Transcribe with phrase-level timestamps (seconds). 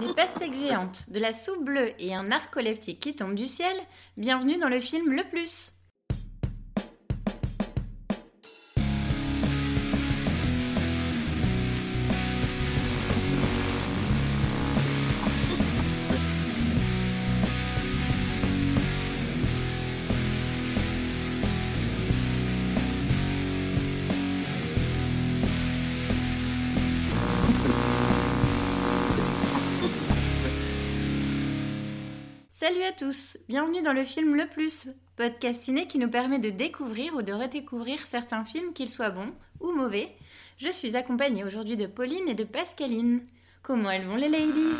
[0.00, 3.76] Des pastèques géantes, de la soupe bleue et un narcoleptique qui tombe du ciel,
[4.16, 5.72] bienvenue dans le film Le Plus.
[32.62, 36.50] Salut à tous, bienvenue dans le film Le Plus, podcast ciné qui nous permet de
[36.50, 40.14] découvrir ou de redécouvrir certains films, qu'ils soient bons ou mauvais.
[40.58, 43.26] Je suis accompagnée aujourd'hui de Pauline et de Pascaline.
[43.64, 44.76] Comment elles vont les ladies?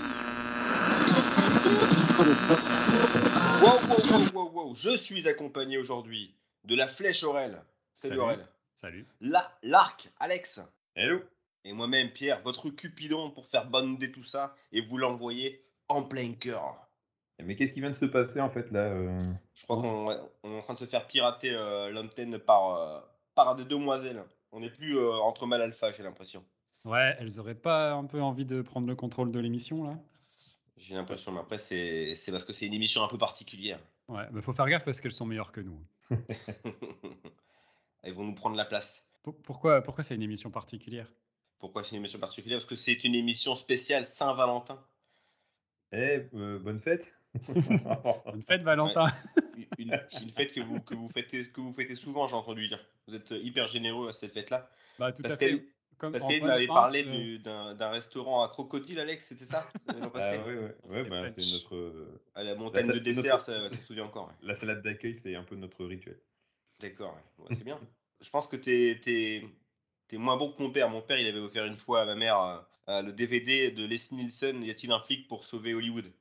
[3.61, 4.75] Wow, wow, wow, wow, wow.
[4.77, 7.61] Je suis accompagné aujourd'hui de la flèche Aurel.
[7.95, 8.21] Salut, Salut.
[8.21, 8.49] Aurel.
[8.77, 9.07] Salut.
[9.21, 10.61] La, l'arc, Alex.
[10.95, 11.21] Hello.
[11.65, 16.35] Et moi-même, Pierre, votre cupidon pour faire bander tout ça et vous l'envoyer en plein
[16.35, 16.82] cœur.
[17.45, 20.17] Mais qu'est-ce qui vient de se passer en fait là euh Je crois qu'on ouais,
[20.43, 23.01] on est en train de se faire pirater euh, l'antenne par, euh,
[23.35, 24.25] par des demoiselles.
[24.53, 26.45] On n'est plus euh, entre mal alpha, j'ai l'impression.
[26.85, 29.99] Ouais, elles auraient pas un peu envie de prendre le contrôle de l'émission là?
[30.77, 33.79] J'ai l'impression, mais après, c'est c'est parce que c'est une émission un peu particulière.
[34.09, 35.81] Ouais, mais faut faire gaffe parce qu'elles sont meilleures que nous.
[38.03, 39.07] Elles vont nous prendre la place.
[39.23, 41.07] Pour- Pourquoi, pourquoi c'est une émission particulière?
[41.61, 42.59] Pourquoi c'est une émission particulière?
[42.59, 44.83] Parce que c'est une émission spéciale Saint-Valentin.
[45.93, 49.07] Eh, euh, bonne fête Bonne fête Valentin.
[49.79, 52.85] une, une fête que vous, que, vous fêtez, que vous fêtez souvent, j'ai entendu dire.
[53.09, 54.71] Vous êtes hyper généreux à cette fête-là.
[54.99, 55.65] Bah tout Parce à fait.
[55.99, 59.67] Comme parce qu'elle m'avait parlé euh, du- d'un restaurant à Crocodile, Alex, c'était ça?
[59.89, 63.37] Ah passé ouais, ouais, ouais bah, c'est notre euh, À la montagne Bah, de dessert,
[63.37, 64.27] notre- ça, ça se souvient encore.
[64.27, 64.49] ouais.
[64.49, 66.19] la salade d'accueil, c'est un peu notre rituel.
[66.81, 67.45] D'accord, ouais.
[67.45, 67.79] Ouais, c'est bien.
[68.21, 69.01] Je pense que t'es
[70.11, 70.89] es, moins bon que mon père.
[70.91, 73.85] Mon père, il avait offert une fois à ma mère euh, euh, le DVD de
[73.85, 76.13] Leslie Nielsen, Y a-t-il un flic pour sauver Hollywood?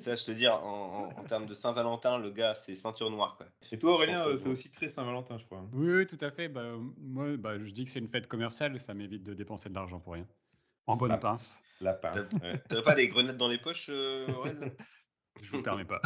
[0.00, 3.36] Ça, je te dis, en, en- en termes de Saint-Valentin, le gars, c'est ceinture noire.
[3.36, 3.46] Quoi.
[3.70, 5.58] Et toi Aurélien, t'es aussi très Saint-Valentin, je crois.
[5.58, 5.68] hein.
[5.72, 6.48] Oui, oui, tout à fait.
[6.48, 6.62] Bah,
[6.98, 10.00] moi, bah, je dis que c'est une fête commerciale, ça m'évite de dépenser de l'argent
[10.00, 10.26] pour rien.
[10.86, 11.18] En bonne Ah.
[11.18, 12.16] pince, La pince.
[12.42, 12.58] ouais.
[12.68, 14.72] T'aurais pas des grenades dans les poches, euh, Aurel
[15.40, 16.00] je vous permets pas.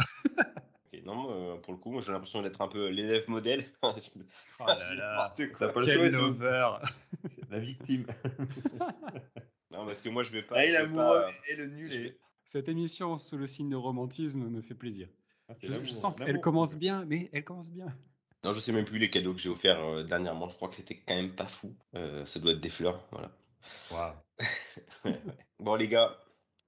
[1.05, 3.65] Non, euh, pour le coup, moi, j'ai l'impression d'être un peu l'élève modèle.
[3.83, 3.93] Oh
[4.65, 6.81] là là, T'as pas le choix,
[7.49, 8.05] la victime.
[9.71, 10.65] non, parce que moi, je vais pas.
[10.65, 11.89] Et l'amoureux pas- et le nul.
[11.89, 15.09] vais- Cette émission sous le signe de romantisme me fait plaisir.
[15.49, 17.87] Ah, Je, sens qu'elle commence bien, mais elle commence bien.
[18.43, 20.47] Non, je sais même plus les cadeaux que j'ai offerts euh, dernièrement.
[20.47, 21.75] Je crois que c'était quand même pas fou.
[21.95, 23.31] Euh, ça doit être des fleurs, voilà.
[25.03, 25.21] Ouais, ouais.
[25.59, 26.17] Bon, les gars,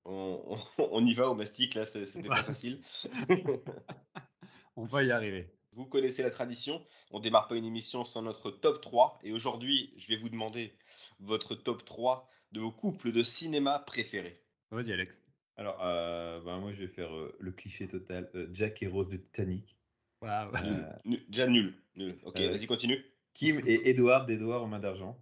[0.03, 2.81] on, on- on y va au mastic, là, c'est- c'était pas facile.
[4.75, 5.53] On va y arriver.
[5.73, 9.19] Vous connaissez la tradition, on démarre pas une émission sans notre top 3.
[9.23, 10.73] Et aujourd'hui, je vais vous demander
[11.19, 14.41] votre top 3 de vos couples de cinéma préférés.
[14.71, 15.21] Vas-y, Alex.
[15.59, 18.29] Alors, euh, bah, moi je vais faire euh, le cliché total.
[18.33, 19.77] euh, Jack et Rose de Titanic.
[20.21, 20.51] Waouh.
[20.55, 20.89] Euh.
[21.27, 21.73] Déjà nul.
[21.95, 22.17] Nul.
[22.23, 23.03] Ok, Euh, vas-y, continue.
[23.33, 25.21] Kim et Edward d'Edouard aux mains d'argent.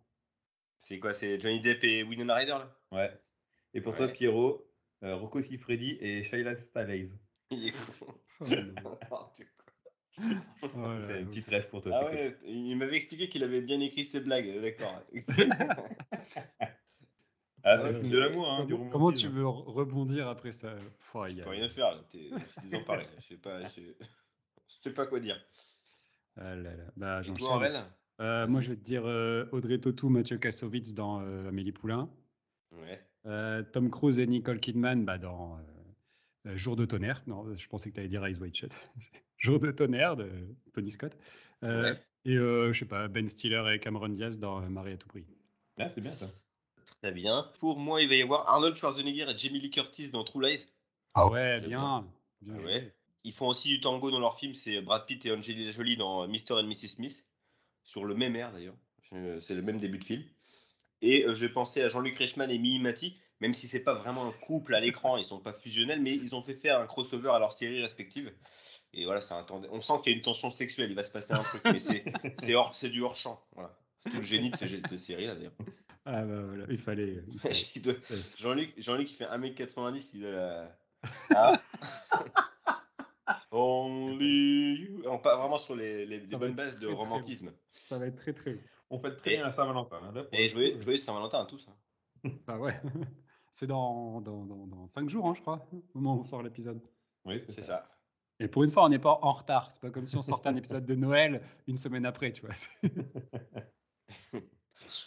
[0.77, 2.79] C'est quoi C'est Johnny Depp et Winona Ryder, là?
[2.91, 3.11] Ouais.
[3.73, 4.07] Et pour toi.
[4.07, 4.71] Pierrot,
[5.03, 7.17] euh, Rocco Siffredi et Shaila Stalaise.
[7.51, 8.05] Il est fou.
[8.39, 8.45] Oh.
[10.19, 10.69] Oh
[11.07, 11.91] C'est une petite rêve pour toi.
[11.95, 15.01] Ah ouais, il m'avait expliqué qu'il avait bien écrit ses blagues, d'accord.
[17.69, 20.75] Ah, c'est Ouais, de l'amour, hein, du Comment, comment tu veux re- rebondir après ça?
[20.99, 21.59] Faut Je y peux aller.
[21.59, 23.05] rien faire là, je suis parler.
[23.19, 23.81] Je sais pas, je...
[24.83, 25.37] sais pas quoi dire.
[26.37, 26.83] Ah là là.
[26.95, 27.45] Bah, Et j'enchaîne.
[27.45, 27.83] toi, Aurel?
[28.19, 32.09] Euh, moi, je vais te dire euh, Audrey Tautou, Mathieu Kassovitz dans euh, Amélie Poulain.
[32.71, 33.03] Ouais.
[33.73, 35.59] Tom Cruise et Nicole Kidman bah, dans
[36.45, 37.21] Jour de tonnerre.
[37.27, 38.71] Non, je pensais que tu allais dire Eyes Wide Shut.
[39.37, 40.29] Jour de tonnerre de
[40.73, 41.17] Tony Scott.
[41.61, 41.99] Ouais.
[42.23, 45.25] Et je sais pas, Ben Stiller et Cameron Diaz dans Marie à tout prix.
[45.77, 46.27] Ah, c'est bien ça.
[47.07, 47.49] Très bien.
[47.61, 50.65] Pour moi, il va y avoir Arnold Schwarzenegger et Jamie Lee Curtis dans True Lies.
[51.13, 52.05] Ah ouais, bien.
[52.41, 52.93] bien Ah ouais.
[53.23, 56.27] Ils font aussi du tango dans leur film, c'est Brad Pitt et Angelina Jolie dans
[56.27, 56.51] Mr.
[56.59, 56.87] and Mrs.
[56.95, 57.25] Smith,
[57.85, 58.75] sur le même air d'ailleurs.
[59.09, 60.21] Je- C'est le même début de film.
[61.01, 64.27] Et euh, je pensais à Jean-Luc Reichmann et Mimi Mati, même si c'est pas vraiment
[64.27, 67.29] un couple à l'écran, ils sont pas fusionnels, mais ils ont fait faire un crossover
[67.29, 68.33] à leurs séries respectives.
[68.93, 69.69] Et voilà, ça attendait.
[69.71, 71.79] On sent qu'il y a une tension sexuelle, il va se passer un truc, mais
[71.79, 72.03] c'est
[72.39, 73.41] c'est hors, c'est du hors champ.
[73.53, 73.73] Voilà.
[73.99, 75.53] C'est tout le génie de ces de séries là d'ailleurs.
[76.09, 77.15] Ah bah voilà, il fallait.
[77.83, 77.93] doit-.
[78.37, 80.77] Jean-Luc, Jean-Luc, il fait 1m90, il doit la.
[81.35, 81.61] Ah.
[83.51, 85.03] Only you.
[85.05, 86.05] On part vraiment sur les,
[86.37, 87.51] bonnes bases de très romantisme.
[87.71, 88.57] Ça va être très très.
[88.89, 89.99] On fait très Et- bien la Saint-Valentin.
[90.01, 91.67] hein, Et joyeux, joyeux Saint-Valentin à tous.
[91.67, 91.75] hein.
[92.47, 92.79] Bah ouais.
[93.51, 96.41] C'est dans, dans, dans, dans 5 jours, hein, je crois, au moment où on sort
[96.41, 96.79] l'épisode.
[97.25, 97.67] Oui, c'est C'est ça.
[97.67, 97.91] ça.
[98.39, 99.71] Et pour une fois, on n'est pas en retard.
[99.73, 102.53] C'est pas comme si on sortait un épisode de Noël une semaine après, tu vois.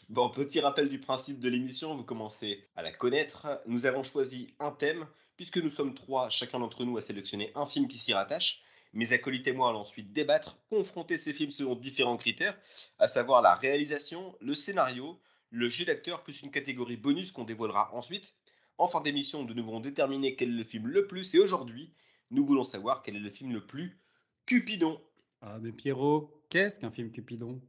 [0.08, 3.46] Bon, petit rappel du principe de l'émission, vous commencez à la connaître.
[3.66, 5.06] Nous avons choisi un thème,
[5.36, 8.60] puisque nous sommes trois, chacun d'entre nous a sélectionné un film qui s'y rattache.
[8.92, 12.58] Mes acolytes et moi allons ensuite débattre, confronter ces films selon différents critères,
[12.98, 15.20] à savoir la réalisation, le scénario,
[15.50, 18.34] le jeu d'acteur, plus une catégorie bonus qu'on dévoilera ensuite.
[18.78, 21.92] En fin d'émission, nous devons déterminer quel est le film le plus, et aujourd'hui,
[22.30, 24.00] nous voulons savoir quel est le film le plus
[24.46, 25.00] Cupidon.
[25.40, 27.60] Ah, mais Pierrot, qu'est-ce qu'un film Cupidon?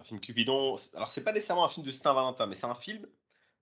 [0.00, 3.06] Un film Cupidon, alors c'est pas nécessairement un film de Saint-Valentin, mais c'est un film.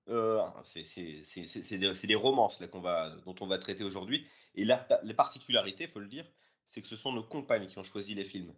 [0.09, 4.27] euh, c'est des, romances là, qu'on va, dont on va traiter aujourd'hui.
[4.55, 6.27] Et la, la particularité, il faut le dire,
[6.67, 8.53] c'est que ce sont nos compagnes qui ont choisi les films.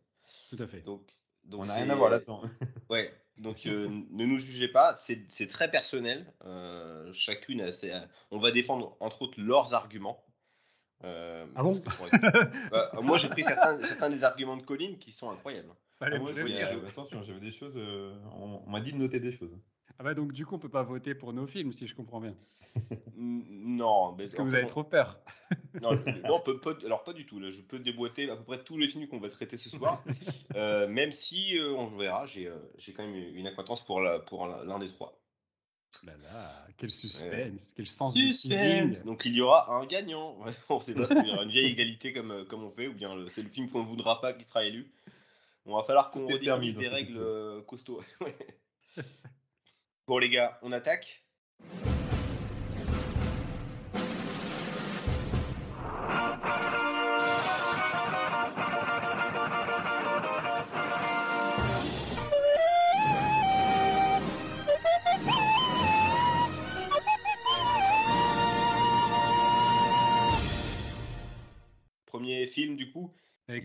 [0.50, 0.80] Tout à fait.
[0.80, 1.02] Donc,
[1.44, 2.42] donc On n'a rien à voir là-dedans.
[2.90, 6.32] Ouais, donc euh, ne nous jugez pas, c'est très personnel.
[6.44, 7.92] euh, chacune a ses-
[8.30, 10.24] On va défendre entre autres leurs arguments.
[11.04, 11.80] Euh, Ah bon?
[11.80, 15.72] que Bah, Moi j'ai pris certains, certains des arguments de Colline qui sont incroyables.
[15.98, 16.68] Fallait Ah, moi, me prévenir.
[16.72, 17.74] euh, attention, j'avais des choses.
[17.76, 19.56] euh, on on m'a dit de noter des choses.
[19.98, 22.20] Ah bah donc du coup on peut pas voter pour nos films si je comprends
[22.20, 22.36] bien.
[23.16, 25.18] Non, mais Parce que vous fait, avez on- trop peur.
[25.82, 27.38] Non, je- non, peu- peu- alors pas du tout.
[27.40, 30.02] Là, je peux déboîter à peu près tous les films qu'on va traiter ce soir,
[30.56, 34.18] Euh, même si euh, on verra, j'ai euh, j'ai quand même une acquaintance pour la-
[34.20, 35.20] pour l'un des trois.
[36.04, 39.04] Là là, quel suspense, quel sens du Suspense.
[39.04, 40.36] Donc il y aura un gagnant.
[40.68, 42.94] on sait pas s'il y aura une vieille égalité comme, euh, comme on fait, ou
[42.94, 44.90] bien c'est le film qu'on ne voudra pas qui sera élu.
[45.68, 47.26] On va falloir qu'on redéfinisse des règles épisode.
[47.26, 48.02] euh, costauds.
[50.06, 51.22] Bon les gars, on attaque.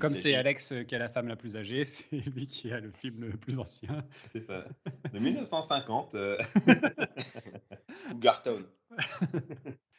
[0.04, 2.80] Comme c'est Alex euh, qui a la femme la plus âgée, c'est lui qui a
[2.80, 4.06] le film le plus ancien.
[4.32, 4.66] C'est ça.
[5.12, 6.16] De 1950.
[6.16, 6.38] euh.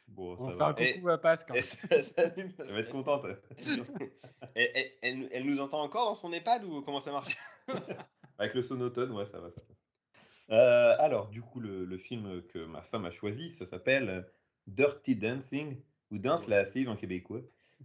[0.09, 0.75] Bon, On ça va va.
[0.75, 1.57] faire un Et- coucou à Pascal.
[1.91, 3.27] Elle va être contente.
[4.55, 7.37] Et- et- elle, elle nous entend encore dans son EHPAD ou comment ça marche?
[8.39, 9.77] Avec le sonotone, ouais, ça va, ça passe.
[10.51, 14.27] Euh, alors, du coup, le, le film que ma femme a choisi, ça s'appelle
[14.69, 15.81] Dirty Dancing,
[16.13, 17.41] ou Danse lascive en québécois.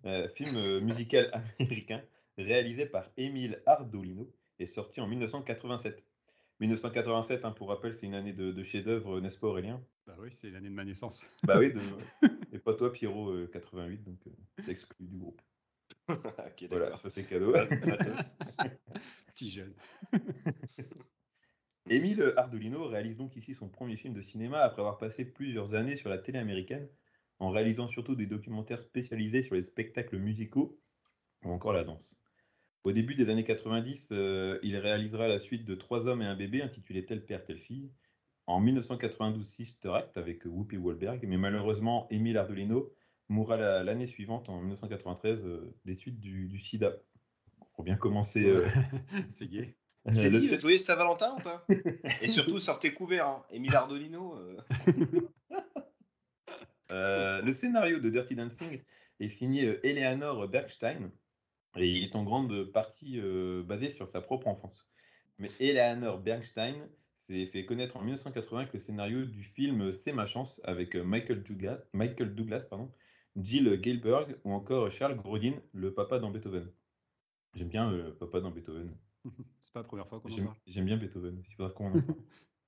[0.05, 2.01] Euh, film euh, musical américain
[2.37, 6.03] réalisé par Émile Ardolino et sorti en 1987.
[6.61, 9.81] 1987, hein, pour rappel, c'est une année de, de chef-d'œuvre, n'est-ce pas Aurélien?
[10.07, 11.25] Bah oui, c'est l'année de ma naissance.
[11.43, 11.81] Bah oui, de...
[12.53, 15.41] et pas toi Pierrot, euh, 88, donc euh, t'es exclu du groupe.
[16.69, 17.53] Voilà, ça c'est cadeau.
[19.27, 19.73] Petit jeune.
[21.87, 25.97] Émile Ardolino réalise donc ici son premier film de cinéma après avoir passé plusieurs années
[25.97, 26.87] sur la télé américaine,
[27.39, 30.79] en réalisant surtout des documentaires spécialisés sur les spectacles musicaux
[31.43, 32.19] ou encore la danse.
[32.83, 36.35] Au début des années 90, euh, il réalisera la suite de Trois hommes et un
[36.35, 37.91] bébé intitulé Tel père, telle fille.
[38.47, 42.91] En 1992, Sister Act avec Whoopi Goldberg, mais malheureusement, Émile Ardolino
[43.27, 46.93] mourra la- l'année suivante, en 1993, euh, des suites du, du sida.
[47.75, 48.65] Pour bien commencer euh,
[49.29, 49.75] c'est gay.
[50.07, 51.65] J'ai le joyeux Saint-Valentin ou pas?
[52.21, 53.43] Et surtout, sortez couverts, hein.
[53.51, 54.35] Émile Ardolino.
[54.35, 54.57] euh.
[56.91, 58.81] Euh, le scénario de Dirty Dancing
[59.19, 61.11] est signé euh, Eleanor Bergstein
[61.75, 64.89] et il est en grande partie euh, basé sur sa propre enfance.
[65.37, 66.75] Mais Eleanor Bergstein
[67.21, 71.43] s'est fait connaître en 1980 avec le scénario du film C'est ma chance avec Michael
[71.43, 72.91] Douglas, Michael Douglas pardon,
[73.37, 76.71] Jill Gilberg ou encore Charles Grodin, le papa dans Beethoven.
[77.55, 78.95] J'aime bien euh, le papa dans Beethoven.
[79.61, 80.57] C'est pas la première fois qu'on en J'aime parle.
[80.67, 81.43] j'aime bien Beethoven.
[81.47, 82.19] Il faudra qu'on en parle.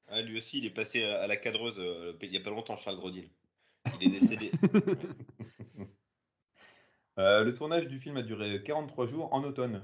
[0.07, 2.49] Ah, lui aussi, il est passé à à la cadreuse euh, il n'y a pas
[2.49, 3.23] longtemps, Charles Grodin.
[4.01, 4.51] Il est décédé.
[7.19, 9.83] Euh, le tournage du film a duré 43 jours en automne.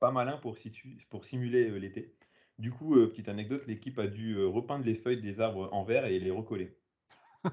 [0.00, 2.14] Pas malin pour, situ- pour simuler euh, l'été.
[2.58, 5.84] Du coup, euh, petite anecdote, l'équipe a dû euh, repeindre les feuilles des arbres en
[5.84, 6.76] vert et les recoller.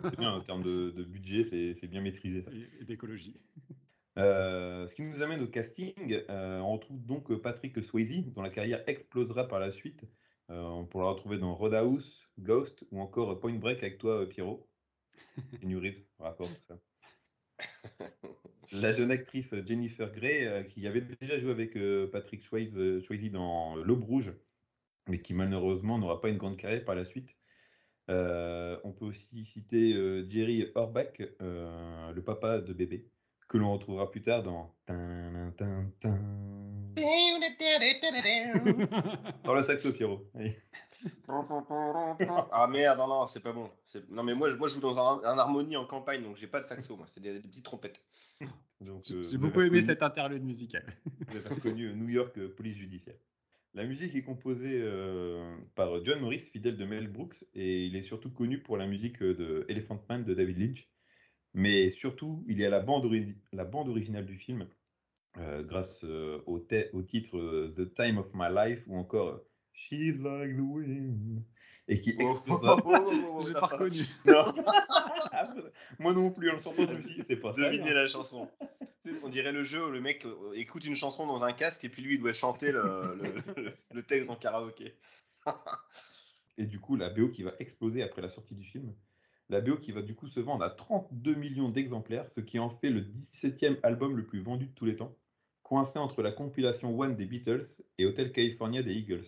[0.04, 2.52] C'est bien en termes de, de budget, c'est bien maîtrisé ça.
[2.52, 3.40] Et- et d'écologie.
[4.18, 5.94] Euh, ce qui nous amène au casting.
[6.30, 10.06] Euh, on retrouve donc Patrick Swayze, dont la carrière explosera par la suite.
[10.52, 14.26] Euh, on pourra le retrouver dans Roadhouse, Ghost ou encore Point Break avec toi, euh,
[14.28, 14.68] Pierrot.
[15.62, 16.78] Et New Reeves, rapport tout ça?
[18.72, 23.02] La jeune actrice Jennifer Grey, euh, qui avait déjà joué avec euh, Patrick Swayze, euh,
[23.02, 24.34] Swayze dans L'Aube Rouge,
[25.08, 27.38] mais qui malheureusement n'aura pas une grande carrière par la suite.
[28.10, 33.08] Euh, on peut aussi citer euh, Jerry Orbach, euh, le papa de bébé,
[33.48, 34.76] que l'on retrouvera plus tard dans
[39.44, 40.30] dans le saxo Pierrot.
[40.34, 40.54] Oui.
[41.28, 43.70] Ah merde, non, non, c'est pas bon.
[44.10, 46.48] Non, mais moi, je- moi, je joue dans un, un harmonie en campagne, donc j'ai
[46.48, 47.06] pas de saxo, moi.
[47.08, 48.02] C'est des, des petites trompettes.
[48.82, 50.86] Donc, J'ai euh, j'ai beaucoup aimé reconnu- cet interlude musical.
[51.28, 53.16] Vous avez reconnu euh, New York euh, Police Judiciaire.
[53.74, 58.04] La musique est composée euh, par John Morris, fidèle de Mel Brooks, et il est
[58.04, 60.90] surtout connu pour la musique de Elephant Man de David Lynch.
[61.54, 63.10] Mais surtout, il y a la bande,
[63.54, 64.68] la bande originale du film,
[65.38, 69.42] euh, grâce euh, au, au, titre The Time of My Life ou encore
[69.76, 71.44] She's like the wind.
[71.88, 74.00] Et qui oh, oh, oh, J'ai pas reconnu.
[76.00, 77.62] Moi non plus, en chantant, je me suis c'est pas ça.
[77.62, 78.50] Devinez la chanson.
[79.24, 81.90] On dirait le jeu où le mec euh, écoute une chanson dans un casque et
[81.90, 83.18] puis lui il doit chanter le,
[83.94, 84.96] le, texte en karaoké.
[86.58, 88.96] et du coup, la BO qui va exploser après la sortie du film.
[89.50, 92.72] La BO qui va du coup se vendre à 32 millions d'exemplaires, ce qui en
[92.72, 95.16] fait le 17e album le plus vendu de tous les temps,
[95.62, 97.66] coincé entre la compilation One des Beatles
[98.00, 99.26] et Hotel California des Eagles.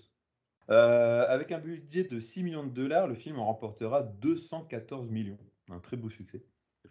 [0.69, 5.39] Euh, avec un budget de 6 millions de dollars, le film en remportera 214 millions.
[5.69, 6.43] Un très beau succès.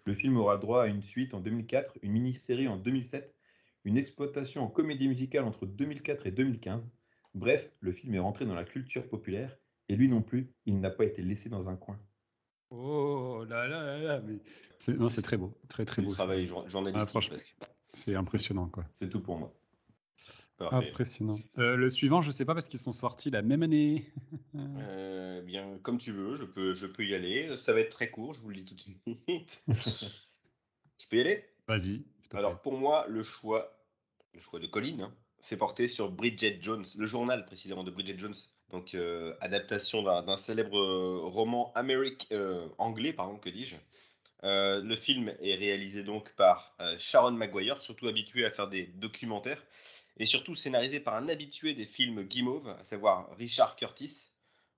[0.05, 3.35] Le film aura droit à une suite en 2004, une mini-série en 2007,
[3.85, 6.89] une exploitation en comédie musicale entre 2004 et 2015.
[7.35, 10.91] Bref, le film est rentré dans la culture populaire et lui non plus, il n'a
[10.91, 11.99] pas été laissé dans un coin.
[12.71, 14.39] Oh là là là là, mais
[14.79, 16.13] c'est, non, c'est très beau, très très beau.
[16.13, 18.85] Travail journalistique ah, C'est impressionnant quoi.
[18.93, 19.55] C'est tout pour moi.
[20.59, 21.39] Impressionnant.
[21.59, 24.11] Euh, le suivant, je sais pas parce qu'ils sont sortis la même année.
[24.57, 27.55] euh, bien, comme tu veux, je peux, je peux y aller.
[27.65, 29.63] Ça va être très court, je vous le dis tout de suite.
[30.99, 31.45] tu peux y aller?
[31.69, 32.05] Vas-y.
[32.33, 33.79] Alors pour moi, le choix,
[34.33, 38.19] le choix de Colin, hein, c'est porté sur Bridget Jones, le journal précisément de Bridget
[38.19, 38.35] Jones.
[38.71, 40.79] Donc euh, adaptation d'un célèbre
[41.21, 43.77] roman américain, anglais, pardon, que dis-je.
[44.43, 49.63] le film est réalisé donc par Sharon Maguire, surtout habitué à faire des documentaires
[50.19, 54.31] et surtout scénarisé par un habitué des films Guimauve, à savoir Richard Curtis,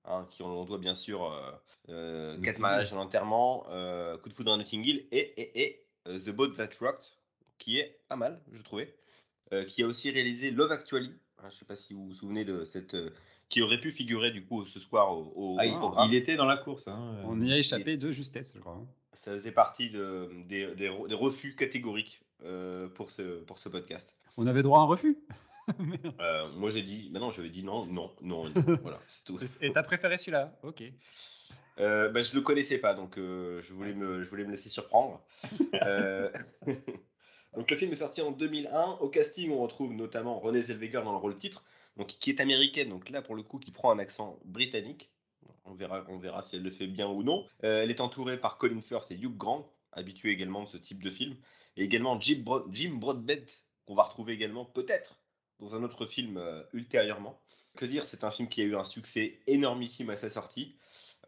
[0.04, 1.50] hein, qui on, doit bien sûr euh,
[1.90, 6.18] euh, Quatre mariages en enterrement, euh, Coup de foudre à Notting Hill et, et, euh,
[6.18, 7.04] The Boat That Rocked,
[7.58, 8.94] qui est pas mal, je trouvais,
[9.68, 11.12] qui a aussi réalisé Love Actually.
[11.38, 12.94] Hein, je ne sais pas si vous vous souvenez de cette
[13.48, 16.10] qui aurait pu figurer du coup ce soir au, ah, programme.
[16.10, 16.86] Il était dans la course.
[16.86, 17.16] Hein.
[17.24, 18.74] On y a échappé de justesse, je crois.
[18.74, 18.86] Hein.
[19.14, 22.20] Ça faisait partie de, des, des, refus catégoriques
[22.94, 24.14] pour, ce, pour ce podcast.
[24.36, 25.18] On avait droit à un refus
[26.20, 28.50] euh, Moi j'ai dit, maintenant j'avais dit non, non, non,
[28.82, 29.38] voilà, c'est tout.
[29.60, 30.58] Et t'as préféré celui-là?
[30.62, 30.82] Ok.
[31.80, 34.68] Euh, bah, je le connaissais pas, donc euh, je, voulais me, je voulais me laisser
[34.68, 35.22] surprendre.
[35.74, 36.30] Euh,
[37.54, 38.98] donc le film est sorti en 2001.
[39.00, 41.64] Au casting, on retrouve notamment Renée Zellweger dans le rôle titre,
[41.96, 45.10] donc qui est américaine, donc là pour le coup qui prend un accent britannique.
[45.64, 47.46] On verra, on verra si elle le fait bien ou non.
[47.60, 51.10] elle est entourée par Colin Firth et Hugh Grant, habitués également de ce type de
[51.10, 51.36] film,
[51.78, 53.46] et également Jim, Jim Broadbent
[53.86, 55.18] qu'on va retrouver également peut-être
[55.60, 57.40] dans un autre film euh, ultérieurement.
[57.76, 60.76] Que dire, c'est un film qui a eu un succès énormissime à sa sortie.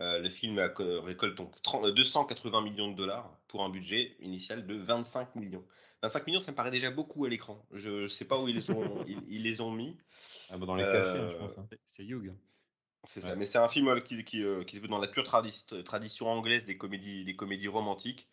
[0.01, 4.75] Euh, le film récolte donc 280 euh, millions de dollars pour un budget initial de
[4.75, 5.65] 25 millions.
[6.03, 7.65] 25 millions, ça me paraît déjà beaucoup à l'écran.
[7.73, 9.97] Je ne sais pas où ils les ont, ils, les ont mis.
[10.49, 11.59] Ah bah dans les cachets, je pense.
[11.59, 11.69] Hein.
[11.87, 12.35] C'est Hugh.
[13.07, 16.29] C'est ça, mais c'est un film qui, qui, qui, se veut dans la pure tradition
[16.29, 18.29] anglaise des comédies, des comédies romantiques.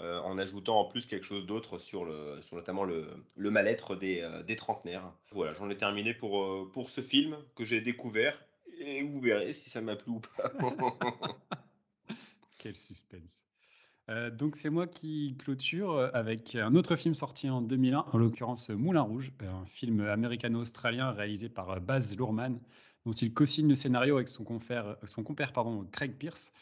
[0.00, 2.10] Euh, en ajoutant en plus quelque chose d'autre sur,
[2.44, 5.12] sur notamment le, le mal-être des, euh, des, trentenaires.
[5.32, 8.42] Voilà, j'en ai terminé pour, euh, pour ce film que j'ai découvert
[8.78, 10.52] et vous verrez si ça m'a plu ou pas.
[12.58, 13.42] Quel suspense.
[14.32, 19.02] donc c'est moi qui clôture avec un autre film sorti en 2001, en l'occurrence Moulin
[19.02, 22.58] Rouge, un film américano-australien réalisé par Baz Luhrmann,
[23.04, 26.54] dont il co-signe le scénario avec son, confère, son compère pardon, Craig Pierce.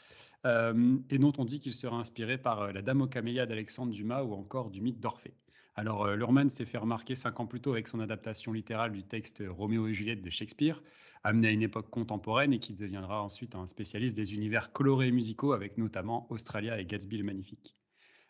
[0.46, 3.92] Euh, et dont on dit qu'il serait inspiré par euh, La Dame aux camélias d'Alexandre
[3.92, 5.34] Dumas ou encore du mythe d'Orphée.
[5.74, 9.02] Alors, euh, Lurman s'est fait remarquer cinq ans plus tôt avec son adaptation littérale du
[9.02, 10.80] texte Roméo et Juliette de Shakespeare,
[11.24, 15.12] amené à une époque contemporaine et qui deviendra ensuite un spécialiste des univers colorés et
[15.12, 17.74] musicaux, avec notamment Australia et Gatsby le Magnifique.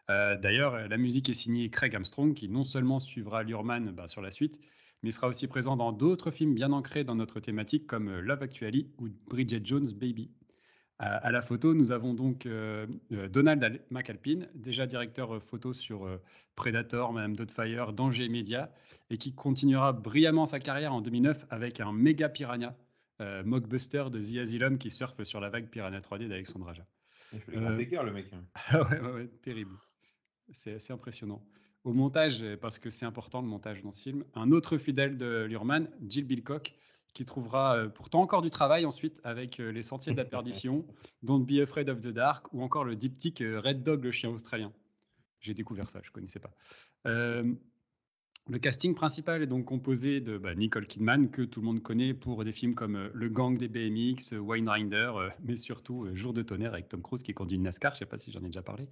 [0.08, 4.30] D'ailleurs, la musique est signée Craig Armstrong, qui non seulement suivra Lurman bah, sur la
[4.30, 4.58] suite,
[5.02, 8.88] mais sera aussi présent dans d'autres films bien ancrés dans notre thématique comme Love Actually
[8.96, 10.30] ou Bridget Jones' Baby.
[11.00, 16.08] À, la photo, nous avons donc euh, euh, Donald McAlpine, déjà directeur euh, photo sur
[16.56, 18.72] Predator, Madame Doubtfire, Danger Media,
[19.08, 22.74] et qui continuera brillamment sa carrière en 2009 avec un méga piranha,
[23.44, 26.84] mockbuster de The Asylum qui surfe sur la vague Piranha 3D d'Alexandre Aja.
[27.32, 28.32] Il fait euh, le mec.
[28.32, 28.44] Hein.
[28.68, 29.76] Ah ouais, ouais, terrible.
[30.50, 31.44] C'est assez impressionnant.
[31.84, 35.44] Au montage, parce que c'est important le montage dans ce film, un autre fidèle de
[35.44, 36.74] Lurman, Jill Bilcock,
[37.14, 40.84] qui trouvera euh, pourtant encore du travail ensuite avec euh, Les Sentiers de la Perdition,
[41.22, 44.30] Don't Be Afraid of the Dark ou encore le diptyque euh, Red Dog, le chien
[44.30, 44.72] australien.
[45.40, 46.50] J'ai découvert ça, je ne connaissais pas.
[47.04, 52.12] le casting principal est donc composé de bah, Nicole Kidman, que tout le monde connaît
[52.12, 55.12] pour des films comme Le Gang des BMX, Wine Rider,
[55.44, 58.06] mais surtout Jour de tonnerre avec Tom Cruise qui conduit une NASCAR, je ne sais
[58.06, 58.88] pas si j'en ai déjà parlé.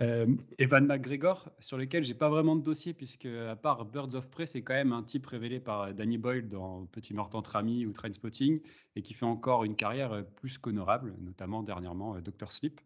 [0.00, 0.26] Euh,
[0.58, 4.46] Evan McGregor, sur lequel j'ai pas vraiment de dossier, puisque à part Birds of Prey,
[4.46, 7.92] c'est quand même un type révélé par Danny Boyle dans Petit meurtre entre amis ou
[7.92, 8.60] Trainspotting,
[8.96, 12.80] et qui fait encore une carrière plus qu'honorable, notamment dernièrement Doctor Sleep.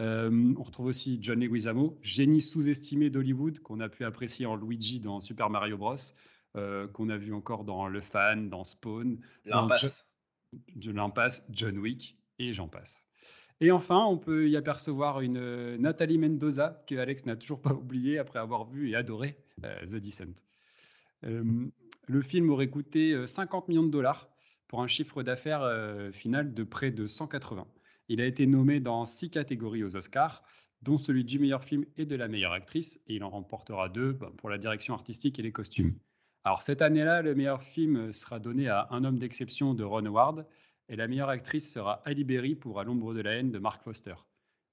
[0.00, 5.20] on retrouve aussi John Leguizamo, génie sous-estimé d'Hollywood, qu'on a pu apprécier en Luigi dans
[5.20, 5.94] Super Mario Bros,
[6.54, 10.08] qu'on a vu encore dans Le Fan, dans Spawn, L'impasse.
[10.84, 13.03] L'impasse, John Wick, et j'en passe.
[13.60, 17.72] Et enfin, on peut y apercevoir une euh, Nathalie Mendoza que Alex n'a toujours pas
[17.72, 20.34] oublié après avoir vu et adoré euh, The Descent.
[21.24, 21.66] Euh,
[22.06, 24.28] le film aurait coûté 50 millions de dollars
[24.68, 25.66] pour un chiffre d'affaires
[26.12, 27.66] final de près de 180.
[28.08, 30.42] Il a été nommé dans six catégories aux Oscars,
[30.82, 34.12] dont celui du meilleur film et de la meilleure actrice, et il en remportera deux
[34.12, 35.94] bah, pour la direction artistique et les costumes.
[36.44, 40.44] Alors cette année-là, le meilleur film sera donné à Un homme d'exception de Ron Howard,
[40.88, 43.82] et la meilleure actrice sera Ali Berry pour À l'ombre de la haine de Mark
[43.82, 44.14] Foster.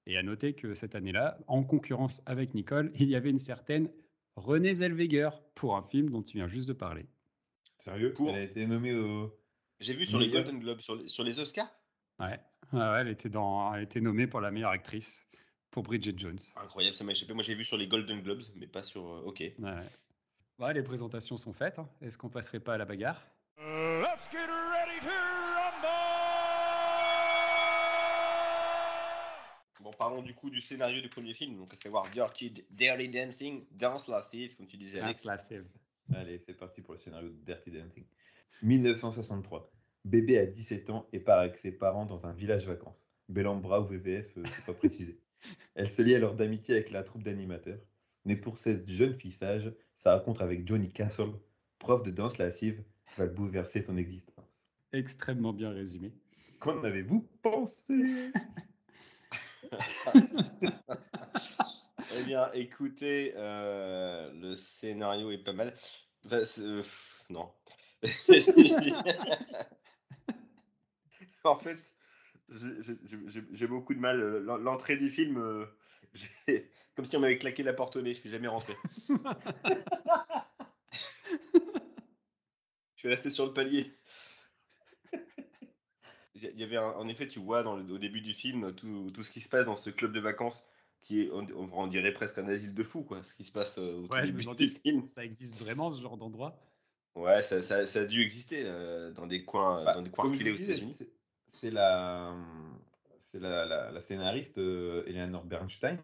[0.06, 3.88] Et à noter que cette année-là, en concurrence avec Nicole, il y avait une certaine
[4.36, 7.06] Renée Zellweger pour un film dont tu viens juste de parler.
[7.78, 9.36] Sérieux Elle a été nommée au.
[9.80, 11.72] J'ai vu sur les Golden Globes, sur les, Oscars
[12.20, 12.38] ouais.
[12.72, 15.28] elle, était dans, elle était nommée pour la meilleure actrice
[15.72, 16.38] pour Bridget Jones.
[16.56, 17.32] Incroyable, ça m'a échappé.
[17.32, 19.04] Moi j'ai vu sur les Golden Globes, mais pas sur.
[19.04, 19.42] Euh, ok.
[20.58, 20.74] Ouais.
[20.74, 21.80] les présentations sont faites.
[21.80, 21.88] Hein.
[22.00, 23.26] Est-ce qu'on passerait pas à la bagarre?
[23.58, 24.48] Let's get
[30.02, 34.08] parlons du coup du scénario du premier film, donc à savoir Dirty, Dirty Dancing, Danse
[34.08, 34.98] lascive, comme tu disais.
[34.98, 35.64] Danse lascive.
[36.12, 38.04] Allez, c'est parti pour le scénario de Dirty Dancing.
[38.62, 39.70] 1963.
[40.04, 43.06] Bébé a 17 ans et part avec ses parents dans un village vacances.
[43.28, 45.20] Bellambra ou VVF, euh, c'est pas précisé.
[45.76, 47.78] Elle se lie alors d'amitié avec la troupe d'animateurs.
[48.24, 51.30] Mais pour cette jeune fille sage, sa rencontre avec Johnny Castle,
[51.78, 52.82] prof de danse lascive,
[53.16, 54.66] va bouleverser son existence.
[54.92, 56.12] Extrêmement bien résumé.
[56.58, 58.32] Qu'en avez-vous pensé?
[62.16, 65.74] eh bien, écoutez, euh, le scénario est pas mal.
[66.32, 66.82] Euh,
[67.30, 67.50] non.
[71.44, 71.78] en fait,
[72.50, 74.18] j'ai beaucoup de mal.
[74.44, 75.66] L'entrée du film, euh,
[76.96, 78.76] comme si on m'avait claqué la porte au nez, je suis jamais rentré.
[82.94, 83.92] je suis resté sur le palier
[86.42, 89.30] il y avait en effet, tu vois dans au début du film tout, tout, ce
[89.30, 90.64] qui se passe dans ce club de vacances
[91.02, 93.22] qui est, on, dirait presque un asile de fous, quoi.
[93.24, 95.06] Ce qui se passe euh, au début du film.
[95.06, 96.56] Ça existe vraiment ce genre d'endroit
[97.14, 100.30] Ouais, ça, ça, ça, a dû exister euh, dans des coins, bah, dans des coins
[100.30, 100.98] aux États-Unis.
[101.46, 102.34] C'est la,
[103.18, 105.98] c'est la, la, scénariste euh, Eleanor Bernstein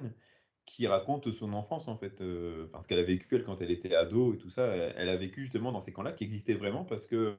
[0.66, 2.20] qui raconte son enfance en fait,
[2.66, 4.66] enfin ce qu'elle a vécu elle quand elle était ado et tout ça.
[4.66, 7.36] Elle, elle a vécu justement dans ces camps-là qui existaient vraiment parce que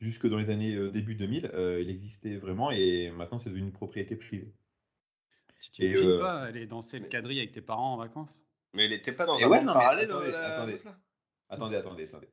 [0.00, 3.64] jusque dans les années euh, début 2000, euh, il existait vraiment et maintenant c'est devenu
[3.64, 4.52] une propriété privée.
[5.60, 8.46] Tu t'imagines euh, pas aller danser le quadrille avec tes parents en vacances?
[8.74, 10.80] Mais il n'était pas dans un parallèle attendez, attendez,
[11.48, 12.28] attendez, attendez, attendez,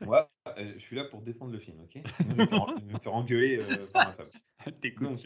[0.00, 2.02] Moi, je suis là pour défendre le film, ok?
[2.18, 4.26] Je, vais me faire engueuler par ma femme.
[5.00, 5.18] Donc,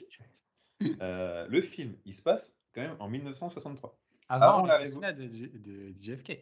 [0.81, 3.99] le film, il se passe quand même en 1963.
[4.29, 6.39] Avant, l'assassinat de, de JFK.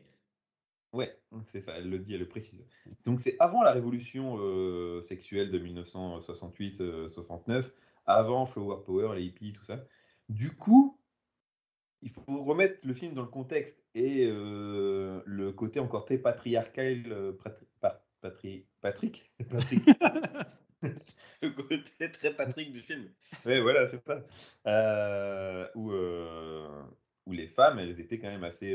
[0.92, 2.64] Ouais, c'est ça, elle le dit, elle le précise.
[3.04, 7.62] Donc c'est avant la révolution euh, sexuelle de 1968-69, euh,
[8.06, 9.84] avant Flower Power, les hippies, tout ça.
[10.28, 10.98] Du coup,
[12.02, 17.34] il faut remettre le film dans le contexte et euh, le côté encore très patriarcal,
[18.20, 19.24] Patrick, Patrick,
[21.42, 23.08] le côté très Patrick du film.
[23.44, 25.70] Oui, voilà, c'est ça.
[25.74, 25.92] où,
[27.26, 28.74] où les femmes, elles étaient quand même assez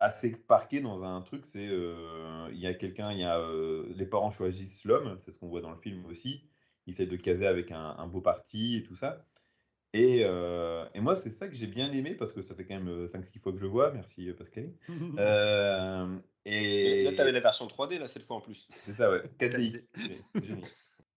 [0.00, 3.86] assez parqué dans un truc, c'est euh, il y a quelqu'un, il y a euh,
[3.94, 6.42] les parents choisissent l'homme, c'est ce qu'on voit dans le film aussi.
[6.86, 9.24] Ils essaient de caser avec un, beau parti et tout ça.
[9.92, 12.78] Et, euh, et moi, c'est ça que j'ai bien aimé parce que ça fait quand
[12.78, 13.90] même 5-6 fois que je vois.
[13.90, 14.70] Merci Pascal.
[16.44, 18.68] et là, tu avais la version 3D là cette fois en plus.
[18.84, 19.22] C'est ça, ouais.
[19.40, 19.82] 4D.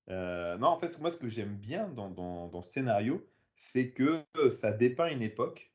[0.08, 3.24] non, en fait, moi, ce que j'aime bien dans, dans, dans, ce scénario,
[3.56, 5.72] c'est que ça dépeint une époque.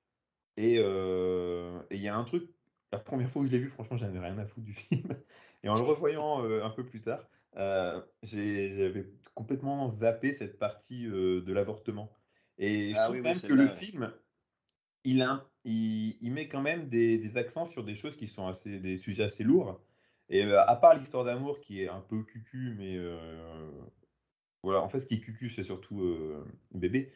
[0.56, 2.48] Et il y a un truc
[2.94, 5.16] la première fois où je l'ai vu, franchement, j'avais rien à foutre du film.
[5.62, 11.06] Et en le revoyant euh, un peu plus tard, euh, j'avais complètement zappé cette partie
[11.06, 12.12] euh, de l'avortement.
[12.58, 14.12] Et je ah trouve même que le film,
[15.02, 15.26] il,
[15.64, 19.42] il, met quand même des, accents sur des choses qui sont assez, des sujets assez
[19.42, 19.80] lourds.
[20.28, 22.96] Et à part l'histoire d'amour qui est un peu cucu, mais
[24.62, 26.00] voilà, en fait, ce qui est cucu, c'est surtout
[26.70, 27.10] bébé.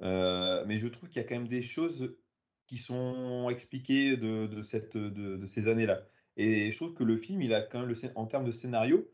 [0.00, 2.16] mais je trouve qu'il y a quand même des choses
[2.70, 6.02] qui sont expliquées de, cette, de, ces années-là.
[6.36, 9.10] Et je trouve que le film, il a quand même, le, en termes de scénario,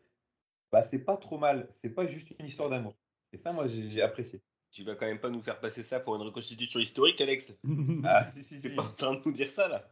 [0.70, 1.66] bah, c'est pas trop mal.
[1.70, 2.94] C'est pas juste une histoire d'amour.
[3.32, 4.42] Et ça, moi, j'ai apprécié.
[4.72, 7.56] Tu vas quand même pas nous faire passer ça pour une reconstitution historique, Alex
[8.04, 8.76] Ah, si, si, C'est si.
[8.76, 9.88] pas en train de nous dire ça là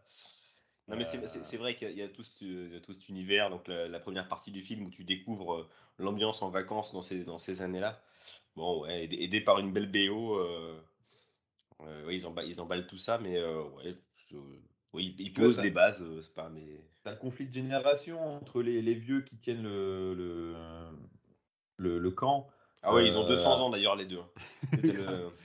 [0.87, 1.42] Non mais c'est- Euh.
[1.44, 4.29] c'est vrai qu'il y, a- il y a tout, cet univers, donc la, la première
[4.29, 8.03] partie du film où tu découvres euh, l'ambiance en vacances dans ces, dans ces années-là.
[8.57, 10.79] Bon ouais, aidé, aidé par une belle BO, euh,
[12.14, 13.96] ouais, ils, emballent, ils emballent tout ça, mais euh, ouais,
[14.31, 14.37] je-
[14.92, 16.85] oui, ils posent les bases, euh, c'est pas mais...
[17.03, 20.55] T'as le conflit de génération entre les, les vieux qui tiennent le, le,
[21.77, 22.48] le, le camp.
[22.83, 24.20] Ah ouais, ils ont Euh, 200 ans d'ailleurs les deux.
[24.20, 24.31] hein.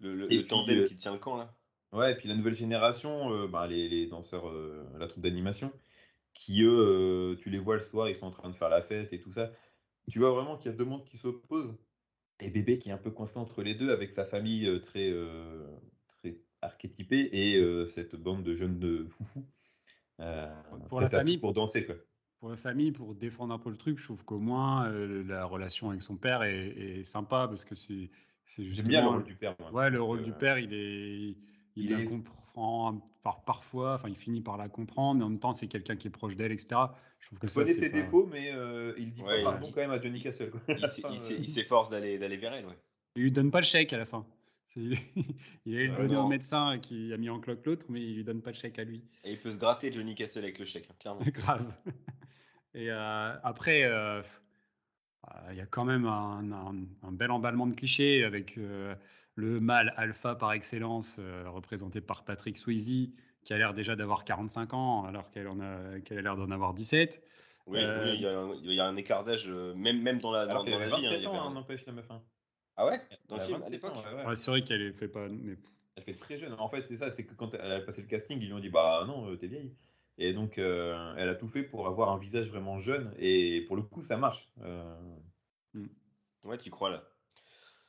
[0.00, 1.56] Le, le, le- puis, tandem qui tient le camp là.
[1.92, 4.50] Ouais, et puis la nouvelle génération, bah, les, les danseurs,
[4.98, 5.72] la troupe d'animation,
[6.34, 9.12] qui eux, tu les vois le soir, ils sont en train de faire la fête
[9.12, 9.52] et tout ça.
[10.10, 11.76] Tu vois vraiment qu'il y a deux mondes qui s'opposent?
[12.42, 15.10] Et bébé qui est un peu coincé entre les deux avec sa famille euh, très,
[15.10, 15.66] euh,
[16.08, 19.46] très archétypée et euh, cette bande de jeunes de foufous.
[20.20, 20.52] Euh,
[20.88, 21.96] Pour la famille, Pour danser, quoi.
[22.40, 25.90] Pour la famille, pour défendre un peu le truc, je trouve qu'au moins la relation
[25.90, 28.10] avec son père est, est sympa parce que c'est
[28.46, 29.72] c'est bien le rôle du père, moi.
[29.72, 31.36] Ouais, le rôle du père, il est,
[31.76, 35.38] il, il la comprend par, parfois, enfin, il finit par la comprendre, mais en même
[35.38, 36.80] temps, c'est quelqu'un qui est proche d'elle, etc.
[37.20, 39.52] Je trouve que Il ça, connaît ses pas- défauts, mais euh, il dit Ouais, pas
[39.52, 40.50] pardon il- quand même à Johnny Castle.
[40.50, 40.60] quoi.
[40.68, 42.78] Il s'efforce d'aller d'aller vers elle, ouais.
[43.16, 44.26] Il lui donne pas le chèque à la fin.
[44.74, 44.96] Il
[45.66, 48.40] allait le donner au médecin qui a mis en cloque l'autre, mais il lui donne
[48.40, 49.04] pas le chèque à lui.
[49.24, 51.20] Et il peut se gratter Johnny Castle avec le chèque, hein, clairement.
[51.26, 51.72] Grave.
[52.74, 54.22] Et euh, après, euh, euh,
[55.50, 58.94] il y a quand même un, un- un bel emballement de clichés avec euh,
[59.34, 63.10] le mâle alpha par excellence, euh, représenté par Patrick Swayze,
[63.42, 66.50] qui a l'air déjà d'avoir 45 ans, alors qu'elle en a, qu'elle a l'air d'en
[66.50, 67.22] avoir 17.
[67.66, 70.02] Oui, Euh, oui, il y, a un- il y a un écart d'âge, euh, même,
[70.02, 71.06] même dans la, dans, Alors dans avait la vie.
[71.06, 72.10] hein, 27 il y avait ans, hein, n'empêche la meuf.
[72.10, 72.22] hein.
[72.76, 73.00] Ah ouais?
[73.28, 73.92] Dans le film, à 27 l'époque?
[73.92, 74.26] ans, ouais, ouais.
[74.26, 75.28] Ouais, c'est vrai qu'elle est fait pas.
[75.28, 75.56] mais-
[75.96, 76.54] Elle fait très jeune.
[76.54, 78.58] En fait, c'est ça, c'est que quand elle a passé le casting, ils lui ont
[78.60, 79.76] dit Bah non, t'es vieille.
[80.18, 83.14] Et donc, euh, elle a tout fait pour avoir un visage vraiment jeune.
[83.18, 84.50] Et pour le coup, ça marche.
[84.62, 84.94] Euh,
[86.44, 87.04] Ouais, tu crois là.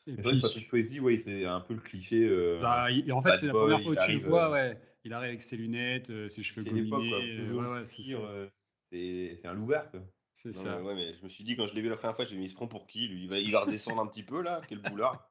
[0.06, 2.24] Et puis, que Patrick Swayze, ouais, c'est un peu le cliché.
[2.26, 4.82] euh, bah, il- en fait, c'est la première fois où tu le vois, euh, ouais.
[5.06, 7.20] Il arrive avec ses lunettes, euh, ses cheveux c'est l'époque, quoi.
[7.20, 8.16] gominés.
[8.16, 8.52] ouais,
[8.92, 10.02] c'est un loupard, quoi.
[10.34, 10.78] C'est ça.
[10.80, 12.36] mais ouais, mais je me suis dit, quand je l'ai vu la première fois, je
[12.36, 13.24] me il se prend pour qui lui?
[13.24, 15.30] Il va, il va redescendre un petit peu là, quel boulard.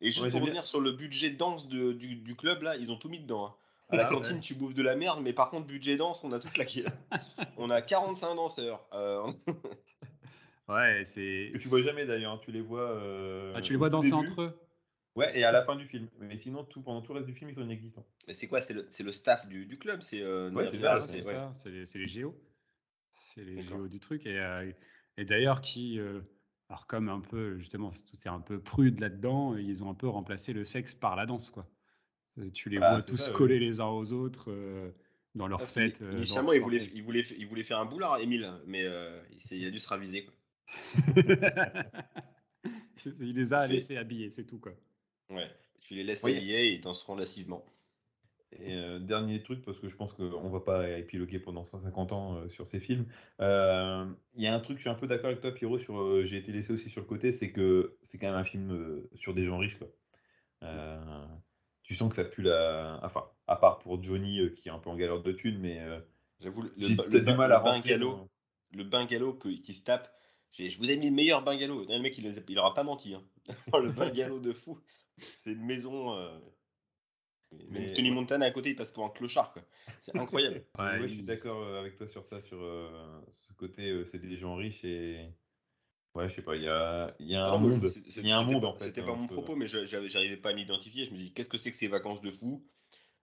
[0.00, 0.40] Et juste pour bien.
[0.40, 3.46] revenir sur le budget danse de- du, du club là, ils ont tout mis dedans.
[3.46, 3.54] hein.
[3.90, 4.40] À la Ah, cantine, ouais.
[4.40, 6.84] tu bouffes de la merde, mais par contre, budget danse, on a tout claqué.
[7.56, 8.84] on a 45 danseurs.
[8.92, 9.30] Euh,
[10.68, 11.50] Ouais, c'est.
[11.52, 12.90] Que tu vois jamais d'ailleurs, tu les vois.
[12.90, 14.22] euh, Ah, tu les vois danser début.
[14.30, 14.60] entre eux?
[15.16, 16.08] Ouais, et à la fin du film.
[16.18, 18.04] Mais sinon, tout, pendant tout le reste du film, ils sont inexistants.
[18.26, 18.60] mais c'est quoi?
[18.60, 21.22] C'est le, c'est le staff du, du club C'est euh, Ouais, c'est ça, c'est ouais.
[21.22, 22.34] ça, c'est les, c'est les géos.
[23.10, 24.26] C'est les géos du truc.
[24.26, 24.72] Et, euh,
[25.16, 26.20] et d'ailleurs, qui, euh,
[26.68, 30.52] alors comme un peu, justement, c'est un peu prude là-dedans, ils ont un peu remplacé
[30.52, 31.68] le sexe par la danse, quoi.
[32.52, 33.36] Tu les Ah, vois tous ça, ouais.
[33.36, 34.90] collés les uns aux autres euh,
[35.36, 36.00] dans leur Parce que fête.
[36.00, 39.22] Initialement, il voulait, il, voulait, il voulait faire un boulard, Emile, mais euh,
[39.52, 40.24] il a dû se raviser.
[40.24, 40.34] Quoi.
[43.06, 44.72] Il les a laissés habillés, c'est tout, quoi.
[45.30, 45.48] Ouais.
[45.80, 46.36] Tu les laisses Oui.
[46.36, 47.64] habiller et ils danseront lascivement.
[48.56, 52.36] Et euh, dernier truc, parce que je pense qu'on va pas épiloguer pendant 150 ans
[52.36, 53.04] euh, sur ces films.
[53.40, 55.98] Euh, Il y a un truc, je suis un peu d'accord avec toi, Pierrot, sur,
[56.00, 58.70] euh, j'ai été laissé aussi sur le côté, c'est que c'est quand même un film
[58.70, 59.76] euh, sur des gens riches.
[59.78, 59.88] Quoi.
[60.62, 61.26] Euh,
[61.82, 63.00] tu sens que ça pue la.
[63.02, 65.80] Enfin, à part pour Johnny euh, qui est un peu en galère de thunes, mais
[65.80, 65.98] euh,
[66.40, 66.86] J'avoue, le, le
[67.20, 68.28] du ba- mal le à rentrer bungalow, dans-
[68.72, 70.08] le bungalow que- qui se tape.
[70.58, 71.84] Je vous ai mis le meilleur bungalow.
[71.88, 73.14] Le mec, il, il aura pas menti.
[73.14, 73.22] Hein.
[73.72, 74.78] le bungalow de fou.
[75.38, 76.12] C'est une maison.
[76.16, 76.38] euh,
[77.70, 79.54] Mais- Même Tony Montana à côté, il passe pour un clochard.
[80.00, 80.64] C'est incroyable.
[80.78, 84.04] Ouais, Ouais, je suis d'accord euh, avec toi sur ça, sur euh, ce côté, euh,
[84.06, 85.28] c'est des gens riches et.
[86.14, 87.90] Ouais, je sais pas, il y a, il y a un Alors, monde.
[88.16, 88.84] Il y a un c'était monde pas- en fait.
[88.84, 91.06] C'était hein, pas mon entre- propos, mais j'arrivais pas à m'identifier.
[91.06, 92.64] Je me dis, qu'est-ce que c'est que ces vacances de fou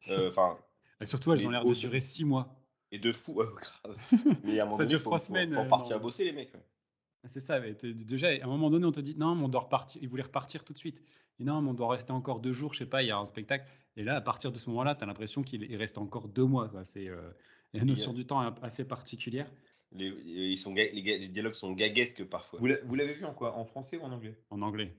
[0.10, 0.58] Euh, Enfin,
[1.04, 2.54] surtout, elles ont l'air de durer six mois.
[2.92, 3.36] et de fou.
[3.36, 3.98] grave.
[4.44, 6.02] Mais à un moment Ça donné, dure faut, trois faut- semaines, faut euh, partir non.
[6.04, 6.52] bosser, les mecs.
[7.24, 7.30] Ouais.
[7.30, 10.02] C'est ça, déjà, à un moment donné, on te dit non, mais on doit repartir.
[10.02, 11.02] Ils voulaient repartir tout de suite.
[11.40, 13.18] Et non, mais on doit rester encore deux jours, je sais pas, il y a
[13.18, 13.66] un spectacle.
[13.98, 16.46] Et là, à partir de ce moment-là, tu as l'impression qu'il il reste encore deux
[16.46, 16.72] mois.
[16.84, 17.32] C'est euh,
[17.74, 19.52] la notion du temps assez particulière.
[19.94, 22.60] Les, ils sont, les, dialogues sont gaguesques parfois.
[22.60, 23.58] Vous l'avez vu en quoi?
[23.58, 24.38] En français ou en anglais?
[24.50, 24.96] En anglais.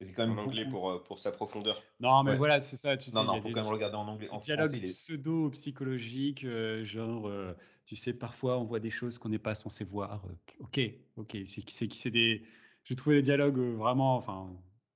[0.00, 1.82] C'est quand En même anglais beaucoup- pour, euh, pour sa profondeur.
[2.00, 2.36] Non, mais Ouais.
[2.36, 2.96] voilà, c'est ça.
[2.96, 4.28] Tu sais, Non, il y non, a faut des- quand même regarder en anglais.
[4.30, 7.54] En dialogue français, il est- pseudo-psychologique, euh, genre, euh,
[7.86, 10.22] tu sais, parfois on voit des choses qu'on n'est pas censé voir.
[10.60, 10.80] ok,
[11.16, 12.44] ok, c'est c'est c'est des.
[12.84, 14.50] J'ai trouvé les dialogues vraiment, enfin,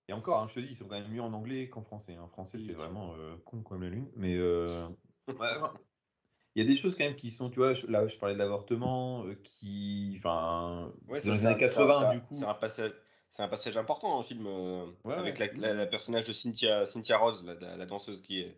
[0.09, 2.17] Et encore, hein, je te dis, ils sont quand même mieux en anglais qu'en français.
[2.19, 4.09] En français, Oui, c'est tu- vraiment euh, con comme la lune.
[4.17, 4.89] Mais euh,
[5.29, 5.75] ouais, enfin,
[6.57, 8.35] il y a des choses quand même qui sont, tu vois, je- là, je parlais
[8.35, 12.35] de l'avortement, euh, qui, enfin, Ouais, c'est dans les années ça- 80, ça- du coup.
[12.35, 12.93] C'est un passage.
[13.31, 15.53] C'est un passage important dans le film euh, Ouais, avec ouais.
[15.57, 18.57] la, la- la personnage de Cynthia, Cynthia Rose, la, la- la danseuse qui, est,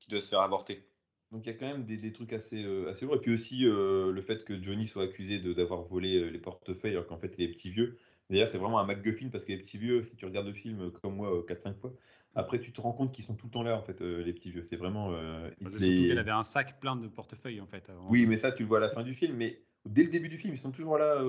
[0.00, 0.82] qui doit se faire avorter.
[1.30, 3.16] Donc il y a quand même des, des trucs assez, euh, assez lourds.
[3.16, 6.38] Et puis aussi euh, le fait que Johnny soit accusé de d'avoir volé euh, les
[6.38, 7.98] portefeuilles alors qu'en fait il est petit vieux.
[8.30, 10.90] D'ailleurs, c'est vraiment un MacGuffin parce que les petits vieux, si tu regardes le film
[10.90, 11.92] comme moi 4-5 fois,
[12.34, 14.32] après tu te rends compte qu'ils sont tout le temps là en fait, euh, les
[14.34, 14.62] petits vieux.
[14.62, 15.12] C'est vraiment.
[15.12, 17.88] euh, Parce les- qu'elle avait un sac plein de portefeuilles en fait.
[17.88, 18.08] avant.
[18.10, 19.36] Oui, mais ça, tu le vois à la fin du film.
[19.36, 21.20] Mais dès le début du film, ils sont toujours là.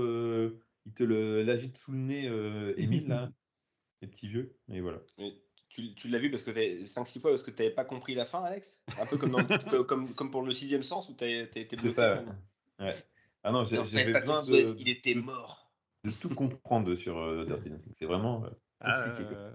[0.89, 3.29] Ils te l'agitent sous le nez, euh, Émile, là.
[4.01, 4.55] Les petits vieux.
[4.71, 4.99] Et voilà.
[5.17, 5.33] Mais
[5.69, 8.15] tu, tu l'as vu parce que t'as 5-6 fois parce que tu n'avais pas compris
[8.15, 8.79] la fin, Alex?
[8.99, 11.75] Un peu comme, dans- co- comme, comme pour le sixième sens où tu été C'est
[11.75, 11.89] bloqué.
[11.89, 12.15] ça.
[12.15, 12.35] maintenant.
[12.79, 12.95] Ouais.
[13.43, 15.71] Ah non, j'avais besoin de, il était mort.
[16.05, 17.91] de tout comprendre sur euh, Dirty Dancing.
[17.93, 18.49] C'est vraiment euh,
[18.79, 19.33] Ah, compliqué.
[19.35, 19.51] euh,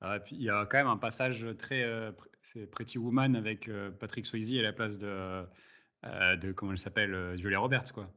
[0.00, 1.82] ah, et puis il y a quand même un passage très.
[1.82, 5.06] euh, c'est Pretty Woman avec euh, Patrick Swayze à la place de.
[6.04, 8.10] euh, de comment elle s'appelle euh, Julia Roberts, quoi.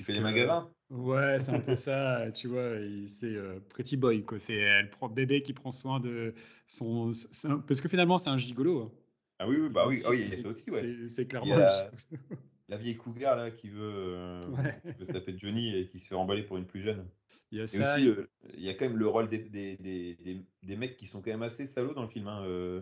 [0.00, 2.72] Qui fait les magasins Ouais, c'est un peu ça, tu vois,
[3.06, 4.38] c'est euh, Pretty Boy, quoi.
[4.38, 6.32] C'est elle prend bébé qui prend soin de
[6.66, 7.10] son.
[7.44, 8.80] un- parce que finalement, c'est un gigolo.
[8.84, 8.90] hein.
[9.38, 11.06] Ah oui, oui, bah oui, C'est- oui, il y c'est- a ça aussi, ouais.
[11.06, 11.54] c'est- clairement.
[12.70, 14.80] la vieille cougar là qui veut, euh, Ouais.
[14.82, 17.04] qui veut se taper Johnny et qui se fait emballer pour une plus jeune.
[17.52, 17.94] Il y a Et ça.
[17.96, 20.16] aussi, le- il y a quand même le rôle des, des, des,
[20.62, 22.26] des, mecs qui sont quand même assez salauds dans le film.
[22.26, 22.80] hein, euh,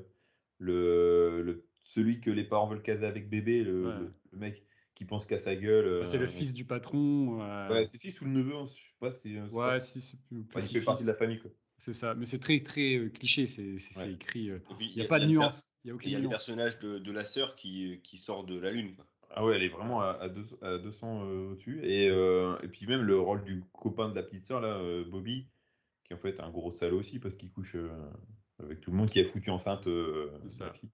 [0.58, 3.98] le, le, celui que les parents veulent caser avec bébé, le, Ouais.
[3.98, 4.62] le, le mec
[4.98, 6.04] qui pense qu'à sa gueule.
[6.04, 7.40] c'est le euh, fils du patron.
[7.40, 9.34] euh, Ouais, c'est le fils ou le neveu, on- je sais pas si.
[9.34, 10.84] c'est ouais, pas- si, c'est plus- enfin, il fait petit-fils.
[10.84, 11.38] partie de la famille.
[11.38, 11.50] Quoi.
[11.76, 14.12] C'est ça, mais c'est très très euh, cliché, c'est c'est- c'est Ouais.
[14.14, 14.50] écrit.
[14.50, 16.18] euh, Il n'y a, pas de le nuance, il n'y a Il aucune y a
[16.18, 16.32] le nuance.
[16.32, 18.96] personnage de, de la sœur qui, qui sort de la lune.
[18.96, 19.06] quoi.
[19.30, 21.80] Ah ouais, elle est vraiment à, à, deux- à 200 euh, au-dessus.
[21.84, 25.04] Et, euh, et puis même le rôle du copain de la petite sœur, là, euh,
[25.04, 25.46] Bobby,
[26.04, 27.88] qui en fait un gros salaud aussi parce qu'il couche euh,
[28.58, 30.72] avec tout le monde qui a foutu enceinte euh, sa ça.
[30.72, 30.90] fille.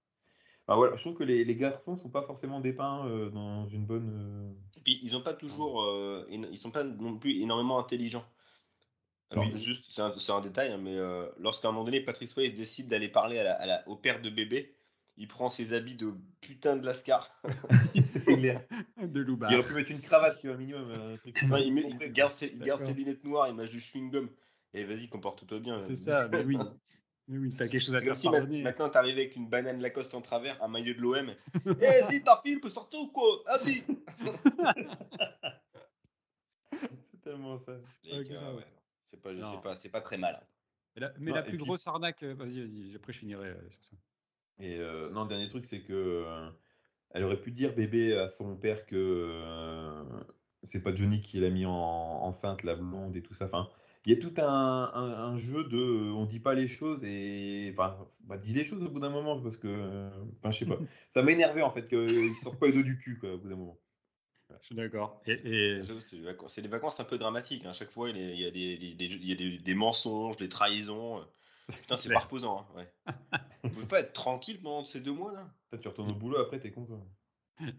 [0.67, 3.85] Enfin, voilà, je trouve que les, les garçons sont pas forcément dépeints euh, dans une
[3.85, 4.09] bonne.
[4.09, 8.25] euh, Et puis ils ont pas toujours, euh, ils sont pas non plus énormément intelligents.
[9.31, 9.59] Alors Oui.
[9.59, 12.53] juste, c'est un, c'est un détail, hein, mais euh, lorsqu'à un moment donné Patrick Swayze
[12.53, 14.75] décide d'aller parler à la- à la- au père de bébé,
[15.17, 17.31] il prend ses habits de putain de lascar.
[18.97, 19.25] De.
[19.49, 20.89] Il aurait pu mettre une cravate, tu vois, minimum.
[20.91, 23.69] Un truc Enfin, il, met- il garde ses, il garde ses lunettes noires, il mâche
[23.71, 24.29] du chewing-gum.
[24.73, 25.79] Et vas-y, comporte-toi bien.
[25.81, 26.57] C'est ça, mais oui.
[27.27, 28.29] Mais oui, t'as quelque chose à faire si
[28.61, 31.33] maintenant t'arrives avec une banane Lacoste en travers, un maillot de l'OM.
[31.65, 31.69] Eh,
[32.01, 33.41] vas-y, ta fille peut sortir ou quoi?
[33.47, 33.83] Vas-y
[37.11, 37.73] C'est tellement ça.
[38.03, 38.55] Que, grave.
[38.57, 38.65] ouais,
[39.09, 40.45] C'est pas, pas, c'est pas très mal.
[40.95, 43.47] Mais la, mais Non, la plus puis- grosse arnaque, euh, vas-y, vas-y, après je finirai
[43.49, 43.95] euh, sur ça.
[44.59, 46.49] Et euh, non, dernier truc, c'est que euh,
[47.09, 50.03] elle aurait pu dire bébé à son père que euh,
[50.63, 53.45] c'est pas Johnny qui l'a mis en, enceinte, la blonde et tout ça.
[53.45, 53.67] Enfin,
[54.05, 57.03] il y a tout un, un- un jeu de euh, on dit pas les choses
[57.03, 60.59] et enfin, bah, dis les choses au bout d'un moment parce que euh, enfin, je
[60.59, 60.77] sais pas.
[61.11, 63.55] Ça m'énervait en fait qu'ils sortent pas les dos du cul quoi, au bout d'un
[63.55, 63.77] moment.
[64.61, 65.21] Je suis d'accord.
[65.25, 67.65] Et, et- J'avoue, C'est des vacances, un peu dramatiques.
[67.65, 67.73] hein.
[67.73, 70.49] Chaque fois, il y a, des, des- des- il y a des- des mensonges, des
[70.49, 71.25] trahisons.
[71.81, 72.67] Putain, c'est pas reposant.
[72.75, 73.13] hein, ouais.
[73.63, 75.49] Vous pouvez pas être tranquille pendant ces deux mois là?
[75.81, 76.99] Tu retournes au boulot après, t'es con quoi.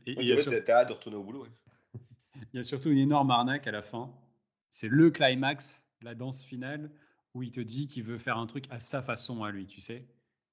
[0.07, 1.45] et- Ouais, il y a sur- T'as t'as hâte de retourner au boulot.
[1.45, 2.01] ouais.
[2.53, 4.11] Il y a surtout une énorme arnaque à la fin.
[4.71, 6.91] C'est le climax, la danse finale,
[7.35, 9.81] où il te dit qu'il veut faire un truc à sa façon à lui, tu
[9.81, 10.07] sais.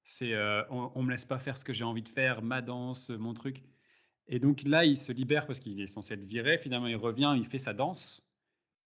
[0.03, 2.61] C'est euh, on, on me laisse pas faire ce que j'ai envie de faire, ma
[2.61, 3.63] danse, mon truc.
[4.27, 6.57] Et donc là, il se libère parce qu'il est censé être viré.
[6.57, 8.27] Finalement, il revient, il fait sa danse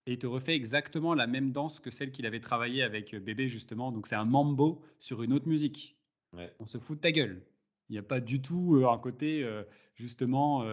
[0.05, 3.19] et il te refait exactement la même danse que celle qu'il avait travaillé avec euh,
[3.19, 3.91] Bébé justement.
[3.91, 5.97] Donc c'est un mambo sur une autre musique.
[6.33, 6.53] Ouais.
[6.59, 7.41] On se fout de ta gueule.
[7.89, 9.47] Il n'y a pas du tout euh, un côté
[9.95, 10.63] justement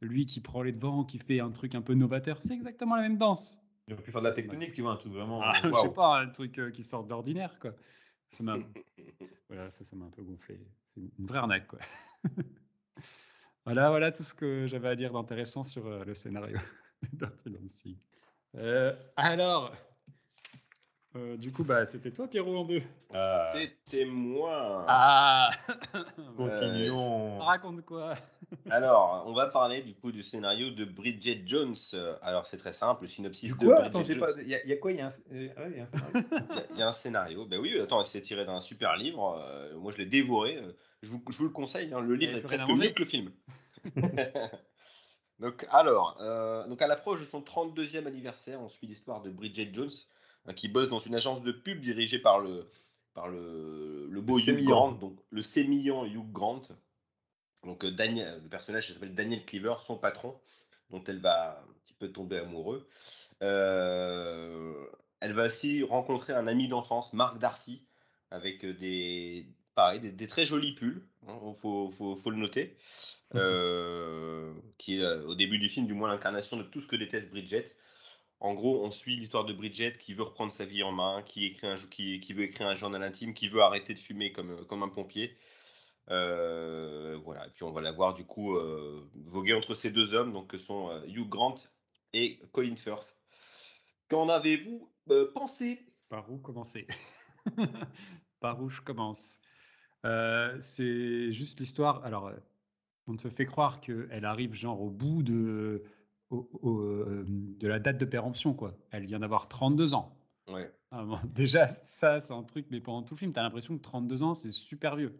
[0.00, 2.42] lui qui prend les devants, qui fait un truc un peu novateur.
[2.42, 3.63] C'est exactement la même danse.
[3.86, 5.40] Il aurait pu faire de la tectonique, tu vois, un truc vraiment.
[5.42, 5.82] Ah, je waouh.
[5.82, 7.72] sais pas, un truc euh, qui sort de l'ordinaire, quoi.
[8.28, 8.56] Ça m'a,
[9.48, 10.58] voilà, ça, ça m'a un peu gonflé.
[10.94, 11.78] C'est une vraie arnaque, quoi.
[13.64, 16.58] voilà, voilà tout ce que j'avais à dire d'intéressant sur euh, le scénario
[17.02, 17.96] de Dirty Dancing.
[18.56, 19.74] Euh, alors,
[21.16, 22.82] euh, du coup, bah, c'était toi, Pierrot, en deux.
[23.12, 23.52] Ah.
[23.54, 24.84] C'était moi.
[24.88, 25.50] Ah
[26.36, 27.38] Continuons.
[27.38, 28.16] Raconte quoi?
[28.70, 31.74] Alors, on va parler du coup du scénario de Bridget Jones.
[32.22, 34.34] Alors, c'est très simple, le synopsis Du de quoi Bridget Attends, Jones.
[34.42, 35.12] Il y, a- il y a quoi Il y a un.
[35.32, 36.24] euh, ouais, il y a un scénario.
[36.50, 37.46] Il y a- il y, a un scénario.
[37.46, 39.38] Ben oui, attends, c'est tiré d'un super livre.
[39.40, 40.56] Euh, moi, je l'ai dévoré.
[40.56, 41.92] Euh, Je vous, je vous le conseille.
[41.92, 43.30] hein, Le livre est presque mieux que le film.
[45.38, 49.70] donc, alors, euh, donc à l'approche de son 32e anniversaire, on suit l'histoire de Bridget
[49.72, 49.90] Jones,
[50.56, 52.70] qui bosse dans une agence de pub dirigée par le,
[53.14, 54.64] par le, le beau Hugh.
[54.64, 56.62] Grant, donc le sémillant Hugh Grant.
[57.64, 60.38] Donc, euh, Daniel, le personnage s'appelle Daniel Cleaver, son patron,
[60.90, 62.86] dont elle va un petit peu tomber amoureux.
[63.42, 64.74] Euh,
[65.20, 67.82] elle va aussi rencontrer un ami d'enfance, Marc Darcy,
[68.30, 72.76] avec des, pareil, des, des très jolis pulls, il faut, faut- faut le noter,
[73.34, 76.96] euh, qui est euh, au début du film du moins l'incarnation de tout ce que
[76.96, 77.64] déteste Bridget.
[78.40, 81.46] En gros, on suit l'histoire de Bridget qui veut reprendre sa vie en main, qui,
[81.46, 84.66] écrit un, qui, qui veut écrire un journal intime, qui veut arrêter de fumer comme,
[84.66, 85.34] comme un pompier.
[86.10, 90.12] Euh, voilà, et puis on va la voir du coup euh, voguer entre ces deux
[90.14, 91.54] hommes, donc que sont euh, Hugh Grant
[92.12, 93.16] et Colin Firth.
[94.08, 94.90] Qu'en avez-vous
[95.34, 95.80] pensé?
[96.08, 96.86] Par où commencer?
[98.40, 99.40] Par où je commence?
[100.60, 102.04] C'est juste l'histoire.
[102.04, 102.30] Alors,
[103.06, 105.84] on te fait croire qu'elle arrive genre au bout de,
[106.30, 108.76] au- au, de la date de péremption, quoi.
[108.90, 110.18] Elle vient d'avoir 32 ans.
[110.48, 110.70] Ouais.
[110.90, 113.82] Ah déjà, ça, c'est un truc, mais pendant tout le film, tu as l'impression que
[113.82, 115.18] 32 ans, c'est super vieux.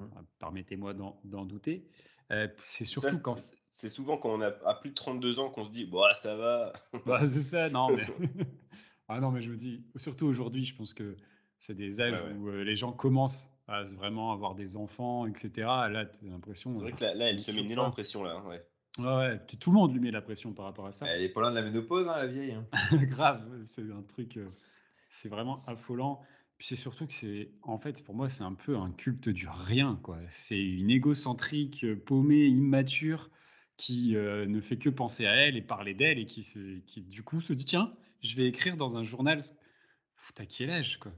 [0.00, 0.04] Mm.
[0.04, 1.86] Euh, Permettez-moi d'en douter.
[2.30, 3.36] Euh, c'est Ça, surtout quand.
[3.70, 6.36] c'est- souvent quand on a à plus de 32 ans qu'on se dit, bah ça
[6.36, 6.72] va.
[7.06, 8.04] Bah, c'est ça, non, mais.
[9.08, 11.16] ah non, mais je me dis, surtout aujourd'hui, je pense que
[11.58, 12.34] c'est des âges Ouais, ouais.
[12.34, 15.50] où euh, les gens commencent à vraiment avoir des enfants, etc.
[15.90, 16.74] Là, tu as l'impression.
[16.74, 18.36] C'est vrai euh, que là, là, elle se met une énorme pression là.
[18.36, 18.62] hein, Ouais.
[18.98, 21.06] Ouais, tout le monde lui met la pression par rapport à ça.
[21.06, 22.52] Elle est pas loin de la ménopause, hein, la vieille.
[22.52, 22.66] hein.
[22.92, 24.48] Grave, c'est un truc, euh,
[25.10, 26.22] c'est vraiment affolant.
[26.58, 29.46] Puis c'est surtout que c'est, en fait, pour moi, c'est un peu un culte du
[29.48, 30.18] rien, quoi.
[30.30, 33.30] C'est une égocentrique, euh, paumée, immature,
[33.76, 37.02] qui euh, ne fait que penser à elle et parler d'elle et qui, se- qui,
[37.02, 39.38] du coup, se dit, tiens, je vais écrire dans un journal.
[39.40, 41.12] Pff, T'as quel âge, quoi?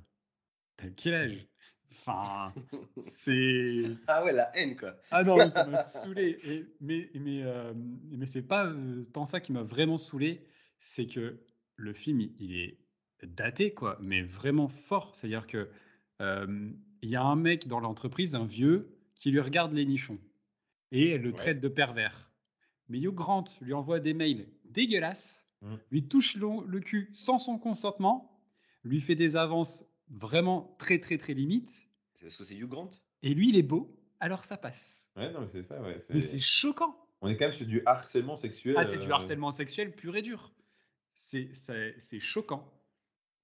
[0.77, 1.47] T'as quel âge?
[1.93, 2.53] Enfin,
[2.99, 3.83] c'est.
[4.07, 4.97] Ah ouais, la haine quoi.
[5.11, 6.39] Ah non, mais ça m'a saoulé.
[6.45, 10.47] Et, mais mais, euh, mais c'est pas euh, tant ça qui m'a vraiment saoulé,
[10.79, 11.39] c'est que
[11.77, 12.79] le film, il, il est
[13.27, 15.15] daté, quoi, mais vraiment fort.
[15.15, 15.69] C'est-à-dire que
[16.21, 16.71] euh,
[17.03, 20.19] il y a un mec dans l'entreprise, un vieux, qui lui regarde les nichons
[20.93, 21.35] et le Ouais.
[21.37, 22.31] traite de pervers.
[22.89, 25.75] Mais Hugh Grant lui envoie des mails dégueulasses, Mm.
[25.91, 28.41] lui touche le, le cul sans son consentement,
[28.85, 31.71] lui fait des avances vraiment très très très limites,
[32.15, 32.91] C'est parce que c'est Hugh Grant?
[33.25, 35.09] Et lui il est beau, alors ça passe.
[35.17, 35.99] Ouais, non, mais c'est ça, ouais.
[36.11, 36.97] Mais c'est choquant.
[37.21, 38.77] On est quand même sur du harcèlement sexuel.
[38.79, 40.53] Ah, c'est du euh, harcèlement sexuel pur et dur.
[41.15, 42.73] C'est choquant.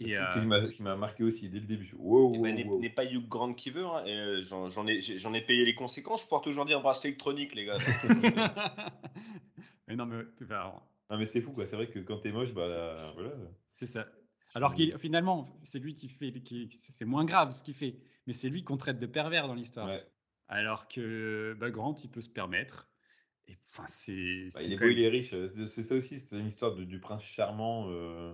[0.00, 1.92] Et, euh, qui m'a- qui m'a marqué aussi dès le début.
[1.96, 2.80] Wow, Eh wow, ben, n'est wow.
[2.80, 3.86] n'est pas Hugh Grant qui veut.
[3.86, 6.24] hein, et, euh, J'en ai, j'ai- j'en ai payé les conséquences.
[6.24, 7.76] Je porte aujourd'hui un bracelet électronique, les gars.
[9.88, 10.24] mais non, mais
[11.10, 11.66] Non, mais c'est fou, quoi.
[11.66, 13.34] C'est vrai que quand t'es moche, bah voilà.
[13.72, 14.06] c'est ça.
[14.56, 18.32] Alors qu'il finalement, c'est lui qui fait, qui, c'est moins grave ce qu'il fait, mais
[18.32, 19.86] c'est lui qu'on traite de pervers dans l'histoire.
[19.88, 20.04] Ouais.
[20.48, 22.88] Alors que bah, Grant, il peut se permettre.
[23.48, 24.48] Et enfin, c'est.
[24.54, 25.34] Bah, il est beau, même- il est riche.
[25.66, 28.32] C'est ça aussi, c'est une histoire de- du prince charmant, euh,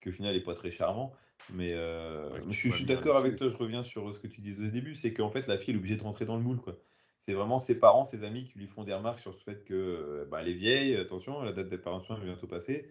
[0.00, 1.12] qui au final n'est pas très charmant.
[1.50, 4.70] Mais, euh, je, suis- d'accord avec toi, je reviens sur ce que tu disais au
[4.70, 6.58] début, c'est qu'en fait la fille elle est obligée de rentrer dans le moule.
[6.60, 6.76] quoi.
[7.20, 9.74] C'est vraiment ses parents, ses amis qui lui font des remarques sur ce fait que
[9.74, 12.90] euh, bah, elle est vieille, attention, la date d'apparition est bientôt passée.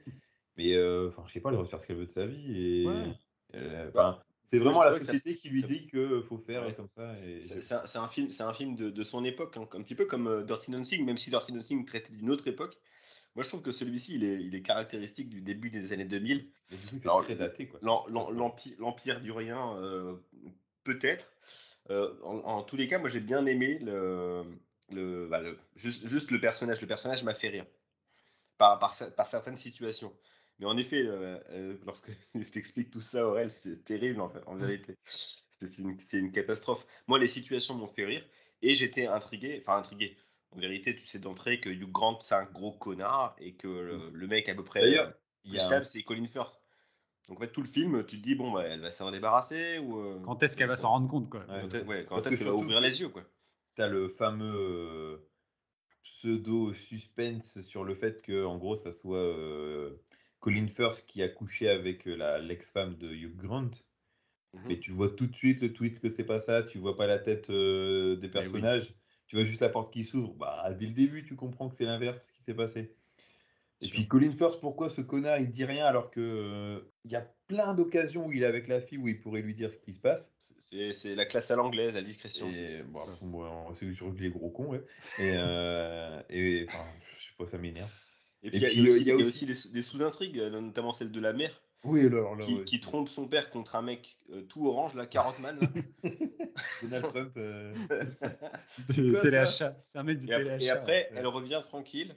[0.57, 2.81] Mais euh, enfin, je sais pas, elle va faire ce qu'elle veut de sa vie.
[2.81, 3.13] Et, Ouais.
[3.55, 6.65] euh, enfin, c'est vraiment la que ça- société qui lui ça- dit qu'il faut faire
[6.65, 6.73] Ouais.
[6.73, 7.13] comme ça.
[7.25, 7.43] Et...
[7.43, 10.27] C'est un, film, c'est un film de, de son époque, hein, un petit peu comme
[10.27, 12.77] euh, Dirty Dancing, même si Dirty Dancing traitait d'une autre époque.
[13.37, 16.49] Moi, je trouve que celui-ci, il est, il est caractéristique du début des années 2000.
[16.71, 17.67] Mais du coup, il fait Alors, très daté.
[17.67, 17.79] Quoi.
[18.79, 20.15] L'empire du rien, euh,
[20.83, 21.31] peut-être.
[21.91, 24.41] Euh, en, en tous les cas, moi, j'ai bien aimé le,
[24.89, 26.81] le, bah, le- juste, juste le personnage.
[26.81, 27.67] Le personnage m'a fait rire
[28.57, 30.11] par, par, cer- par certaines situations.
[30.57, 34.55] Mais en effet, euh, lorsque tu t'expliques tout ça, Aurel, c'est terrible en, fait, en
[34.55, 34.95] vérité.
[35.03, 36.83] C'est une, c'est une catastrophe.
[37.05, 38.25] Moi, les situations m'ont fait rire
[38.63, 40.17] et j'étais intrigué, enfin intrigué.
[40.55, 44.09] En vérité, tu sais d'entrée que Hugh Grant, c'est un gros connard et que le,
[44.11, 45.11] le mec à peu près D'ailleurs, euh,
[45.45, 46.61] il plus stable, c'est Colin Firth.
[47.27, 49.79] Donc en fait, tout le film, tu te dis, bon, bah, elle va s'en débarrasser
[49.79, 49.99] ou...
[49.99, 51.61] euh, Quand est-ce qu'elle va s'en rendre compte, quoi Ouais.
[51.61, 53.23] Quand est- ouais, quand Parce est-ce que qu'elle va ouvrir les yeux, quoi?
[53.75, 55.17] T'as le fameux euh,
[56.03, 59.91] pseudo suspense sur le fait que, en gros, ça soit euh,
[60.39, 63.69] Colin Firth qui a couché avec euh, la l'ex-femme de Hugh Grant.
[64.53, 64.69] Mhm.
[64.69, 66.63] Mais tu vois tout de suite le tweet que c'est pas ça.
[66.63, 68.63] Tu vois pas la tête euh, des oui.
[69.27, 70.33] Tu vois juste la porte qui s'ouvre.
[70.35, 72.93] Bah, dès le début, tu comprends que c'est l'inverse qui s'est passé.
[73.79, 77.15] Et puis Colin Firth, pourquoi ce connard il dit rien alors que euh, il y
[77.15, 79.77] a plein d'occasions où il est avec la fille où il pourrait lui dire ce
[79.77, 80.33] qui se passe.
[80.59, 82.47] C'est la classe à l'anglaise, la discrétion.
[83.21, 84.81] Bon, c'est sûr que les gros cons, ouais.
[85.19, 86.85] Et, euh, et enfin,
[87.19, 87.91] je sais pas, ça m'énerve.
[88.41, 89.49] Et puis Et il y a, puis, il y a il y a aussi, il
[89.49, 92.43] y a aussi- des des sous-intrigues, euh, notamment celle de la mère, Oui, alors là,
[92.45, 95.39] qui, ouais, qui c'est- trompe son père contre un mec euh, tout orange, là, Carrot
[95.41, 95.57] Man.
[95.61, 96.09] là.
[96.81, 97.31] Donald Trump.
[97.37, 97.73] euh,
[99.21, 99.75] téléachat.
[99.85, 100.73] C'est un mec du et, après, et téléachat.
[100.79, 101.09] après, ouais.
[101.15, 102.15] elle revient tranquille.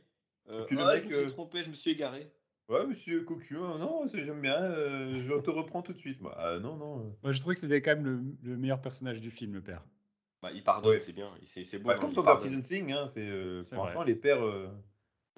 [0.48, 2.30] Euh, Et puis le Ah, mec, je me suis euh, trompé, je me suis égaré.
[2.68, 6.20] Ouais, monsieur Cocu, hein, non, c'est- j'aime bien, euh, je te reprends tout de suite.
[6.22, 7.16] Bah, euh, non, non.
[7.22, 8.04] Moi, je trouvais que c'était quand même
[8.42, 9.82] le, le meilleur personnage du film, le père.
[10.42, 11.00] Bah, il pardonne, Ouais.
[11.00, 11.88] c'est bien, il- c'est c'est bon.
[11.88, 12.50] Bah, hein, comme.
[12.54, 14.42] Dancing, hein, c'est, euh, pour l'instant, les pères.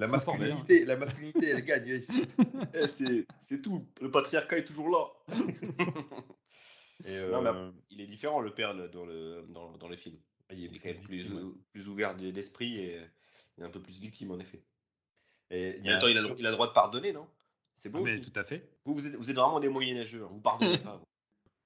[0.07, 2.01] La masculinité, la masculinité, elle gagne.
[2.75, 5.07] Eh, c'est tout, le patriarcat est toujours là.
[7.05, 9.97] Et, Non, mais euh, Il est différent, le père, le- dans le, dans, dans le
[9.97, 10.17] film.
[10.51, 11.27] il est Il est quand même plus,
[11.73, 13.01] plus ouvert de- d'esprit et
[13.59, 14.63] il est un peu plus victime, en effet.
[15.51, 17.27] Et il a il a, il a le droit de pardonner, non?
[17.83, 18.31] C'est Ah, beau mais aussi.
[18.31, 18.69] tout à fait.
[18.85, 20.29] Vous, vous êtes, vous êtes vraiment des moyenâgeux, hein.
[20.31, 20.97] vous pardonnez pas.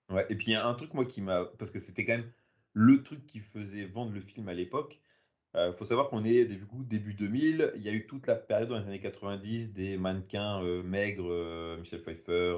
[0.08, 0.16] vous.
[0.16, 1.44] Ouais, et puis il y a un truc, moi, qui m'a.
[1.58, 2.32] Parce que c'était quand même
[2.72, 4.98] le truc qui faisait vendre le film à l'époque.
[5.56, 7.72] Il faut savoir qu'on est début, début 2000.
[7.76, 12.02] Il y a eu toute la période dans les années 90 des mannequins maigres, Michel
[12.02, 12.56] Pfeiffer,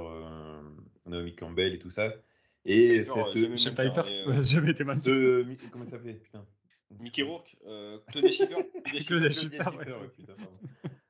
[1.06, 2.12] Naomi Campbell et tout ça.
[2.64, 3.36] Et cette.
[3.36, 4.02] Michel Pfeiffer,
[4.42, 5.10] jamais été mannequin.
[5.10, 6.44] De, comment ça s'appelait Putain?
[6.98, 7.56] Mickey Rourke,
[8.10, 8.56] Claude Schiffer.
[9.06, 9.62] Claude Schiffer,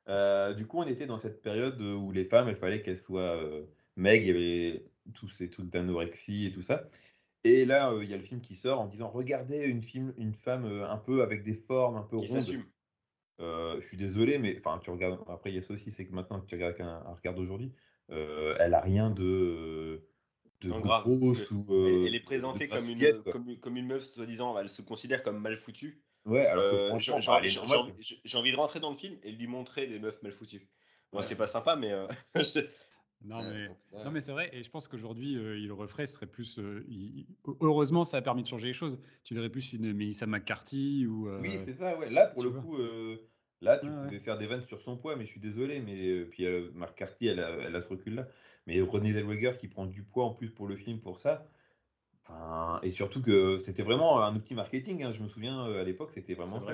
[0.09, 3.37] euh, du coup, on était dans cette période où les femmes, il fallait qu'elles soient
[3.37, 3.63] euh,
[3.95, 4.83] maigres, il y avait
[5.13, 6.83] tout, ces, toute l'anorexie et tout ça.
[7.43, 10.33] Et là, il y a le film qui sort en disant Regardez une, film, une
[10.33, 12.63] femme un peu avec des formes un peu rondes.
[13.39, 15.19] je suis désolé, mais enfin, tu regardes.
[15.27, 17.73] Après, il y a ça aussi, c'est que maintenant, tu regardes un, un regard d'aujourd'hui,
[18.09, 20.05] elle a rien de
[20.61, 24.81] de grosse ou, elle, est présentée comme une, comme, comme, une meuf soi-disant elle se
[24.81, 27.11] considère comme mal foutue Ouais, alors euh, j'ai
[28.37, 30.67] envie, de rentrer dans le film et lui montrer des meufs mal foutues.
[31.13, 31.91] Moi, c'est pas sympa, mais.
[31.91, 32.07] Euh,
[33.25, 33.67] non, mais,
[34.03, 36.59] non, mais c'est vrai, et je pense qu'aujourd'hui, euh, il le referait, ce serait plus.
[37.61, 38.97] Heureusement, ça a permis de changer les choses.
[39.23, 41.29] Tu verrais plus une Melissa McCarthy ou.
[41.39, 42.09] Oui, c'est ça, ouais.
[42.09, 42.77] Là, pour le coup,
[43.61, 46.25] là, tu pouvais faire des vannes sur son poids, mais je suis désolé, mais.
[46.25, 48.27] Puis McCarthy, elle a, elle a ce recul-là.
[48.67, 51.49] Mais René Zellweger qui prend du poids en plus pour le film pour ça
[52.83, 55.03] et surtout que c'était vraiment un outil marketing.
[55.03, 55.11] Hein.
[55.11, 56.73] Je me souviens euh, à l'époque, c'était vraiment ça.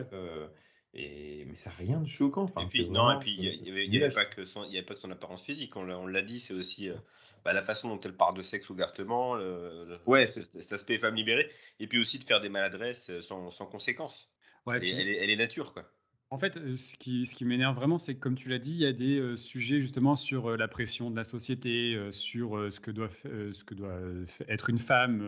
[0.95, 2.43] Et, mais ça n'a rien de choquant.
[2.43, 4.99] Enfin, et puis, non, et puis il n'y avait, pas que son, avait pas que
[5.01, 5.75] son apparence physique.
[5.75, 6.95] On l'a dit, c'est aussi euh,
[7.43, 10.27] bah, la façon dont elle parle de sexe ouvertement, le, ouais.
[10.27, 14.29] cet aspect femme libérée, et puis aussi de faire des maladresses euh, sans, sans conséquence.
[14.65, 15.85] Ouais, elle, est, elle, est, nature, quoi.
[16.31, 18.71] En fait, euh, ce qui, ce qui m'énerve vraiment, c'est que, comme tu l'as dit,
[18.71, 22.71] il y a des euh, sujets justement sur euh, la pression de la société, sur
[22.71, 23.99] ce, que doit, ce que doit
[24.47, 25.19] être une femme,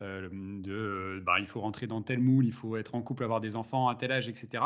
[0.00, 3.56] de bah, il faut rentrer dans tel moule, il faut être en couple, avoir des
[3.56, 4.62] enfants à tel âge, etc.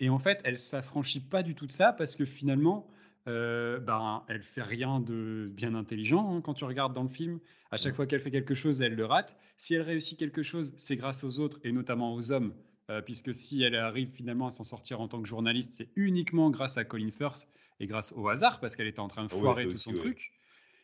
[0.00, 2.86] Et en fait, elle ne s'affranchit pas du tout de ça parce que finalement,
[3.26, 7.40] euh, ben, elle fait rien de bien intelligent hein, quand tu regardes dans le film.
[7.70, 9.36] À chaque fois qu'elle fait quelque chose, elle le rate.
[9.56, 12.54] Si elle réussit quelque chose, c'est grâce aux autres et notamment aux hommes
[12.90, 16.50] euh, puisque si elle arrive finalement à s'en sortir en tant que journaliste, c'est uniquement
[16.50, 17.48] grâce à Colin Firth
[17.80, 20.32] et grâce au hasard, parce qu'elle était en train de foirer tout son truc.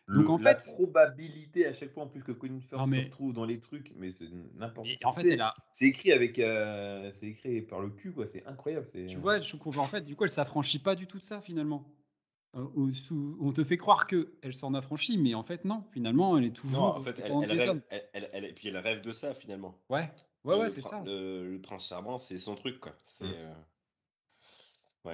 [0.08, 3.44] Donc en la probabilité à chaque fois en plus que Colin Firth se retrouve dans
[3.44, 5.10] les trucs, mais c'est n'importe quoi.
[5.10, 5.38] En fait,
[5.70, 8.26] c'est écrit avec, euh, c'est écrit par le cul quoi.
[8.26, 8.86] C'est incroyable.
[9.08, 11.86] Tu vois, je en fait, du coup, elle s'affranchit pas du tout de ça finalement.
[12.54, 12.66] Euh,
[13.40, 15.84] on te fait croire que elle s'en affranchit, mais en fait non.
[15.92, 16.80] Finalement, elle est toujours.
[16.80, 17.82] Non, en fait, elle, rêve,
[18.12, 19.76] elle, et puis elle rêve de ça finalement.
[19.88, 20.08] Ouais.
[20.44, 21.02] Ouais, ouais, c'est ça.
[21.06, 22.92] Le, prince charmant, c'est son truc, quoi.
[23.20, 23.24] Mmh.
[23.24, 23.54] Euh,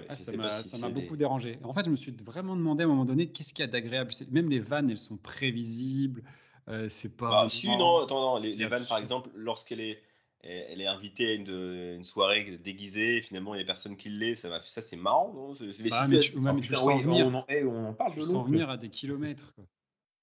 [0.09, 1.59] ah, ça m'a beaucoup dérangé.
[1.63, 3.71] En fait, je me suis vraiment demandé à un moment donné qu'est-ce qu'il y a
[3.71, 4.13] d'agréable?
[4.31, 6.23] Même les vannes, elles sont prévisibles.
[6.69, 7.45] Euh, c'est pas.
[7.45, 8.41] Ah, si, non, attends, non.
[8.41, 10.01] Les, vannes, par exemple, lorsqu'elle est,
[10.43, 14.61] elle est invitée à une, soirée déguisée, finalement, il n'y a personne qui l'est, ça,
[14.63, 15.55] ça c'est marrant, non?
[15.55, 18.47] C'est les ah, mais tu, même, tu sens venir, on, en, on parle de sens
[18.47, 19.53] venir à des kilomètres.
[19.55, 19.65] Quoi.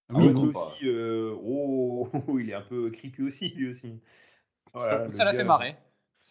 [0.10, 2.10] Ah, oui, aussi, euh, oh,
[2.40, 4.00] il est un peu creepy aussi, lui aussi
[5.10, 5.76] ça l'a fait marrer.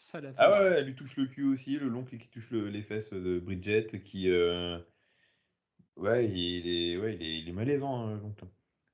[0.06, 2.82] Ça fait ah ouais, elle lui touche le cul aussi, le l'oncle qui touche les
[2.82, 4.30] fesses de Bridget, qui.
[4.30, 4.78] Euh,
[5.96, 8.48] ouais, il est, ouais, il est, il est malaisant, hein, longtemps.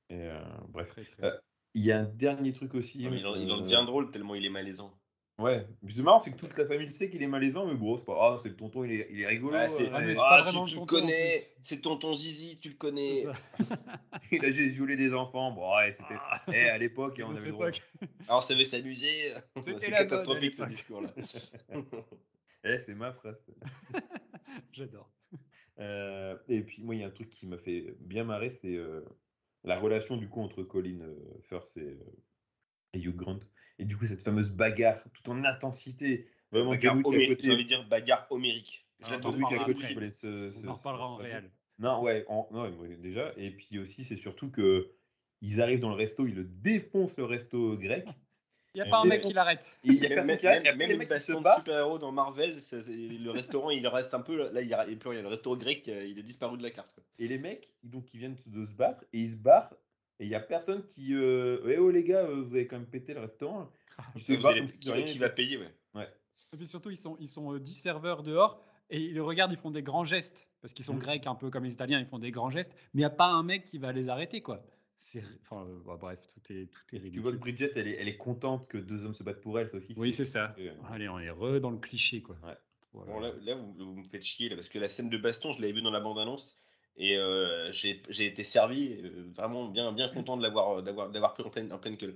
[0.09, 0.39] Et, euh,
[0.69, 0.91] bref.
[1.21, 1.37] Euh,
[1.75, 2.97] il y a un dernier truc aussi.
[2.97, 4.91] il, en, il en devient drôle tellement il est malaisant.
[5.39, 8.05] Ouais, c'est marrant, c'est que toute la famille sait qu'il est malaisant, mais bon, c'est
[8.05, 9.55] pas ah, c'est le tonton, il est, il est rigolo.
[9.57, 13.23] Ah, c'est ah, pas ah, vraiment tu, le connais, c'est tonton Zizi, tu le connais.
[14.31, 15.51] il a juste violé des enfants.
[15.51, 16.19] Bon, ouais, c'était.
[16.49, 17.69] Eh, à l'époque, on avait le droit.
[18.27, 19.33] Alors, ça veut s'amuser.
[19.63, 21.09] C'est catastrophique ce discours-là.
[22.63, 23.43] eh, c'est ma phrase.
[24.71, 25.09] J'adore.
[25.79, 28.75] Euh, et puis, moi, il y a un truc qui m'a fait bien marrer, c'est
[28.75, 29.01] euh,
[29.63, 31.97] la relation du coup entre Colin euh, Firth et,
[32.93, 33.39] et Hugh Grant.
[33.79, 36.27] Et du coup, cette fameuse bagarre, tout en intensité.
[36.51, 37.39] Vraiment, bagarre homérique.
[37.43, 38.85] J'ai envie de dire bagarre homérique.
[39.07, 41.49] J'ai entendu qu'à côté, il se, On en reparlera en réel.
[41.79, 43.33] Non, ouais, non, déjà.
[43.37, 44.91] Et puis aussi, c'est surtout que
[45.41, 48.07] ils arrivent dans le resto, ils le défoncent le resto grec.
[48.75, 49.71] Il n'y a pas un mec qui l'arrête.
[49.83, 50.75] Il y a même, qui arrête.
[50.75, 54.49] Même une baston de super-héros dans Marvel, le restaurant, il reste un peu.
[54.51, 55.21] Là, il y a, plus rien.
[55.21, 56.95] Le restaurant grec, il est disparu de la carte.
[57.19, 59.75] Et les mecs, donc, ils viennent de se battre et ils se barrent
[60.19, 61.13] et il n'y a personne qui.
[61.13, 63.71] Euh, eh oh les gars, vous avez quand même pété le restaurant.
[64.15, 64.53] Je pas
[65.03, 65.71] qui, va payer, ouais.
[65.95, 66.07] ouais.
[66.53, 69.57] Et puis surtout, ils sont, ils sont 10 euh, serveurs dehors et ils regardent, ils
[69.57, 70.49] font des grands gestes.
[70.61, 70.99] Parce qu'ils sont mm.
[70.99, 72.73] grecs, un peu comme les Italiens, ils font des grands gestes.
[72.93, 74.63] Mais il n'y a pas un mec qui va les arrêter, quoi.
[75.41, 77.11] Enfin, euh, bah, bref, tout est, tout est ridicule.
[77.11, 79.59] Tu vois que Bridget, elle est, elle est contente que deux hommes se battent pour
[79.59, 79.93] elle, ça aussi.
[79.97, 80.55] Oui, c'est ça.
[80.89, 82.37] Allez, on est re dans le cliché, quoi.
[82.43, 82.55] Ouais.
[82.93, 85.51] Bon, là, là vous, vous, me faites chier, là, parce que la scène de baston,
[85.51, 86.59] je l'avais vue dans la bande-annonce.
[86.97, 91.49] Et euh, j'ai été servi, euh, vraiment bien, bien content de l'avoir d'avoir pris en
[91.49, 92.15] pleine, en pleine queue.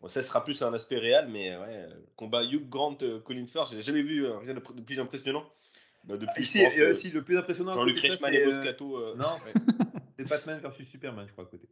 [0.00, 3.72] Bon, ça sera plus un aspect réel, mais ouais, combat Hugh Grant, euh, Colin Firth,
[3.72, 5.44] j'ai jamais vu rien de, plus impressionnant.
[6.04, 7.72] Bah, depuis, si, pense, si, le plus impressionnant.
[7.72, 9.16] Jean-Luc Reichmann et Moscato.
[9.16, 9.36] non,
[10.18, 11.68] c'est Batman versus Superman, je crois, à côté.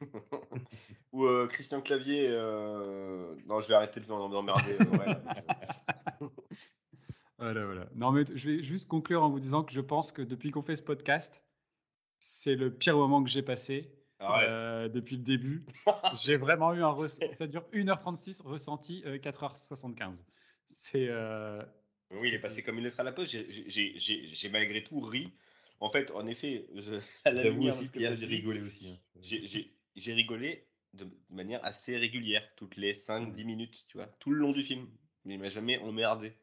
[1.12, 2.28] Ou euh, Christian Clavier.
[2.28, 4.76] euh, Non, je vais arrêter de m'emmerder.
[4.80, 5.16] euh, ouais,
[6.22, 6.28] euh,
[7.40, 7.88] Voilà, voilà.
[7.94, 10.62] Non, mais je vais juste conclure en vous disant que je pense que depuis qu'on
[10.62, 11.42] fait ce podcast,
[12.18, 13.92] c'est le pire moment que j'ai passé
[14.48, 15.64] euh, depuis le début.
[16.22, 17.32] j'ai vraiment eu un ressenti.
[17.34, 20.22] Ça dure 1h36, ressenti euh, 4h75.
[20.66, 21.06] C'est.
[21.08, 21.62] euh,
[22.10, 23.30] Oui, il est passé comme une lettre à la poste.
[23.32, 25.32] J'ai- malgré tout ri.
[25.80, 28.88] En fait, en effet, je, à la lumière aussi, j'ai rigolé aussi.
[28.88, 28.98] hein.
[29.22, 34.38] J'ai- rigolé de de manière assez régulière, toutes les 5-10 minutes, tu vois, tout le
[34.40, 34.86] long du film.
[35.24, 36.34] Mais il m'a jamais emmerdé.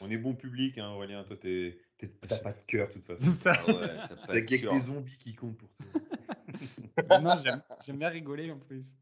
[0.00, 1.24] On est bon public, hein, Aurélien.
[1.24, 3.18] Toi, t'es- t'es- t'as pas de cœur, de toute façon.
[3.20, 3.52] c'est ça.
[3.66, 3.96] Ah ouais,
[4.26, 6.00] t'as que des zombies qui comptent pour toi.
[7.20, 7.34] non,
[7.84, 8.96] j'aime bien rigoler en plus.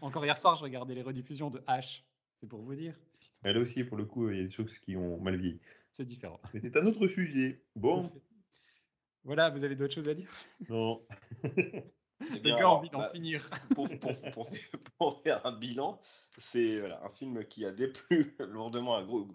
[0.00, 2.02] Encore hier soir, je regardais les rediffusions de H.
[2.40, 2.94] C'est pour vous dire.
[3.42, 5.60] Mais là aussi, pour le coup, il y a des choses qui ont mal vieilli.
[5.92, 6.40] C'est différent.
[6.52, 7.62] Mais c'est un autre sujet.
[7.74, 8.10] Bon,
[9.24, 10.30] Voilà, vous avez d'autres choses à dire?
[10.68, 11.04] Non.
[12.34, 13.48] Eh bien, gars alors, envie d'en bah, finir.
[13.74, 14.50] pour, pour- pour-
[14.98, 16.00] pour faire un bilan,
[16.38, 19.28] c'est voilà, un film qui a déplu lourdement à, gros,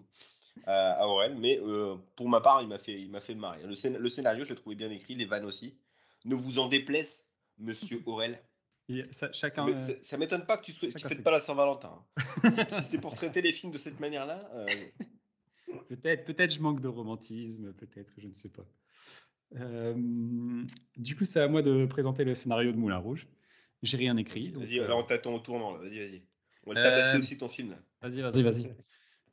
[0.64, 3.62] à, à Aurel, mais euh, pour ma part, il m'a fait, il m'a fait marrer.
[3.64, 5.76] Le, scén- le scénario, je l'ai trouvé bien écrit, les vannes aussi.
[6.24, 7.26] Ne vous en déplaise,
[7.58, 8.40] monsieur Aurel.
[9.10, 9.68] Ça- chacun.
[9.68, 12.04] euh, ça- ça m'étonne pas que tu ne fêtes pas la Saint-Valentin.
[12.16, 12.50] hein.
[12.82, 14.66] si c'est pour traiter les films de cette manière-là, euh,
[15.88, 18.66] Peut-être, peut-être je manque de romantisme, peut-être, je ne sais pas.
[19.56, 19.94] Euh,
[20.96, 23.26] du coup, c'est à moi de présenter le scénario de Moulin Rouge.
[23.82, 24.50] J'ai rien écrit.
[24.52, 25.72] donc, vas-y, euh, là on t'attend au tournant.
[25.74, 25.80] là.
[25.80, 26.22] Vas-y, vas-y.
[26.66, 27.70] On va Euh, tabasser aussi ton film.
[27.70, 27.78] Là.
[28.02, 28.74] Vas-y, vas-y, vas-y.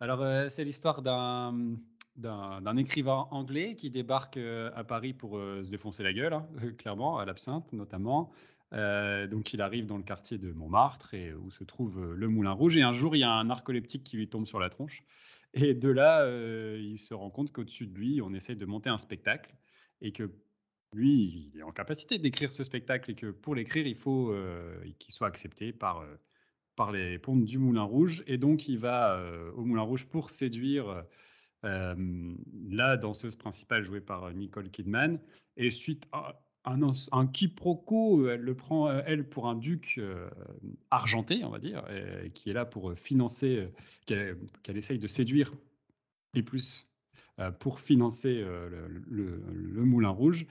[0.02, 5.70] Alors, euh, c'est l'histoire d'un écrivain anglais qui débarque euh, à Paris pour euh, se
[5.70, 6.48] défoncer la gueule, hein,
[6.78, 8.32] clairement, à l'absinthe notamment.
[8.72, 12.78] Donc, il arrive dans le quartier de Montmartre et où se trouve le Moulin Rouge.
[12.78, 15.04] Et un jour, il y a un narcoleptique qui lui tombe sur la tronche.
[15.56, 16.24] Et de là,
[16.78, 19.56] il se rend compte qu'au-dessus de lui, on essaie de monter un spectacle
[20.02, 20.30] et que
[20.94, 24.36] lui, il est en capacité d'écrire ce spectacle et que pour l'écrire, il faut
[25.00, 26.06] qu'il soit accepté par,
[26.80, 28.24] par les pontes du Moulin Rouge.
[28.26, 31.04] Et donc, il va euh, au Moulin Rouge pour séduire
[31.66, 32.36] euh,
[32.70, 35.20] la danseuse principale jouée par Nicole Kidman.
[35.58, 36.80] Et suite à un,
[37.12, 40.30] un quiproquo, elle le prend, euh, elle, pour un duc euh,
[40.90, 43.68] argenté, on va dire, et qui est là pour financer, euh,
[44.06, 45.54] qu'elle qu'elle essaye de séduire,
[46.34, 46.90] et plus
[47.40, 50.46] euh, pour financer euh, le, le- Moulin Rouge.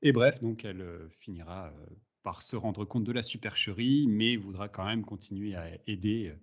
[0.00, 1.94] Et bref, donc elle euh, finira euh,
[2.24, 6.34] par se rendre compte de la supercherie, mais voudra quand même continuer à aider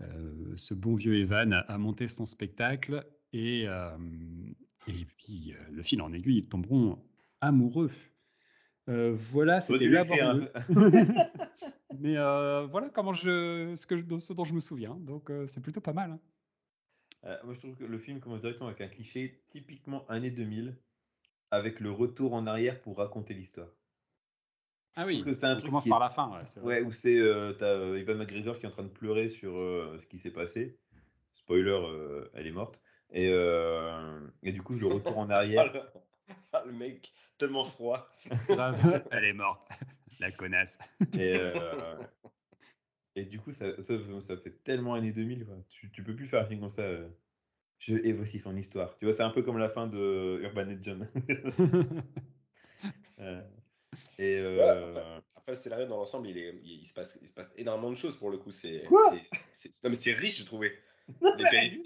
[0.00, 3.06] euh, ce bon vieux Evan à, à monter son spectacle.
[3.32, 3.96] Et, euh,
[4.88, 6.98] et puis, euh, le fil en aiguille, ils tomberont
[7.40, 7.90] amoureux.
[9.14, 10.50] Voilà, c'était laborieux.
[12.00, 14.96] Mais voilà comment je, ce, que je- ce dont je me souviens.
[14.96, 16.18] Donc, c'est plutôt pas mal.
[17.22, 17.38] hein.
[17.44, 20.76] Moi, je trouve que le film commence directement avec un cliché typiquement année 2000,
[21.50, 23.68] avec le retour en arrière pour raconter l'histoire.
[24.96, 26.30] Ah oui, que c'est un on truc commence qui par est- la fin.
[26.30, 26.62] Ouais.
[26.62, 29.56] Ouais, où c'est euh, t'as euh, Ivan McGregor qui est en train de pleurer sur
[29.56, 30.78] euh, ce qui s'est passé.
[31.34, 32.78] Spoiler, euh, elle est morte.
[33.12, 35.72] Et, euh, et du coup, le retour en arrière.
[35.72, 35.80] le,
[36.52, 38.08] ah, le mec, tellement froid.
[38.48, 39.02] Grave.
[39.10, 39.66] Elle est morte.
[40.20, 40.78] La connasse.
[41.14, 41.96] Et, euh,
[43.16, 45.44] et du coup, ça, ça, ça fait tellement années 2000.
[45.46, 45.56] quoi.
[45.70, 46.82] Tu, tu peux plus faire un film comme ça.
[46.82, 47.08] euh.
[47.78, 48.96] Je, et voici son histoire.
[48.98, 51.08] Tu vois, c'est un peu comme la fin de Urban Legend.
[54.20, 57.28] Euh, et euh, Après, le scénario dans l'ensemble, il, est, il, il se passe, il
[57.28, 58.50] se passe énormément de choses pour le coup.
[58.52, 59.14] C'est, Quoi?
[59.52, 60.72] c'est- c'est- non, mais c'est riche, j'ai trouvé.
[61.22, 61.82] Non, Les, péri-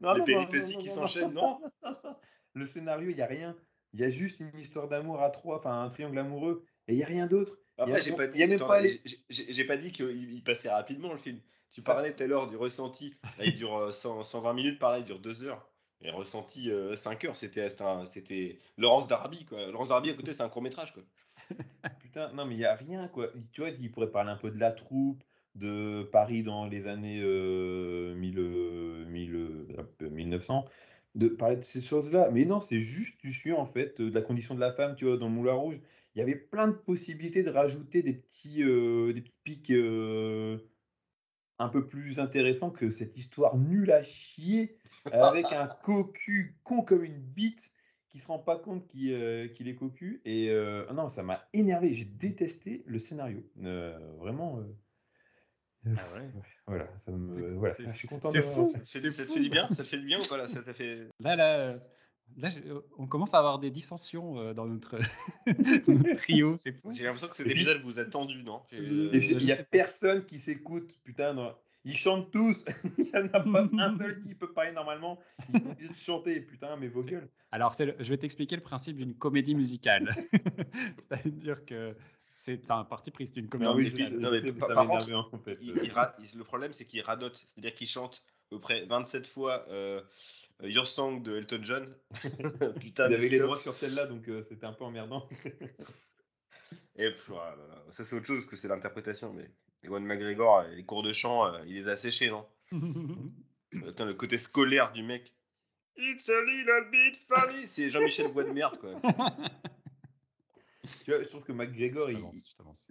[0.00, 1.60] Non, péripéties qui s'enchaînent, non.
[2.54, 3.56] Le scénario, il n'y a rien.
[3.92, 6.96] Il y a juste une histoire d'amour à trois, enfin un triangle amoureux, et il
[6.96, 7.58] n'y a rien d'autre.
[7.78, 10.42] Après, j'ai pas dit, même attends, pas les- j'ai- j'ai j'ai pas dit qu'il il
[10.42, 11.40] passait rapidement le film.
[11.70, 13.14] Tu parlais tout à l'heure du ressenti.
[13.38, 15.68] Là, il dure euh, 100 120 minutes, par là, il dure 2 heures.
[16.00, 19.06] Et ressenti 5 heures, c'était c'était un- c'était Laurence
[19.48, 19.66] quoi.
[19.70, 21.02] Laurence d'Arabie, à côté, c'est un court métrage, quoi.
[22.00, 23.28] Putain, non, mais il n'y a rien, quoi.
[23.52, 25.22] Tu vois, il pourrait parler un peu de la troupe,
[25.54, 30.64] de Paris dans les années euh, 1000, euh, 1000, euh, 1900,
[31.14, 32.30] de parler de ces choses-là.
[32.32, 35.04] Mais non, c'est juste du suis, en fait, de la condition de la femme, tu
[35.04, 35.80] vois, dans le Moulin Rouge.
[36.14, 40.58] Il y avait plein de possibilités de rajouter des petits, euh, des petits pics euh,
[41.58, 44.76] un peu plus intéressants que cette histoire nulle à chier,
[45.06, 47.72] avec un cocu con comme une bite
[48.14, 50.22] qui se rend pas compte qu'il euh, est cocu.
[50.24, 51.92] Et euh, non, ça m'a énervé.
[51.92, 53.42] J'ai détesté le scénario.
[53.64, 54.60] Euh, vraiment.
[54.60, 56.30] euh, Ah ouais.
[56.68, 57.74] Voilà, ça me, C'est- voilà.
[57.74, 58.72] c'est- je suis content c'est fou.
[58.84, 60.46] Ça te du bien Ça te fait du bien ou pas là?
[60.46, 61.08] Ça, ça fait...
[61.18, 61.74] Là, là,
[62.36, 62.60] là, je-
[62.98, 64.96] on commence à avoir des dissensions euh, dans notre,
[65.88, 66.56] notre trio.
[66.56, 66.92] C'est fou.
[66.92, 68.62] J'ai l'impression que cet épisode vous a tendu, non?
[68.74, 71.34] Euh, Il y a personne qui s'écoute, putain.
[71.34, 71.52] non.
[71.84, 72.64] Ils chantent tous.
[72.98, 75.18] Il n'y en a pas un seul qui peut parler normalement.
[75.52, 77.28] Ils sont obligés de chanter, putain, mais vos gueules.
[77.52, 80.14] Alors, le- je vais t'expliquer le principe d'une comédie musicale.
[81.08, 81.94] C'est-à-dire que
[82.36, 83.70] C'est un parti pris, c'est une comédie.
[83.70, 85.58] Non, oui, puis- je- non, mais je sais, par- ça par m'énerve en fait.
[85.60, 88.84] Il- il ra- il- le problème, c'est qu'il radote, c'est-à-dire qu'il chante à peu près
[88.86, 90.00] 27 fois euh,
[90.62, 91.94] Your Song de Elton John.
[92.80, 95.28] Putain, Il avait les droits sur celle-là, donc euh, c'était un peu emmerdant.
[96.96, 97.56] Et pff, voilà,
[97.90, 99.32] ça c'est autre chose que c'est l'interprétation.
[99.32, 99.48] Mais
[99.84, 102.46] Ewan McGregor, euh, les cours de chant, euh, il les a séchés, non?
[103.70, 105.32] Putain, le côté scolaire du mec.
[105.96, 107.66] It's a little bit funny.
[107.66, 108.90] C'est Jean-Michel Voix de merde, quoi.
[111.04, 112.18] tu vois, je trouve que McGregor, il-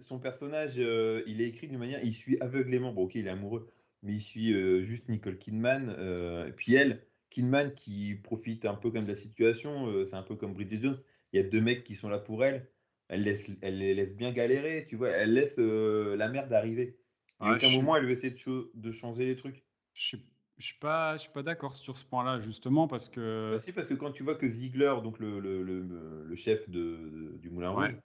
[0.00, 2.92] son personnage, euh, il est écrit d'une manière, il suit aveuglément.
[2.92, 3.70] Bon, ok, il est amoureux,
[4.02, 5.94] mais il suit euh, juste Nicole Kidman.
[5.98, 9.88] euh, et puis elle, Kidman, qui profite un peu comme de la situation.
[9.88, 10.96] euh, c'est un peu comme Bridget Jones.
[11.32, 12.68] Il y a deux mecs qui sont là pour elle.
[13.08, 15.10] Elle, laisse, elle les laisse bien galérer, tu vois.
[15.10, 16.98] Elle laisse euh, la merde arriver.
[17.40, 19.64] À Ouais, aucun suis- moment, elle veut essayer de, cho- de changer les trucs.
[19.94, 20.26] Je suis,
[20.58, 23.72] je suis pas, je suis pas d'accord sur ce point-là justement parce que Bah si,
[23.72, 27.50] parce que quand tu vois que Ziegler, donc le, le, le- le chef de, du
[27.50, 27.86] Moulin Ouais.
[27.86, 28.00] Rouge,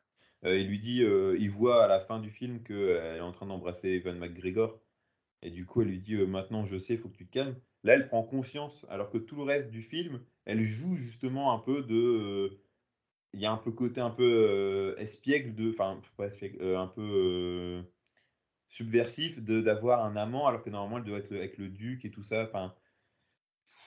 [0.45, 3.31] euh, il lui dit, euh, il voit à la fin du film qu'elle est en
[3.31, 4.79] train d'embrasser Evan McGregor.
[5.41, 7.55] Et du coup, elle lui dit, maintenant je sais, il faut que tu te calmes.
[7.83, 11.59] Là, elle prend conscience, alors que tout le reste du film, elle joue justement un
[11.59, 12.59] peu de.
[13.33, 17.83] Il y a un peu côté un peu espiègle, de, enfin, pas espiègle, un peu
[18.69, 22.05] subversif de d'avoir un amant, alors que normalement, elle doit être le- avec le duc
[22.05, 22.43] et tout ça.
[22.43, 22.73] Enfin,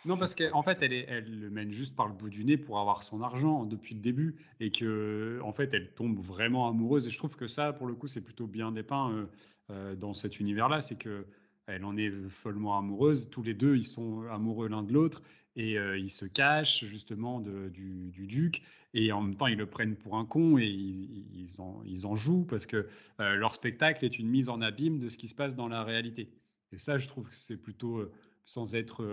[0.04, 2.56] Non, parce qu'en fait, elle, est, elle le mène juste par le bout du nez
[2.56, 7.06] pour avoir son argent depuis le début et que, en fait, elle tombe vraiment amoureuse.
[7.06, 9.26] Et je trouve que ça, pour le coup, c'est plutôt bien dépeint euh,
[9.70, 10.80] euh, dans cet univers-là.
[10.80, 11.26] C'est que
[11.68, 13.30] elle en est follement amoureuse.
[13.30, 15.22] Tous les deux, ils sont amoureux l'un de l'autre
[15.56, 18.62] et euh, ils se cachent justement de- du, du duc.
[18.94, 22.06] Et en même temps, ils le prennent pour un con et ils, ils en, ils
[22.06, 22.88] en jouent parce que
[23.20, 25.82] euh, leur spectacle est une mise en abîme de ce qui se passe dans la
[25.82, 26.30] réalité.
[26.72, 28.12] Et ça, je trouve que c'est plutôt, euh,
[28.44, 29.04] sans être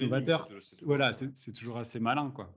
[0.00, 0.48] novateur,
[0.84, 2.52] voilà, c'est toujours assez malin, quoi.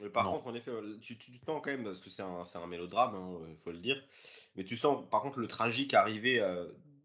[0.00, 0.32] Mais par Non.
[0.32, 0.70] contre, en effet,
[1.02, 3.14] tu, tu sens quand même, parce que c'est un, mélodrame,
[3.48, 4.02] il faut le dire,
[4.56, 6.40] mais tu sens par contre le tragique arriver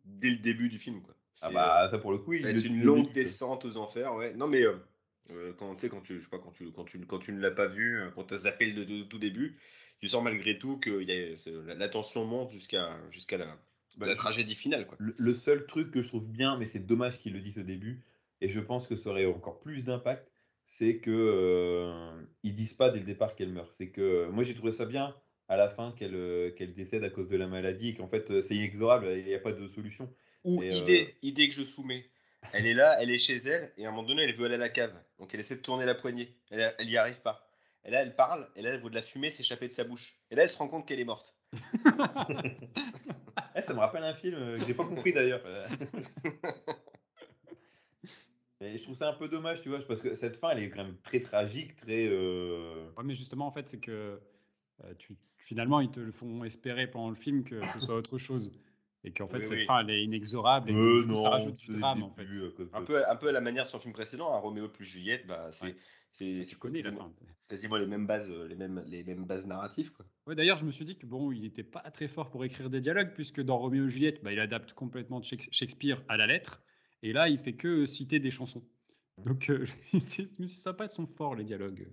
[0.05, 1.01] dès le début du film.
[1.01, 1.14] Quoi.
[1.41, 4.33] Ah bah, ça pour le coup, euh, il être une longue descente aux enfers, ouais.
[4.33, 4.75] Non, mais euh,
[5.31, 7.33] euh, quand, tu sais, quand, tu, je sais pas, quand, tu, quand, tu, quand tu
[7.33, 9.57] ne l'as pas vu, euh, quand tu as zappé le tout début,
[9.99, 13.57] tu sens malgré tout que y a, la, tension monte jusqu'à jusqu'à la,
[13.97, 14.87] Bah, la tragédie finale.
[14.87, 14.97] Quoi.
[14.99, 17.63] Le, le seul truc que je trouve bien, mais c'est dommage qu'ils le disent au
[17.63, 18.03] début,
[18.41, 20.31] et je pense que ça aurait encore plus d'impact,
[20.65, 23.71] c'est que euh, ils disent pas dès le départ qu'elle meurt.
[23.77, 25.15] C'est que moi j'ai trouvé ça bien
[25.47, 28.31] à la fin qu'elle euh, qu'elle décède à cause de la maladie et qu'en fait
[28.31, 30.11] euh, c'est inexorable, il n'y a pas de solution.
[30.45, 32.05] Ou Et, euh, idée, idée que je soumets.
[32.53, 34.53] Elle est là, elle est chez elle, et à un moment donné, elle veut aller
[34.55, 34.93] à la cave.
[35.19, 36.33] Donc elle essaie de tourner la poignée.
[36.51, 37.49] Elle, elle y arrive pas.
[37.83, 40.15] Et là, elle parle, et là, elle voit de la fumée s'échapper de sa bouche.
[40.31, 41.35] Et là, elle se rend compte qu'elle est morte.
[43.57, 45.41] Eh, ça me rappelle un film euh, que j'ai pas compris d'ailleurs.
[48.61, 50.69] Et je trouve ça un peu dommage, tu vois, parce que cette fin elle est
[50.69, 52.07] quand même très tragique, très.
[52.07, 54.19] euh, Ouais, mais justement, en fait, c'est que
[54.83, 58.17] euh, tu, finalement, ils te le font espérer pendant le film que ce soit autre
[58.17, 58.51] chose.
[59.07, 59.65] Et qu'en fait, Oui, cette oui.
[59.67, 62.25] fin, elle est inexorable et que, euh, coup, ça rajoute c'est du drame, en fait.
[62.55, 64.67] cause Un de- peu, un peu à la manière de son film précédent, un Roméo
[64.67, 65.75] plus Juliette, bah, c'est Ouais.
[66.11, 67.25] c'est- Tu c'est connais la quasiment, fin.
[67.47, 69.91] quasiment les mêmes bases, euh, les mêmes, les mêmes bases narratives.
[69.91, 70.05] Quoi.
[70.25, 72.71] Ouais, D'ailleurs, je me suis dit que bon, il n'était pas très fort pour écrire
[72.71, 76.17] des dialogues, puisque dans Roméo et Juliette, bah, il adapte complètement de Shakes- Shakespeare à
[76.17, 76.63] la lettre,
[77.03, 78.63] et là, il fait que citer des chansons.
[79.23, 79.65] Donc, euh,
[80.01, 81.87] c'est- mais ça va pas être son fort, les dialogues,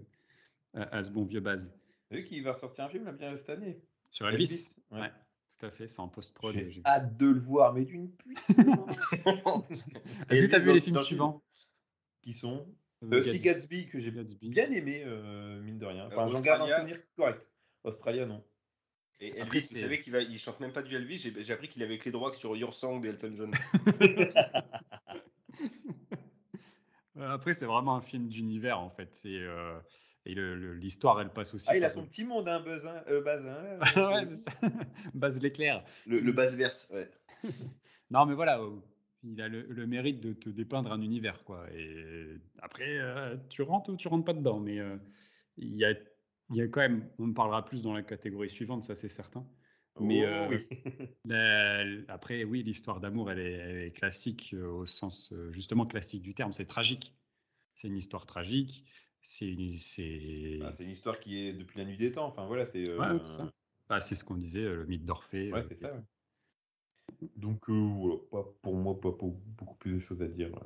[0.76, 1.78] euh, à, à ce bon vieux base.
[2.10, 3.82] Vu qu'il va sortir un film là, bien cette année?
[4.08, 5.00] Sur Elvis, Elvis, ouais.
[5.00, 5.10] ouais.
[5.62, 6.52] Tout à fait, c'est en post-prod.
[6.52, 8.56] J'ai hâte de le voir, mais d'une puissance.
[10.28, 11.40] Est-ce que tu as vu les films suivants
[12.20, 12.66] qui sont
[13.04, 13.84] Euh, euh, Si Gatsby.
[13.84, 16.06] Gatsby, que j'ai bien aimé, euh, mine de rien.
[16.06, 17.48] Enfin, Euh, j'en garde un souvenir correct.
[17.84, 18.42] Australia, non.
[19.20, 21.18] Et Après, Elvis, vous c'est- savez qu'il va, il chante même pas du Elvis.
[21.38, 23.54] J'ai appris qu'il avait que les droits sur Your Song de Elton John.
[27.20, 29.14] Après, c'est vraiment un film d'univers, en fait.
[29.14, 29.78] C'est, euh,
[30.24, 31.68] et l'histoire, elle passe aussi.
[31.70, 32.62] Ah, il a son petit monde, hein.
[32.66, 33.22] Euh,
[34.14, 34.52] ouais, c'est ça.
[35.14, 35.84] Base l'éclair.
[36.06, 37.10] Le, le verse, ouais.
[38.10, 38.76] Non, mais voilà, euh,
[39.24, 41.66] il a le, le mérite de te dépeindre un univers, quoi.
[41.74, 44.96] Et après, euh, tu rentres ou tu rentres pas dedans, mais euh,
[45.56, 45.92] il y a,
[46.50, 49.08] il y a quand même, on en parlera plus dans la catégorie suivante, ça c'est
[49.08, 49.46] certain.
[50.00, 50.66] Mais Oh, euh, oui.
[51.24, 55.86] la- après, oui, l'histoire d'amour, elle est, elle est classique euh, au sens euh, justement
[55.86, 56.52] classique du terme.
[56.52, 57.14] C'est tragique.
[57.74, 58.84] C'est une histoire tragique.
[59.22, 62.26] C'est, une- c'est, Bah, c'est une histoire qui est depuis la nuit des temps.
[62.26, 62.88] Enfin, voilà, c'est.
[62.88, 63.42] euh, Ouais, c'est.
[63.88, 65.52] Bah, ce qu'on disait, euh, le mythe d'Orphée.
[65.52, 65.92] Ouais, euh, c'est qui- ça.
[65.92, 66.00] ouais.
[67.36, 70.60] Donc, euh, voilà, pas, pour moi, pas, beaucoup plus de choses à dire euh,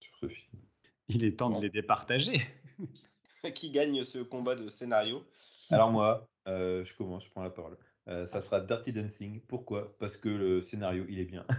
[0.00, 0.62] sur ce film.
[1.08, 2.40] Il est temps de les départager.
[3.54, 5.24] Qui gagne ce combat de scénario?
[5.70, 7.76] Alors, moi, euh, je commence, je prends la parole.
[8.08, 9.40] Euh, ça sera Dirty Dancing.
[9.40, 9.96] Pourquoi?
[9.98, 11.44] Parce que le scénario, il est bien.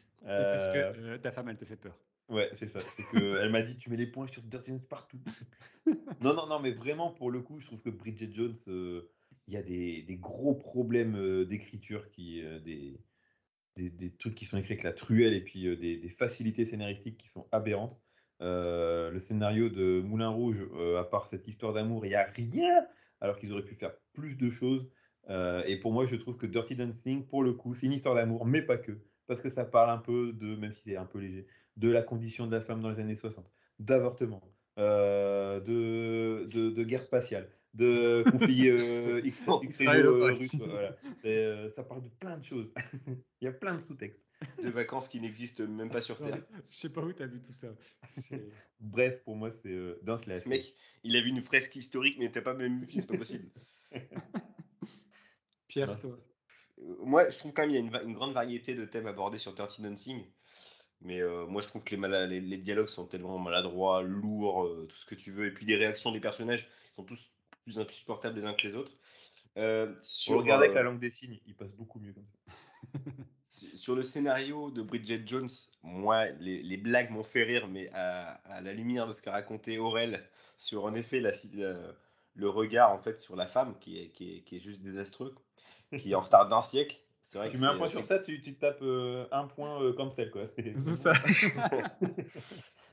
[0.22, 1.96] Parce que ta femme, elle te fait peur.
[2.28, 2.80] Ouais, c'est ça.
[2.84, 5.20] C'est que elle m'a dit tu mets les points sur Dirty Dancing partout.
[6.20, 9.10] non, non, non, mais vraiment pour le coup, je trouve que Bridget Jones, euh,
[9.46, 13.00] il y a des, des gros problèmes euh, d'écriture, qui, euh, des,
[13.76, 17.16] des, des trucs qui sont écrits avec la truelle et puis des, des facilités scénaristiques
[17.18, 17.98] qui sont aberrantes.
[18.40, 20.64] Le scénario de Moulin Rouge,
[20.98, 22.86] à part cette histoire d'amour, il n'y a rien,
[23.20, 24.90] alors qu'ils auraient pu faire plus de choses.
[25.28, 28.46] Et pour moi, je trouve que Dirty Dancing, pour le coup, c'est une histoire d'amour,
[28.46, 29.07] mais pas que.
[29.28, 32.02] Parce que ça parle un peu de, même si c'est un peu léger, de la
[32.02, 33.48] condition de la femme dans les années 60,
[33.78, 34.42] d'avortement,
[34.78, 40.64] euh, de, de, de guerre spatiale, de conflit euh, x- Israélo-palestinien.
[40.64, 40.72] russe.
[40.72, 40.96] Voilà.
[41.24, 42.72] Euh, ça parle de plein de choses.
[43.40, 44.24] Il y a plein de sous-textes.
[44.62, 46.38] De vacances qui n'existent même pas sur Terre.
[46.70, 47.74] Je sais pas où t'as vu tout ça.
[48.78, 50.46] Bref, pour moi, c'est euh, d'un slash.
[50.46, 53.48] Mec, il a vu une fresque historique, mais t'as pas même vu c'est pas possible.
[55.66, 56.18] Pierre, Non, toi.
[56.82, 59.38] Euh, Moi, je trouve quand même qu'il y a une, grande variété de thèmes abordés
[59.38, 60.24] sur Dirty Dancing.
[61.00, 64.64] Mais euh, moi, je trouve que les, mala- les, les dialogues sont tellement maladroits, lourds,
[64.64, 65.46] euh, tout ce que tu veux.
[65.46, 67.18] Et puis les réactions des personnages sont tous
[67.64, 68.92] plus insupportables les uns que les autres.
[69.56, 72.26] Euh, On sur, le regarde avec la langue des signes, il passe beaucoup mieux comme
[72.46, 72.98] ça.
[73.50, 75.48] Sur le scénario de Bridget Jones,
[75.82, 79.32] moi, les, les blagues m'ont fait rire, mais à, à la lumière de ce qu'a
[79.32, 81.94] raconté Aurel sur, en effet, la, si- la-
[82.34, 85.34] le regard en fait sur la femme qui est, qui est, qui est juste désastreux,
[85.96, 86.96] qui est en retard d'un siècle.
[87.28, 89.82] C'est vrai Tu que mets un point sur ça, tu, tu tapes euh, un point
[89.82, 90.42] euh, cancel, quoi.
[90.56, 91.12] C'est ça.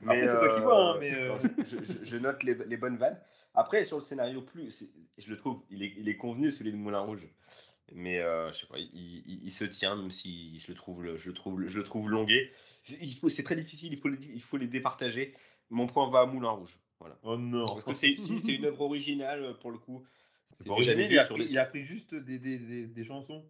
[0.02, 2.96] Après, c'est toi qui vois, hein, mais, euh, je, je- je note les, les bonnes
[2.98, 3.18] vannes.
[3.54, 4.84] Après, sur le scénario plus,
[5.16, 7.26] je le trouve, il est, il est convenu celui de Moulin Rouge.
[7.92, 11.02] Mais euh, je sais pas, il, il- il se tient, même si je le trouve,
[11.02, 12.50] le- je le trouve, je le trouve longué.
[13.00, 15.34] Il faut, c'est très difficile, il faut, les, il faut les départager.
[15.70, 16.76] Mon point va à Moulin Rouge.
[17.00, 17.16] Voilà.
[17.22, 17.66] Oh non.
[17.66, 18.12] Parce que c'est
[18.54, 20.04] une œuvre originale pour le coup.
[20.56, 23.44] C'est original, il a, pris, les- il a pris juste des, des, des, des chansons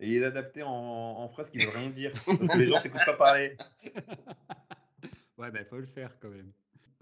[0.00, 2.12] et il est adapté en, en phrases qui veulent rien dire.
[2.26, 3.56] Parce que les gens s'écoutent pas parler.
[5.38, 6.50] Ouais, ben faut le faire quand même.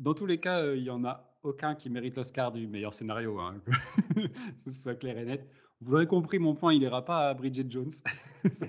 [0.00, 2.92] Dans tous les cas, euh, il y en a aucun qui mérite l'Oscar du meilleur
[2.92, 3.38] scénario.
[3.38, 3.61] Hein.
[4.16, 5.48] que ce soit clair et net.
[5.80, 7.90] Vous l'aurez compris, mon point, il ira pas à Bridget Jones.
[7.92, 8.11] Ça,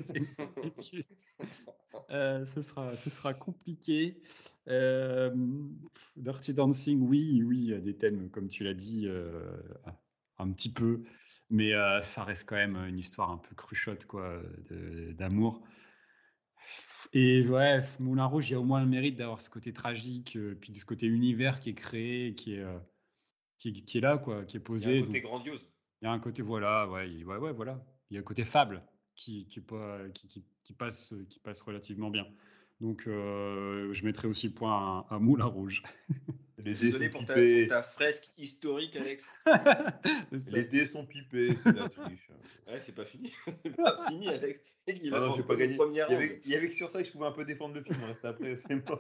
[0.02, 1.06] c'est une certitude.
[2.12, 4.22] Euh, ce, sera, ce sera compliqué.
[4.68, 5.34] Euh,
[6.16, 9.58] Dirty Dancing, oui, oui, il y a des thèmes, comme tu l'as dit, euh,
[10.38, 11.04] un petit peu.
[11.50, 14.42] Mais euh, ça reste quand même une histoire un peu cruchotte, quoi,
[15.14, 15.62] d'amour.
[17.14, 20.36] Et ouais, Moulin Rouge, il y a au moins le mérite d'avoir ce côté tragique,
[20.36, 22.80] euh, puis de ce côté univers qui est créé, qui est, euh,
[23.58, 24.98] qui, est- qui est là, quoi, qui est Il y a posé.
[24.98, 25.72] un côté Donc, grandiose.
[26.02, 27.86] il y a un côté, voilà, ouais, ouais, ouais, voilà.
[28.10, 28.84] Il y a un côté fable
[29.16, 29.62] qui, qui
[30.74, 32.28] passe, qui passe relativement bien.
[32.82, 35.82] Donc, euh, je mettrai aussi point à, à Moulin Rouge.
[36.58, 37.68] Les dés Désolé sont pour ta, pipés.
[37.68, 39.24] pour ta fresque historique, Alex.
[40.52, 42.30] Les dés sont pipés, c'est la triche.
[42.68, 43.32] Ouais, c'est pas fini.
[43.64, 44.60] c'est pas fini, Alex.
[44.88, 45.78] Il Ah a non, pas gagné.
[45.92, 47.76] Il y, avait, il y avait que sur ça que je pouvais un peu défendre
[47.76, 47.98] le film.
[48.08, 49.00] Reste après, c'est mort.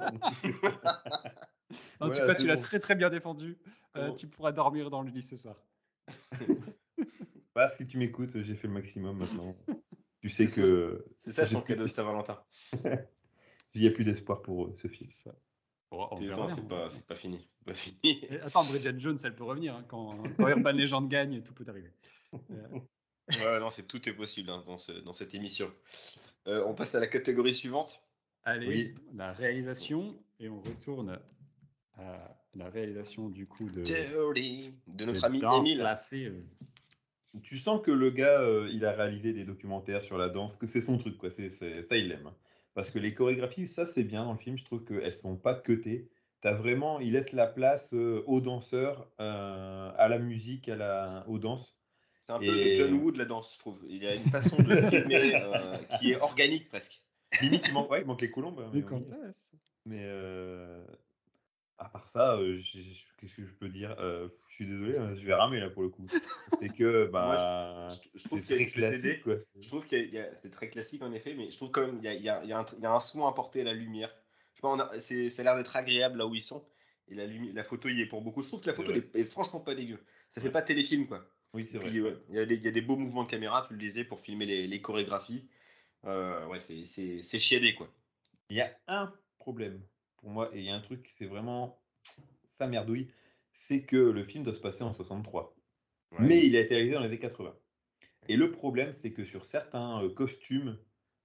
[1.99, 2.61] En tout cas, tu l'as bon.
[2.61, 3.57] très très bien défendu.
[3.97, 5.55] Euh, tu pourras dormir dans le lit ce soir.
[7.55, 9.55] Bah, si tu m'écoutes, j'ai fait le maximum maintenant.
[10.21, 12.39] Tu sais que C'est ça son cadeau de Saint-Valentin.
[13.75, 15.09] Il n'y a plus d'espoir pour euh, ce film.
[15.11, 15.35] C'est ça.
[15.91, 16.55] Bon, on Non, verra bien.
[16.89, 17.47] c'est pas, fini.
[17.65, 17.73] Pas
[18.43, 19.75] Attends, Bridget Jones, elle peut revenir.
[19.75, 21.91] hein, quand, quand Urban Legend gagne, tout peut arriver.
[22.33, 22.79] Euh,
[23.27, 25.71] Ouais, non, c'est tout est possible hein, dans, ce, dans cette émission.
[26.47, 28.03] Euh, on passe à la catégorie suivante.
[28.43, 28.95] Allez, Oui.
[29.15, 31.19] la réalisation, et on retourne
[31.97, 35.81] à la réalisation du coup de, de notre de ami Danse Émile.
[35.81, 36.31] Lacée,
[37.41, 40.67] Tu sens que le gars, euh, il a réalisé des documentaires sur la danse, que
[40.67, 41.31] c'est son truc, quoi.
[41.31, 42.29] C'est, c'est- ça, il l'aime.
[42.75, 44.57] Parce que les chorégraphies, ça, c'est bien dans le film.
[44.57, 46.09] Je trouve qu'elles sont pas cutées.
[46.41, 51.25] T'as vraiment, il laisse la place euh, aux danseurs, euh, à la musique, à la,
[51.27, 51.75] aux danses.
[52.21, 53.79] C'est un peu le John Woo de la danse, je trouve.
[53.87, 57.01] Il y a une façon de filmer euh, qui est organique presque.
[57.41, 58.59] Limite, il manque, ouais, il manque les colombes.
[58.59, 58.83] hein, mais,
[59.85, 60.85] mais, euh,
[62.15, 62.59] ça, euh,
[63.17, 65.83] qu'est-ce que je peux dire Euh, Je suis désolé, hein, je vais ramer là pour
[65.83, 66.07] le coup.
[66.59, 69.35] C'est que, bah, Je, je trouve qu'il y a- classique, quoi.
[69.59, 71.95] Je trouve qu'il y a- c'est très classique en effet, mais je trouve quand même
[72.01, 72.53] qu'il y a, y y
[72.85, 74.09] un, soin apporté à la lumière.
[74.53, 76.65] Je sais pas, on a- c'est- ça a l'air d'être agréable là où ils sont.
[77.07, 78.41] Et la, photo y est pour beaucoup.
[78.41, 79.99] Je trouve que la photo est, est franchement pas dégueu.
[80.31, 80.53] Ça fait Ouais.
[80.53, 81.23] pas téléfilm quoi.
[81.53, 81.89] Oui, c'est vrai.
[81.99, 83.79] Ouais, il, y a des, il y a des beaux mouvements de caméra, tu le
[83.79, 85.47] disais, pour filmer les, les chorégraphies.
[86.05, 87.87] Euh, ouais, c'est- c'est c'est chiadé quoi.
[88.49, 89.81] Il y a un problème
[90.17, 91.79] pour moi, et il y a un truc, c'est vraiment
[92.57, 93.07] ça merdouille,
[93.53, 95.55] c'est que le film doit se passer en 63.
[96.11, 96.17] Ouais.
[96.21, 97.53] Mais il a été réalisé dans les années 80.
[98.27, 100.77] Et le problème, c'est que sur certains euh, costumes,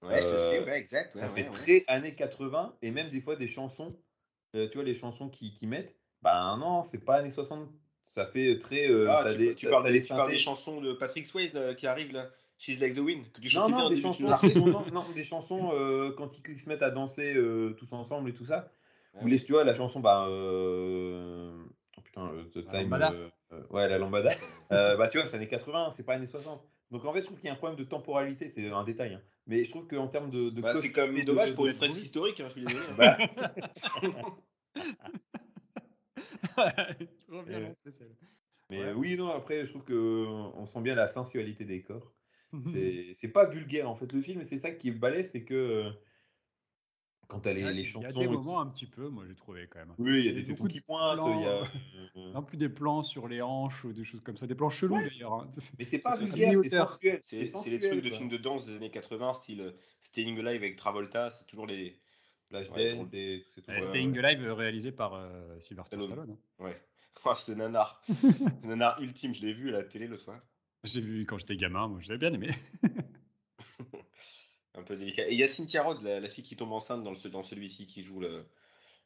[0.02, 1.12] Ouais, je te euh, suis, ouais, exact.
[1.12, 3.94] ça fait très années 80, et même des fois des chansons,
[4.54, 7.68] euh, tu vois, les chansons qui, qui mettent, bah non, c'est pas années 60,
[8.02, 8.86] ça fait très.
[9.06, 10.42] Ah, tu, des- tu t'as- parles, des, les tu parles des synthés.
[10.42, 13.76] chansons de Patrick Swayze qui arrivent là, She's Like the Wind, que tu Non, bien
[13.78, 17.34] non, des chansons, chansons- non, des chansons quand ils, se mettent à danser
[17.78, 18.72] tous ensemble et tout ça.
[19.22, 20.26] Ou les, tu vois, la chanson, bah.
[20.28, 21.52] Euh...
[21.96, 22.82] Oh putain, le The La Time.
[22.82, 23.12] lambada.
[23.12, 24.30] euh, euh, ouais, la lambada.
[24.72, 26.62] Euh, bah, tu vois, c'est années 80, c'est pas années 60.
[26.90, 29.14] Donc en fait, je trouve qu'il y a un problème de temporalité, c'est un détail.
[29.14, 29.22] hein.
[29.46, 30.54] Mais je trouve qu'en termes de.
[30.54, 32.02] de Bah, c'est quand même dommage de- pour les fresques bruit.
[32.04, 32.84] historiques, hein, je suis désolé.
[32.88, 32.94] hein.
[32.96, 33.16] Bah,
[37.28, 38.04] Trop bien Euh, lancé,
[38.70, 38.84] mais Ouais.
[38.86, 42.12] euh, oui, non, après, je trouve que on sent bien la sensualité des corps.
[42.52, 42.62] Mhm.
[42.72, 45.44] C'est c'est pas vulgaire en fait le film, et c'est ça qui est balèze, c'est
[45.44, 45.90] que euh,
[47.30, 48.08] quand t'as les, les Il y chansons.
[48.08, 49.94] a des moments un petit peu, moi j'ai trouvé quand même.
[49.98, 51.62] Oui, il y a des tétons qui pointent, il y a.
[51.62, 54.68] euh, Non plus des plans sur les hanches ou des choses comme ça, des plans
[54.70, 55.08] chelous Ouais.
[55.08, 55.32] d'ailleurs.
[55.34, 55.50] hein.
[55.78, 57.20] Mais c'est pas vulgaire, c'est sensuel.
[57.22, 59.72] C'est les trucs de films de danse des années 80, style euh,
[60.02, 61.98] Staying Alive avec Travolta, c'est toujours les.
[62.48, 63.84] Flash Ouais, Dance Euh, trucs.
[63.84, 66.08] Staying Alive euh, réalisé par euh, Sylvester Stallone.
[66.08, 66.36] Stallone.
[66.58, 66.64] hein.
[66.64, 66.82] Ouais.
[67.24, 68.02] Oh, ce nanar.
[68.08, 70.40] ce nanar ultime, je l'ai vu à la télé le soir.
[70.84, 72.48] J'ai vu quand j'étais gamin, moi j'avais bien aimé.
[74.76, 75.28] Un peu délicat.
[75.28, 77.42] Et il y a Cynthia Rhodes, la, la fille qui tombe enceinte dans, le, dans
[77.42, 78.44] celui-ci, qui joue le,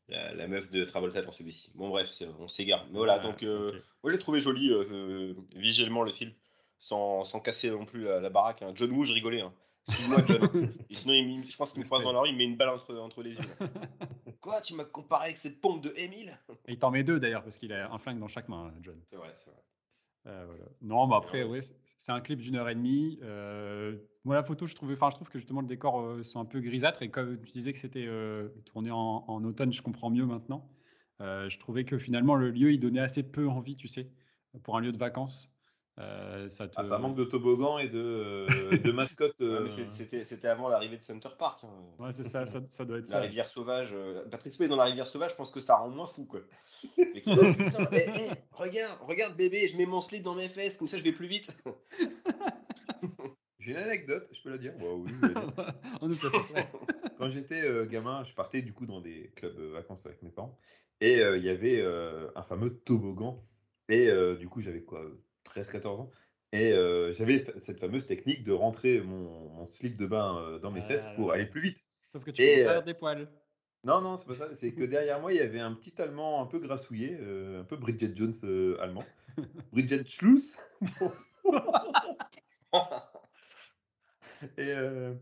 [0.09, 1.71] la, la meuf de Travolta dans celui-ci.
[1.75, 2.09] Bon, bref,
[2.39, 2.85] on s'égare.
[2.91, 3.83] Mais voilà, Ah, donc euh, ok.
[4.03, 6.33] moi j'ai trouvé joli euh, euh, visuellement le film,
[6.79, 8.61] sans, sans casser non plus la, la baraque.
[8.63, 8.73] hein.
[8.75, 9.41] John Woo, je rigolais.
[9.41, 9.55] Hein.
[9.89, 10.73] Excuse-moi, John.
[10.91, 12.57] Et sinon, il je pense qu'il me croise dans la rue, il me met une
[12.57, 13.41] balle entre, entre les yeux.
[13.61, 13.67] là.
[14.43, 16.39] Quoi, tu m'as comparé avec cette pompe de Emile?
[16.69, 19.01] Et il t'en met deux d'ailleurs, parce qu'il a un flingue dans chaque main, John.
[19.11, 19.61] C'est vrai, c'est vrai.
[20.27, 20.65] Euh, voilà.
[20.83, 21.63] Non, mais après, Ouais.
[21.63, 23.19] c'est- c'est un clip d'une heure et demie.
[23.23, 26.41] Euh, moi, la photo, je, trouvais, enfin, je trouve que justement le décor euh, sont
[26.41, 27.03] un peu grisâtres.
[27.03, 30.69] Et comme tu disais que c'était euh, tourné en, en automne, je comprends mieux maintenant.
[31.21, 34.11] Euh, je trouvais que finalement le lieu, il donnait assez peu envie, tu sais,
[34.63, 35.51] pour un lieu de vacances.
[36.01, 36.75] Euh, ça, te...
[36.77, 39.37] Ah, ça manque de toboggan et de, euh, de mascotte.
[39.41, 41.63] Euh, c'est- c'était c'était avant l'arrivée de Center Park.
[41.63, 41.69] hein.
[42.01, 43.21] Ouais, c'est ça, ça, ça doit être La ça.
[43.21, 43.91] rivière sauvage.
[43.93, 46.41] euh, Patrick Swayze dans la rivière sauvage, je pense que ça rend moins fou, quoi.
[46.99, 50.49] Mais qui- oh, putain, eh, eh, regarde, regarde bébé, je mets mon slip dans mes
[50.49, 51.55] fesses, comme ça je vais plus vite.
[53.65, 54.75] J'ai une anecdote, je peux la dire?
[54.79, 55.75] Bah oui, je vais la dire.
[56.03, 56.71] On nous passe après.
[57.19, 60.29] Quand j'étais euh, gamin, je partais du coup dans des clubs euh, vacances avec mes
[60.29, 60.59] parents.
[61.01, 63.43] Et euh, il y avait un fameux toboggan.
[63.89, 65.03] Et du coup, j'avais quoi
[65.51, 66.11] 13-14 ans.
[66.53, 66.71] Et
[67.13, 71.07] j'avais cette fameuse technique de rentrer mon, mon slip de bain dans mes Ah fesses
[71.17, 71.85] pour aller plus vite.
[72.11, 73.29] Sauf que tu Et, commences à des poils.
[73.83, 74.55] Non, non, c'est pas ça.
[74.55, 77.77] C'est que derrière moi, il y avait un petit Allemand un peu grassouillé, un peu
[77.77, 79.05] Bridget Jones allemand.
[79.73, 80.59] Bridget Schluss.
[84.65, 85.13] Et, euh,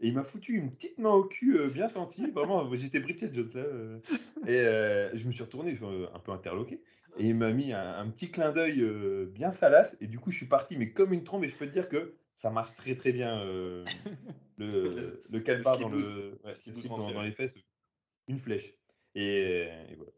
[0.00, 2.30] et il m'a foutu une petite main au cul euh, bien sentie.
[2.30, 3.42] Vraiment, j'étais Bridget là.
[3.56, 3.98] euh.
[4.46, 6.80] et euh, je me suis retourné euh, un peu interloqué.
[7.18, 9.96] Et il m'a mis un, un petit clin d'œil euh, bien salace.
[10.00, 11.44] Et du coup, je suis parti, mais comme une trombe.
[11.44, 13.40] Et je peux te dire que ça marche très très bien.
[13.40, 13.84] euh,
[14.56, 17.56] le, le calbar dans, le, ouais, Le les fesses.
[18.28, 18.72] Une flèche.
[19.14, 20.12] Et, voilà.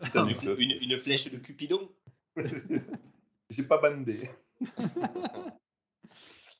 [0.58, 1.90] Une flèche de Cupidon?
[3.50, 4.28] J'ai pas bandé.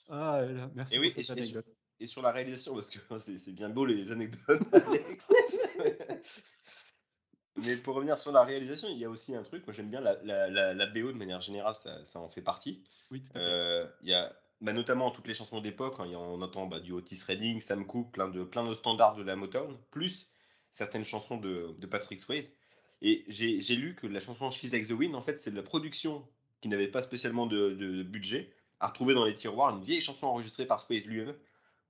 [0.09, 1.67] Ah, là merci Et pour oui, cette et- sur- anecdote.
[1.99, 4.61] Et sur la réalisation, parce que c'est c'est bien beau les anecdotes.
[7.57, 10.01] Mais pour revenir sur la réalisation, il y a aussi un truc, moi j'aime bien
[10.01, 12.85] la, la, la, la BO de manière générale, ça, ça en fait partie.
[13.11, 13.39] Oui, tout à fait.
[13.39, 14.31] Euh, il y a
[14.61, 18.13] bah, notamment toutes les chansons d'époque, hein, on entend bah, du Otis Redding, Sam Cooke,
[18.13, 20.29] plein de, plein de standards de la Motown, plus
[20.71, 22.55] certaines chansons de, de Patrick Swayze.
[23.01, 25.57] Et j'ai j'ai lu que la chanson She's Like the Wind, en fait, c'est de
[25.57, 26.29] la production
[26.61, 30.27] qui n'avait pas spécialement de, de budget, à retrouver dans les tiroirs, une vieille chanson
[30.27, 31.35] enregistrée par Swayze lui-même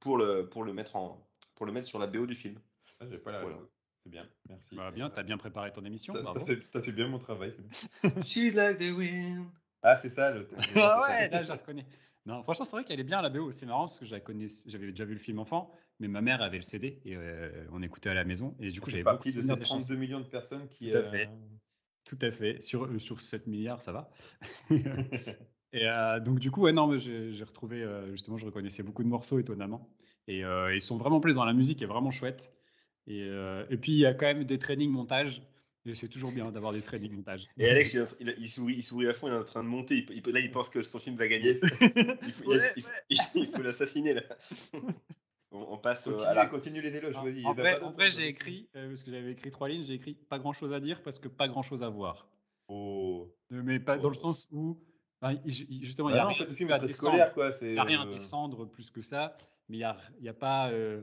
[0.01, 2.59] pour le, pour, le mettre en, pour le mettre sur la BO du film.
[3.01, 3.57] Ah, J'ai pas la Voilà.
[4.03, 4.77] C'est bien, merci.
[4.77, 6.13] Bah, bien, t'as bien préparé ton émission.
[6.13, 6.39] T'as bravo.
[6.41, 7.55] t'as fait, t'as fait bien mon travail.
[7.73, 8.23] c'est bien.
[8.23, 9.47] She's like the wind.
[9.83, 10.49] Ah, c'est ça le.
[10.77, 11.87] Ah ouais, là, je la reconnais.
[12.25, 13.53] Non, franchement, c'est vrai qu'elle est bien la BO.
[13.53, 16.21] C'est marrant parce que je la connais- j'avais déjà vu le film enfant, mais ma
[16.21, 18.57] mère avait le CD et euh, on écoutait à la maison.
[18.61, 20.91] Et du coup, j'avais partie beaucoup de de ces 32 millions de personnes qui.
[20.91, 21.29] Tout à euh, fait.
[22.05, 22.61] Tout à fait.
[22.61, 24.11] Sur, euh, sur 7 milliards, ça va.
[25.77, 28.83] et euh, donc, du coup, ouais, non, mais j'ai j'ai retrouvé, euh, justement, je reconnaissais
[28.83, 29.89] beaucoup de morceaux étonnamment.
[30.29, 31.45] Et euh, ils sont vraiment plaisants.
[31.45, 32.51] La musique est vraiment chouette.
[33.07, 35.43] Et, euh, et puis, il y a quand même des trainings montage.
[35.85, 37.47] Et c'est toujours bien d'avoir des trainings montage.
[37.59, 40.05] Et Alex, il, sourit, il sourit à fond, il est en train de monter.
[40.11, 41.61] Il, il- là, il pense que son film va gagner.
[41.63, 42.59] Il faut, il- Ouais,
[43.09, 44.23] il faut- il faut l'assassiner là.
[45.53, 46.47] On, on passe Continue, à la.
[46.47, 47.45] continue les éloges, En, vas-y.
[47.47, 50.53] en vrai, j'ai écrit, euh, parce que j'avais écrit trois lignes, j'ai écrit pas grand
[50.53, 52.29] chose à dire parce que pas grand chose à voir.
[52.67, 53.33] Oh.
[53.51, 54.21] Mais pas dans le Oh.
[54.21, 54.77] sens où,
[55.21, 57.13] enfin, justement, il n'y a non, en rien fait, le film à est très descendre.
[57.15, 57.53] scolaire, quoi.
[57.53, 57.67] C'est.
[57.67, 59.37] Il n'y a rien à euh, descendre plus que ça,
[59.69, 61.03] mais il n'y a, il y a pas euh,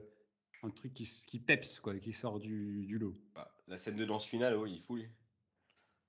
[0.63, 3.15] un truc qui, qui peps, quoi, qui sort du, du lot.
[3.35, 5.09] bah, la scène de danse finale, oh, il fout lui.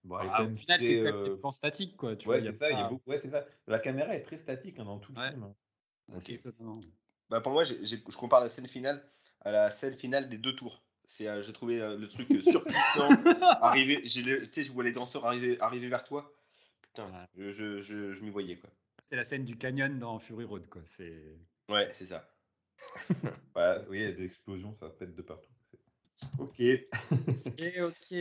[0.04, 2.16] bon, Ah, au final, c'est quand même euh, des plans statiques, quoi.
[2.16, 3.10] Tu Ouais, vois, il y a c'est ça, il y a pas- beaucoup.
[3.10, 3.44] Ouais, c'est ça.
[3.66, 5.30] La caméra est très statique hein, dans tout le Ouais.
[5.30, 5.54] film.
[6.20, 6.80] c'est étonnant.
[7.30, 9.02] Bah, pour moi, j'ai- j'ai- je compare la scène finale
[9.40, 10.82] à la scène finale des deux tours.
[11.08, 13.08] C'est, euh, j'ai trouvé euh, le truc euh, surpuissant.
[13.60, 14.22] arriver, j'ai
[14.64, 16.30] je vois les danseurs arriver, arriver vers toi.
[16.94, 18.70] Putain, je, je, je, je m'y voyais quoi.
[19.02, 20.80] C'est la scène du canyon dans Fury Road, quoi.
[20.86, 21.36] C'est
[21.68, 22.28] Ouais, c'est ça.
[23.52, 25.50] Voilà, oui, il y a des explosions, ça pète de partout.
[25.70, 25.78] C'est-
[26.38, 26.60] Ok.
[27.46, 28.12] ok, ok.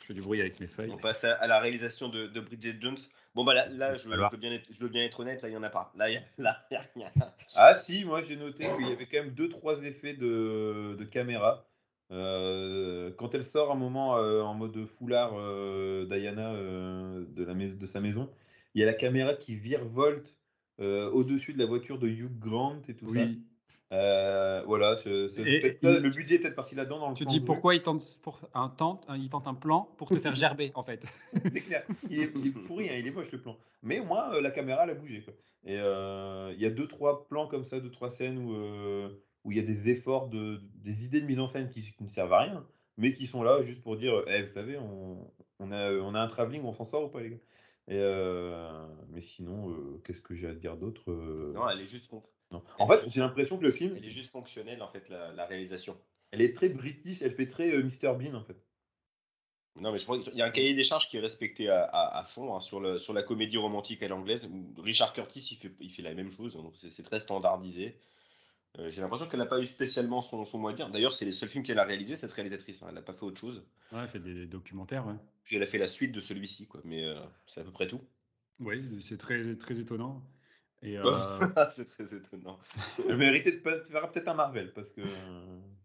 [0.00, 0.90] Je fais du bruit avec mes feuilles.
[0.90, 2.98] On passe à, à la réalisation de, de Bridget Jones.
[3.34, 5.52] Bon, bah là, là je, veux bien être, je veux bien être honnête, là, il
[5.52, 5.92] n'y en a pas.
[5.94, 7.12] Là, il y a, là, il y a rien.
[7.54, 11.04] Ah si, moi j'ai noté qu'il y avait quand même deux trois effets de, de
[11.04, 11.69] caméra.
[12.12, 17.54] Euh, quand elle sort un moment euh, en mode foulard, euh, Diana euh, de, la
[17.54, 18.28] mais- de sa maison,
[18.74, 20.36] il y a la caméra qui virevolte
[20.78, 23.42] au-dessus de la voiture de Hugh Grant et tout Oui.
[23.90, 24.62] ça.
[24.66, 25.42] Voilà, Et- ça,
[25.98, 28.02] le budget est peut-être parti là-dedans dans le Tu te plan dis pourquoi il tente,
[28.22, 31.02] pour un, tente, il tente un plan pour te faire gerber, en fait.
[31.52, 31.84] C'est clair.
[32.08, 33.58] Il est, il est pourri, hein, il est moche le plan.
[33.82, 35.20] Mais au moins, la caméra, elle a bougé.
[35.22, 35.34] quoi.
[35.64, 38.54] Et il y a deux, trois plans comme ça, deux, trois scènes où
[39.44, 42.04] où il y a des efforts, de, des idées de mise en scène qui, qui
[42.04, 42.66] ne servent à rien,
[42.96, 46.20] mais qui sont là juste pour dire Eh, vous savez, on, on, a, on a
[46.20, 47.36] un travelling, on s'en sort ou pas, les gars?
[47.88, 51.80] Et euh, Mais sinon, euh, qu'est-ce que j'ai à te dire d'autre euh, Non, elle
[51.80, 52.22] est juste, non.
[52.78, 55.46] En fait, j'ai l'impression que le film, elle est juste fonctionnelle, en fait, la, la
[55.46, 55.96] réalisation.
[56.32, 58.56] elle est très british, elle fait très Mr Bean, en fait.
[59.76, 61.84] Non, mais je crois qu'il y a un cahier des charges qui est respecté à,
[61.84, 64.46] à- à fond hein, sur, le, sur la comédie romantique à l'anglaise.
[64.78, 67.96] Richard Curtis, il fait, il fait la même chose, donc c'est très standardisé.
[68.78, 70.88] Euh, J'ai l'impression qu'elle n'a pas eu spécialement son, son mot à dire.
[70.90, 72.82] D'ailleurs, c'est les seuls films qu'elle a réalisés, cette réalisatrice.
[72.82, 73.64] hein, Elle n'a pas fait autre chose.
[73.92, 75.14] Ouais, il fait des documentaires, ouais.
[75.44, 76.80] Puis elle a fait la suite de celui-ci, quoi.
[76.84, 78.00] Mais euh, c'est à peu près tout.
[78.60, 80.22] Oui, c'est très, très étonnant.
[80.82, 81.04] Et, euh,
[81.76, 82.58] c'est très étonnant.
[83.08, 85.00] Elle méritait de faire peut-être un Marvel, parce que.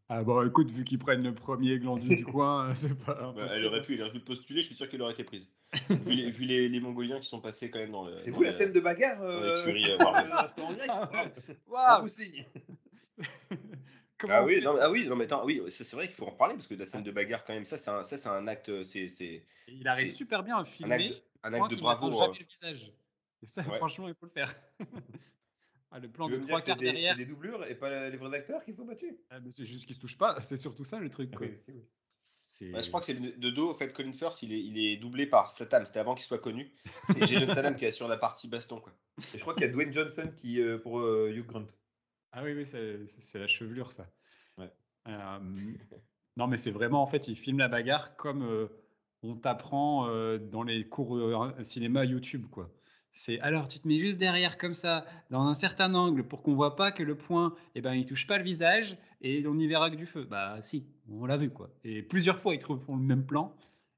[0.07, 3.33] ah bon, écoute, vu qu'ils prennent le premier glandu du coin, c'est pas.
[3.36, 5.47] Bah, elle aurait pu, elle aurait pu postuler, je suis sûr qu'elle aurait été prise.
[5.89, 8.19] Vu les, vu les, les Mongoliens qui sont passés quand même dans le.
[8.21, 10.49] C'est vous la scène de bagarre dans euh, euh, euh,
[11.67, 12.45] On Waouh vous signe.
[14.28, 16.15] Ah oui, fait non, mais- ah oui, non, mais attends, oui, c'est c'est vrai qu'il
[16.15, 18.17] faut en reparler parce que la scène de bagarre, quand même, ça, c'est un, ça,
[18.17, 20.93] c'est un acte, c'est, c'est Il arrive c'est super bien à un filmer.
[20.93, 22.07] acte, un acte de bravo.
[22.07, 22.91] euh, jamais le visage.
[23.43, 23.78] Et ça, Ouais.
[23.78, 24.55] franchement, il faut le faire.
[25.91, 28.36] ah, le plan de trois quarts des, derrière, c'est des doublures et pas les vrais
[28.38, 29.13] acteurs qui sont battus?
[29.30, 30.41] Ah, mais c'est juste qu'ils se touchent pas.
[30.41, 31.30] C'est surtout ça le truc.
[31.34, 31.47] Ah quoi.
[31.47, 31.84] oui, aussi, oui.
[32.61, 34.97] Ouais, je crois que c'est de dos, en fait, Colin Firth, il est, il est
[34.97, 36.71] doublé par Statham, c'était avant qu'il soit connu.
[37.13, 38.93] C'est Jason Statham qui est sur la partie baston, quoi.
[39.34, 41.67] Et je crois qu'il y a Dwayne Johnson qui euh, pour euh, Hugh Grant.
[42.32, 44.07] Ah oui, oui, c'est la chevelure, ça.
[44.57, 44.71] Ouais.
[45.07, 45.39] Euh,
[46.38, 48.67] non, mais c'est vraiment, en fait, il filme la bagarre comme euh,
[49.23, 52.69] on t'apprend euh, dans les cours euh, cinéma YouTube, quoi.
[53.18, 56.53] C'est alors, tu te mets juste derrière comme ça, dans un certain angle, pour qu'on
[56.53, 59.68] voit pas que le point, eh ben, il touche pas le visage et on y
[59.68, 60.28] verra que du feu.
[60.30, 61.70] Bah, si, on l'a vu, quoi.
[61.86, 63.55] Et plusieurs fois, ils te refont le même plan.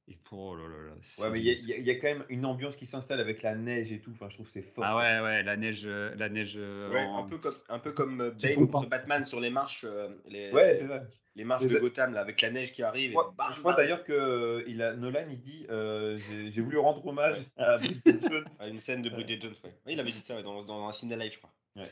[0.07, 2.07] Et pour, oh là là là, c'est- Ouais, mais il y, a- y y quand
[2.07, 4.11] même une ambiance qui s'installe avec la neige et tout.
[4.13, 4.85] Enfin, je trouve que c'est fort.
[4.85, 6.53] Ah ouais, ouais, la neige, euh, la neige.
[6.55, 8.87] euh, Ouais, en- un peu comme, un peu comme euh, Bane contre.
[8.87, 11.03] Batman sur les marches, euh, les, Ouais, c'est ça.
[11.37, 11.77] Les marches de.
[11.77, 13.11] Gotham, là, avec la neige qui arrive.
[13.11, 16.61] et crois, bam, je crois d'ailleurs que euh, il a, Nolan il dit euh, j'ai
[16.61, 18.47] voulu rendre hommage à Bridget Jones.
[18.59, 19.69] Ouais, une scène de Bridget Jones, ouais.
[19.85, 21.53] Ouais, il avait dit ça ouais, dans, dans un ciné live, je crois.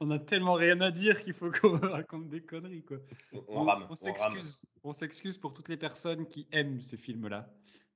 [0.00, 2.96] On a tellement rien à dire qu'il faut qu'on raconte des conneries, quoi.
[3.32, 3.86] On, on rame.
[3.90, 4.64] on s'excuse.
[4.82, 7.52] On s'excuse pour toutes les personnes qui aiment ces films-là.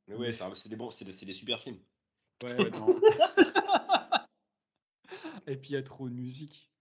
[0.07, 1.79] Mais ouais, c'est des bons, c'est des, super films.
[2.43, 3.01] Ouais, ouais, non.
[5.47, 6.74] Et puis il y a trop de musique.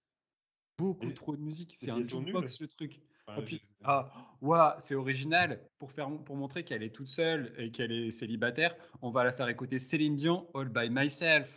[0.77, 1.73] Beaucoup Et- trop de musique.
[1.77, 2.99] C'est un jukebox le truc.
[3.27, 4.11] Ouais, Et puis, ah,
[4.41, 5.61] ouah, c'est original.
[5.79, 9.31] Pour, faire, pour montrer qu'elle est toute seule et qu'elle est célibataire, on va la
[9.31, 11.49] faire écouter Céline Dion, All by Myself.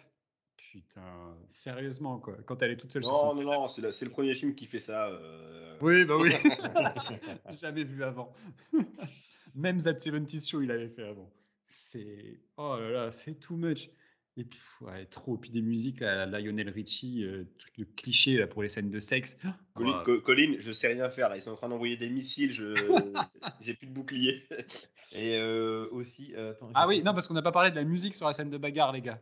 [0.56, 2.36] Putain, sérieusement, quoi.
[2.44, 5.08] Quand elle est toute seule Non, non, non, c'est le premier film qui fait ça.
[5.08, 5.76] euh.
[5.80, 6.30] Oui, bah oui.
[7.60, 8.32] Jamais vu avant.
[9.54, 11.30] Même That 70 Show, il avait fait avant.
[11.66, 12.38] C'est.
[12.58, 13.90] Oh là là, c'est too much.
[14.38, 15.38] Et puis, ouais, trop.
[15.38, 18.98] Puis des musiques, là, Lionel Richie, euh, truc de cliché là, pour les scènes de
[18.98, 19.38] sexe.
[19.74, 20.04] Colin, Ouais.
[20.04, 21.30] Co- Colin, je sais rien faire.
[21.30, 21.36] Là.
[21.36, 22.52] Ils sont en train d'envoyer des missiles.
[22.52, 22.74] Je,
[23.60, 24.46] j'ai plus de bouclier.
[25.12, 26.70] Et euh, aussi, euh, attends.
[26.74, 28.58] Ah oui, non, parce qu'on n'a pas parlé de la musique sur la scène de
[28.58, 29.20] bagarre, les gars.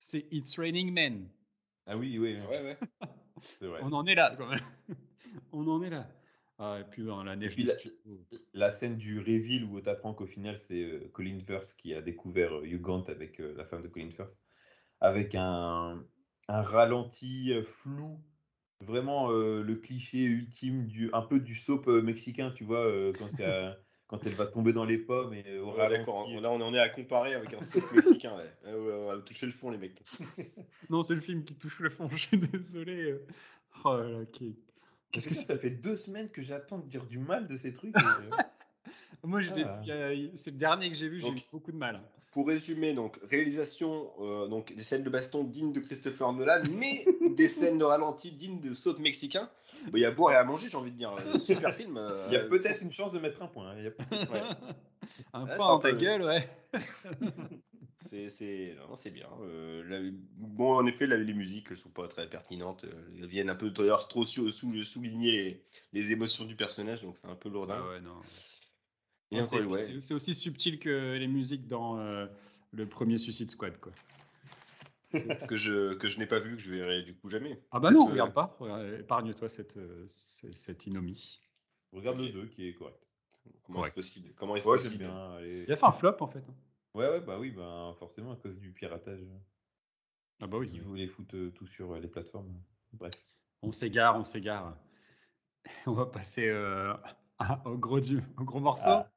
[0.00, 1.28] C'est It's Raining Men.
[1.86, 2.56] Ah oui, oui, oui,
[3.68, 3.78] ouais.
[3.82, 4.60] On en est là, quand même.
[5.52, 6.08] On en est là.
[6.62, 7.54] Ah, et puis, la neige.
[7.54, 7.68] puis
[8.54, 12.54] la- scène du reveal où t'apprends qu'au final c'est euh, Colin Firth qui a découvert
[12.54, 14.34] euh, Hugh Grant avec euh, la femme de Colin Firth,
[15.00, 16.04] avec un,
[16.48, 18.20] un ralenti euh, flou,
[18.80, 23.12] vraiment euh, le cliché ultime du un peu du soap euh, mexicain, tu vois, euh,
[23.12, 23.28] quand,
[24.26, 26.34] elle va tomber dans les pommes et au Ouais, ralenti.
[26.40, 28.36] Là, on en est à comparer avec un soap mexicain.
[28.36, 28.72] Ouais.
[28.72, 30.02] Ouais, on va toucher le fond, les mecs.
[30.90, 33.16] Non, c'est le film qui touche le fond, je suis désolé.
[33.84, 34.42] Oh là là, ok.
[35.12, 37.94] Qu'est-ce que ça fait deux semaines que j'attends de dire du mal de ces trucs.
[37.96, 38.00] euh,
[39.24, 39.80] Moi, je Ah.
[39.80, 42.00] a- c'est le dernier que j'ai vu, j'ai eu beaucoup de mal.
[42.32, 47.04] Pour résumer, donc réalisation, euh, donc des scènes de baston dignes de Christopher Nolan, mais
[47.36, 49.48] des scènes de ralenti dignes de saut mexicain.
[49.84, 51.12] Bon, Il y a à boire et à manger, j'ai envie de dire.
[51.12, 51.98] Euh, Super film.
[51.98, 53.70] euh, Il y a peut-être une chance de mettre un point.
[53.70, 54.42] hein, il y a- Ouais.
[55.34, 56.48] Un Ouais, point un ta gueule, ouais.
[58.12, 59.26] C'est, c'est, non, c'est bien.
[59.40, 62.84] Euh, la- bon, en effet, la- les musiques elles sont pas très pertinentes.
[62.84, 65.62] euh, Elles viennent un peu d'ailleurs trop sou- sou- souligner les,
[65.94, 67.82] les émotions du personnage, donc c'est un peu lourdin.
[67.82, 68.20] Ah ouais, non.
[69.30, 69.78] Et Ouais, encore, c'est ouais.
[69.94, 72.26] c'est- c'est aussi subtil que les musiques dans euh,
[72.72, 73.78] le premier Suicide Squad.
[73.80, 73.92] Quoi.
[75.48, 77.60] que je, que je n'ai pas vu, que je verrai du coup jamais.
[77.70, 78.54] Ah bah non, regarde pas.
[78.60, 81.40] Regarde, Épargne-toi cette, euh, cette, cette inomie.
[81.92, 82.26] Regarde Ok.
[82.26, 82.98] le 2 qui est correct.
[83.64, 83.96] Comment Correct.
[83.96, 84.34] est-ce possible?
[84.36, 85.04] Comment est-ce Ouais, j'aime possible?
[85.04, 85.30] bien.
[85.36, 85.64] allez.
[85.66, 86.44] Il a fait un flop en fait.
[86.94, 89.20] Ouais, ouais, bah oui, bah forcément à cause du piratage.
[90.40, 90.70] Ah bah oui.
[90.74, 92.52] Ils voulaient foutre euh, tout sur euh, les plateformes.
[92.92, 93.12] Bref.
[93.62, 94.76] On s'égare, on s'égare.
[95.86, 96.92] On va passer euh,
[97.38, 98.90] à- au, gros du, au gros morceau.
[98.90, 99.10] Ah.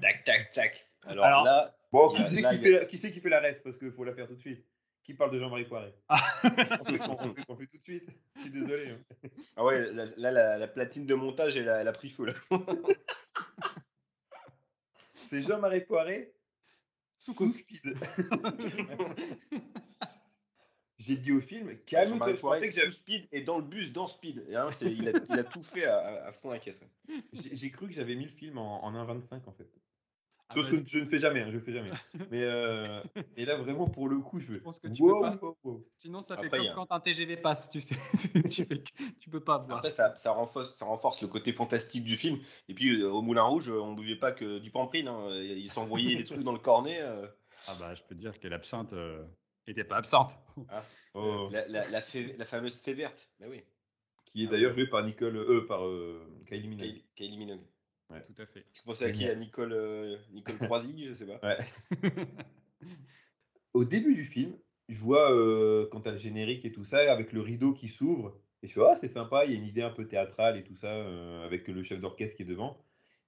[0.00, 0.90] Tac, tac, tac.
[1.02, 3.62] Alors, Alors- là, Bon, qui c'est qui, la- qui qui fait la ref?
[3.62, 4.64] Parce qu'il faut la faire tout de suite.
[5.02, 5.94] Qui parle de Jean-Marie Poiré?
[6.08, 6.18] Ah.
[6.44, 8.08] on, fait, on fait- on fait tout de suite.
[8.36, 8.90] Je suis désolé.
[8.90, 9.28] hein.
[9.56, 12.26] ah ouais, là, là, la, la platine de montage, elle a, elle a pris feu
[12.26, 12.32] là.
[15.14, 16.32] C'est Jean-Marie Poiré
[17.26, 17.82] Sous sous speed.
[20.98, 22.34] J'ai dit au film, calme-toi.
[22.34, 24.44] Je pensais que j'avais- speed et dans le bus dans speed.
[24.48, 26.80] Et, hein, il, a, il a tout fait à, fond la caisse.
[27.32, 29.68] j'ai j'ai cru que j'avais mis le film en, en 1,25 en fait.
[30.48, 31.90] Ah Chose bah, que je ne fais jamais, hein, je fais jamais.
[32.30, 33.00] Mais euh,
[33.36, 34.60] et là vraiment pour le coup, je veux.
[34.60, 35.38] pense que tu wow, peux pas.
[35.46, 35.86] wow, wow.
[35.96, 37.96] Sinon, ça fait Après, comme a- quand un TGV passe, tu sais.
[38.48, 39.78] tu, fais que- tu peux pas voir.
[39.78, 42.38] Après, ça, ça, renforce, ça renforce le côté fantastique du film.
[42.68, 45.08] Et puis, euh, au Moulin Rouge, on bougeait pas que du pamprine.
[45.08, 45.30] Hein.
[45.42, 46.98] Ils s'envoyaient des trucs dans le cornet.
[47.00, 47.26] euh.
[47.66, 49.24] Ah bah, je peux te dire que l'absinthe euh,
[49.66, 50.36] était pas absente.
[51.14, 51.48] Oh.
[51.50, 53.32] La, la, la, fée- la fameuse fée verte.
[53.40, 53.64] Mais oui,
[54.26, 56.86] Qui est d'ailleurs joué par Nicole, euh, par euh, Kylie Minogue.
[56.86, 57.60] Kylie, Kylie
[58.10, 58.24] Minogue.
[58.26, 58.64] Tout à fait.
[58.72, 59.24] Tu pensais à qui?
[59.28, 61.40] À Nicole, euh, Nicole Croisy Je sais pas.
[61.42, 61.58] Ouais.
[63.74, 64.56] Au début du film,
[64.88, 68.38] je vois euh, quand t'as le générique et tout ça, avec le rideau qui s'ouvre,
[68.62, 70.64] et je fais ah c'est sympa, il y a une idée un peu théâtrale et
[70.64, 72.78] tout ça, euh, avec le chef d'orchestre qui est devant.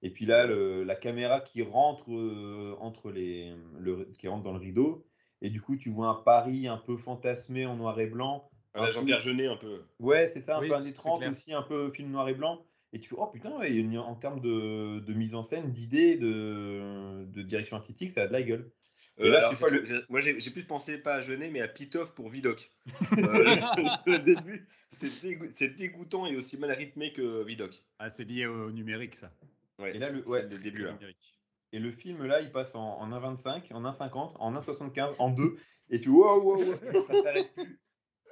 [0.01, 4.53] Et puis là, le- la caméra qui rentre euh, entre les, le, qui rentre dans
[4.53, 5.05] le rideau,
[5.41, 8.49] et du coup tu vois un Paris un peu fantasmé en noir et blanc.
[8.73, 9.81] Ah, la Jean-Pierre Jeunet, un peu.
[9.99, 11.31] Ouais, c'est ça, un Oui, peu 30 clair.
[11.31, 12.65] aussi, un peu film noir et blanc.
[12.93, 15.35] Et tu fais, oh putain, ouais, il y a une- en termes de, de mise
[15.35, 18.71] en scène, d'idées, de, de direction artistique, ça a de la gueule.
[19.19, 21.61] Et Euh, là, alors, c'est pas le- Moi, j'ai plus pensé pas à Jeunet, mais
[21.61, 22.71] à Pitoff pour Vidocq.
[23.17, 25.09] Euh, le, le début, c'est
[25.51, 27.83] c'est dégoûtant et aussi mal rythmé que Vidocq.
[27.99, 29.31] Ah, c'est lié au numérique, ça.
[29.77, 30.93] Ouais, Et là, le- ouais, le début là.
[30.93, 31.35] Numérique.
[31.71, 35.55] Et le film là, il passe en, en 1,25, en 1,50, en 1,75, en 2.
[35.91, 37.79] Et tu wow, wow, wow, ça s'arrête plus.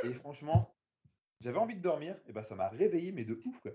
[0.04, 0.76] Et franchement,
[1.42, 3.72] j'avais envie de dormir, et ben ça m'a réveillé, mais de ouf quoi.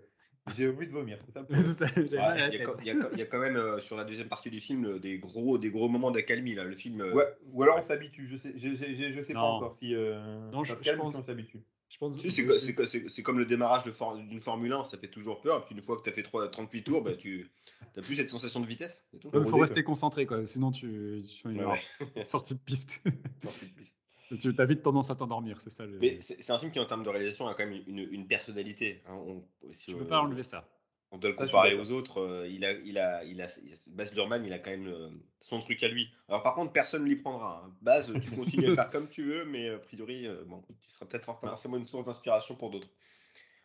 [0.56, 1.46] J'ai envie de vomir, c'est ça.
[1.50, 3.38] C'est ça, Ah, Il y, a quand- il y a quand- il y a quand
[3.38, 6.54] même euh, sur la deuxième partie du film euh, des gros, des gros moments d'accalmie
[6.54, 6.64] là.
[6.64, 7.00] Le film.
[7.00, 9.72] euh, Ouais, ou alors on s'habitue, je sais, je, je- je- je sais pas encore
[9.72, 11.60] si euh, Non, ça je- calme pense- si on s'habitue.
[11.88, 14.40] Je pense si, c'est co- c'est co- c'est- c'est comme le démarrage de for- d'une
[14.40, 15.58] Formule 1, ça fait toujours peur.
[15.60, 17.50] Et puis une fois que tu as fait 3, 38 tours, bah, tu
[17.96, 19.06] n'as plus cette sensation de vitesse.
[19.12, 20.44] Il faut rester concentré, quoi.
[20.46, 21.72] Sinon, tu, tu Ouais, alors,
[22.16, 22.24] ouais.
[22.24, 23.00] sortie de piste.
[23.42, 23.94] Sortie de piste.
[24.36, 25.86] Tu as vite tendance à t'endormir, c'est ça.
[25.86, 25.98] Le...
[25.98, 29.02] Mais c'est un film qui, en termes de réalisation, a quand même une, une personnalité.
[29.06, 29.14] hein.
[29.14, 30.68] On, si, tu euh, peux pas enlever ça.
[31.14, 32.18] On doit le comparer aux autres.
[32.22, 33.48] euh, il a, il a, il a,
[33.88, 35.10] Baz Luhrmann, il a quand même euh,
[35.42, 36.08] son truc à lui.
[36.28, 37.64] Alors par contre, personne ne l'y prendra.
[37.66, 37.74] hein.
[37.82, 41.04] Baz, tu continues à faire comme tu veux, mais a priori, euh, bon, tu seras
[41.06, 42.88] peut-être pas forcément une source d'inspiration pour d'autres.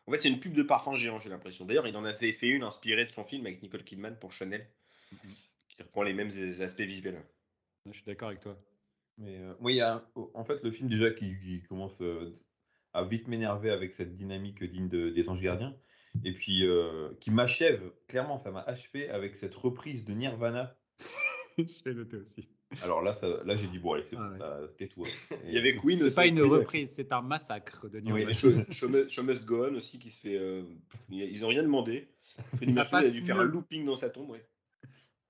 [0.08, 1.66] En fait, c'est une pub de parfum géant, j'ai l'impression.
[1.66, 4.68] D'ailleurs, il en avait fait une inspirée de son film avec Nicole Kidman pour Chanel,
[5.14, 5.20] Mhm.
[5.70, 7.22] qui reprend les mêmes aspects visuels.
[7.86, 8.58] Je suis d'accord avec toi.
[9.18, 10.04] Mais euh, moi, il y a un-
[10.34, 12.34] en fait le film déjà qui, qui commence euh,
[12.94, 15.76] à vite m'énerver avec cette dynamique digne de- des Anges Gardiens,
[16.24, 20.76] et puis euh, qui m'achève, clairement, ça m'a achevé avec cette reprise de Nirvana.
[21.58, 22.48] je l'ai noté aussi.
[22.84, 24.38] Alors là, ça, là j'ai dit, bon, allez, c'est Ah bon, ouais.
[24.38, 25.08] ça, tais-toi.
[25.46, 28.12] Il y avait Queen C'est pas une Oui, reprise, c'est un massacre de Il y
[28.12, 28.26] Nirvana.
[28.26, 28.34] avait
[28.72, 30.38] Show, Must- Go On aussi qui se fait.
[30.38, 30.64] euh,
[31.10, 32.08] ils ont rien demandé.
[32.58, 34.30] Freddie Ça Mercury a passe dû faire un looping dans sa tombe.
[34.30, 34.46] ouais.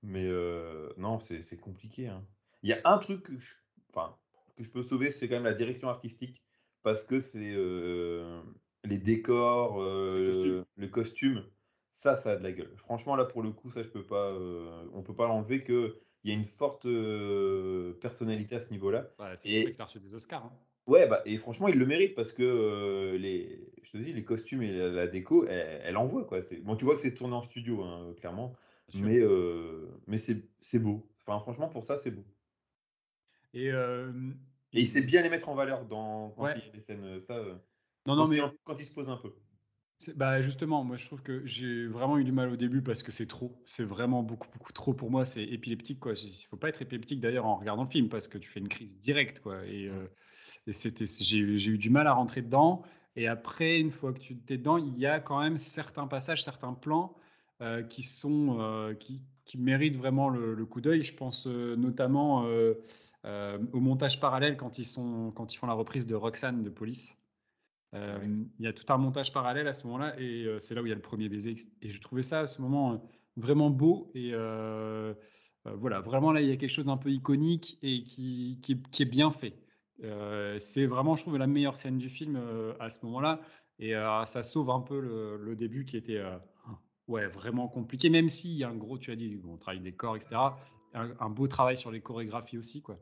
[0.02, 2.08] Mais euh, non, c'est compliqué.
[2.08, 2.24] hein.
[2.62, 3.54] Il y a un truc que je,
[3.94, 4.16] enfin,
[4.56, 6.42] que je peux sauver, c'est quand même la direction artistique,
[6.82, 8.40] parce que c'est euh,
[8.84, 10.64] les décors, euh, Les costumes.
[10.76, 11.44] le costume,
[11.92, 12.72] ça, ça a de la gueule.
[12.78, 15.98] Franchement, là, pour le coup, ça, je peux pas, euh, on peut pas l'enlever que
[16.24, 19.08] il y a une forte euh, personnalité à ce niveau-là.
[19.18, 20.44] Ouais, c'est Et- tu as reçu des Oscars.
[20.46, 20.52] hein.
[20.86, 24.24] Ouais, bah, et franchement, il le mérite parce que euh, les, je te dis, les
[24.24, 26.40] costumes et la, la déco, elle, elle envoie quoi.
[26.62, 28.54] Bon, tu vois que c'est tourné en studio, hein, clairement,
[28.92, 29.20] Bien mais,
[30.06, 31.06] mais c'est c'est beau.
[31.26, 32.24] Enfin, franchement, pour ça, c'est beau.
[33.54, 34.12] Et, euh,
[34.72, 36.54] Et il sait bien les mettre en valeur dans, quand Ouais.
[36.54, 37.58] il y a des scènes, ça, euh,
[38.06, 39.34] Non, quand, non, mais il, quand il se pose un peu.
[40.14, 43.10] bah, justement, moi je trouve que j'ai vraiment eu du mal au début parce que
[43.12, 43.60] c'est trop.
[43.66, 45.24] C'est vraiment beaucoup, beaucoup trop pour moi.
[45.24, 46.12] C'est épileptique, quoi.
[46.14, 48.68] Il faut pas être épileptique d'ailleurs en regardant le film parce que tu fais une
[48.68, 49.64] crise directe, quoi.
[49.66, 50.06] Et, euh,
[50.66, 52.82] et c'était, j'ai eu du mal à rentrer dedans.
[53.16, 56.42] Et après, une fois que tu t'es dedans, il y a quand même certains passages,
[56.44, 57.16] certains plans
[57.62, 61.02] euh, qui sont euh, qui, qui méritent vraiment le, le coup d'œil.
[61.02, 62.46] Je pense notamment
[63.24, 66.70] euh, au montage parallèle quand ils sont quand ils font la reprise de Roxane de
[66.70, 67.18] Police.
[67.94, 68.18] Euh.
[68.58, 70.86] Il y a tout un montage parallèle à ce moment-là et euh, c'est là où
[70.86, 71.56] il y a le premier baiser.
[71.82, 73.02] Et je trouvais ça à ce moment
[73.36, 74.32] vraiment beau et
[75.74, 78.90] voilà, vraiment là, il y a quelque chose d'un peu iconique et qui, qui, est,
[78.90, 79.54] qui est bien fait.
[80.58, 82.40] C'est vraiment, je trouve, la meilleure scène du film
[82.80, 83.40] à ce moment-là.
[83.78, 83.92] Et
[84.24, 86.22] ça sauve un peu le, le début qui était
[87.06, 89.92] ouais, vraiment compliqué, même s'il y a un gros, tu as dit, bon, travail des
[89.92, 90.36] corps, etc.
[90.94, 92.80] Un, un beau travail sur les chorégraphies aussi.
[92.80, 92.98] Quoi.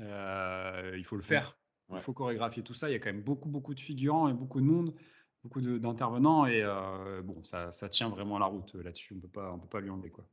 [0.00, 1.56] Euh, il faut le faire.
[1.88, 1.98] Ouais.
[1.98, 2.88] Il faut chorégraphier tout ça.
[2.88, 4.94] Il y a quand même beaucoup, beaucoup de figurants et beaucoup de monde,
[5.42, 6.46] beaucoup d'intervenants.
[6.46, 9.14] Et euh, bon, ça, ça tient vraiment la route euh, là-dessus.
[9.16, 10.10] On peut pas, on peut pas lui enlever.
[10.10, 10.26] Quoi.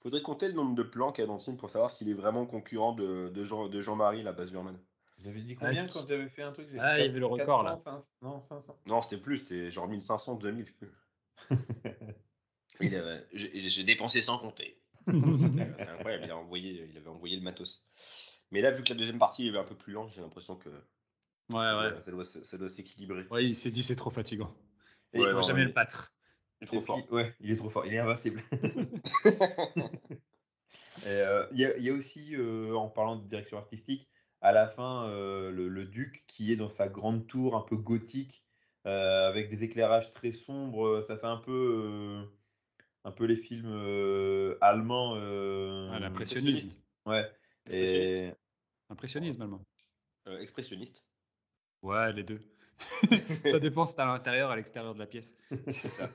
[0.00, 2.08] Faudrait compter le nombre de plans qu'il y a dans le film pour savoir s'il
[2.08, 4.78] est vraiment concurrent de, de Jean, de Jean-Marie, la base Lurman.
[5.18, 5.92] J'avais dit Ah, combien si.
[5.92, 7.70] quand j'avais fait un truc Ah, il y avait le record, là.
[7.72, 8.78] 400, 500, Non, 500.
[8.86, 10.64] Non, c'était plus, c'était genre 1500, 2000.
[10.64, 10.92] je sais plus.
[12.80, 14.80] Il avait- J'ai j'ai dépensé sans compter.
[15.08, 17.84] C'est incroyable, il, a envoyé, il avait envoyé le matos.
[18.50, 20.68] Mais là, vu que la deuxième partie est un peu plus lente, j'ai l'impression que
[20.70, 20.76] Ouais,
[21.50, 21.90] ça, ouais.
[21.92, 23.26] doit, ça doit se- ça doit s'équilibrer.
[23.30, 24.54] Ouais, il s'est dit c'est trop fatigant.
[25.12, 26.12] Et il Ouais, non, jamais le battre.
[26.60, 26.96] Il est trop fort.
[27.06, 28.42] puis- ouais, il est trop fort, il est invincible.
[31.06, 34.08] Euh, Il y, a- il y a aussi, euh, en parlant de direction artistique,
[34.40, 37.76] à la fin, euh, le, le duc qui est dans sa grande tour un peu
[37.76, 38.42] gothique,
[38.84, 41.04] avec des éclairages très sombres.
[41.06, 42.24] Ça fait un peu,
[43.04, 45.14] un peu les films allemands.
[45.14, 46.70] Ah, L'impressionnisme.
[47.06, 47.30] Ouais.
[47.70, 48.32] Et.
[48.90, 49.64] Impressionnisme allemand.
[50.26, 51.02] Euh, expressionniste.
[51.82, 52.40] Ouais, les deux.
[53.44, 55.36] ça dépend si t'es à l'intérieur, à l'extérieur de la pièce.
[55.68, 56.10] C'est ça.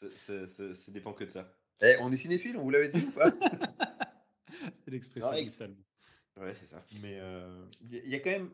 [0.00, 1.52] Ça- ça- ça- ça dépend que de ça.
[1.82, 3.30] Eh, on est cinéphile, on vous l'avait dit ou pas?
[4.84, 5.76] C'est l'expressionniste allemand.
[6.40, 6.82] Ouais, c'est ça.
[7.00, 8.50] Mais euh, il y, a- il y a quand même,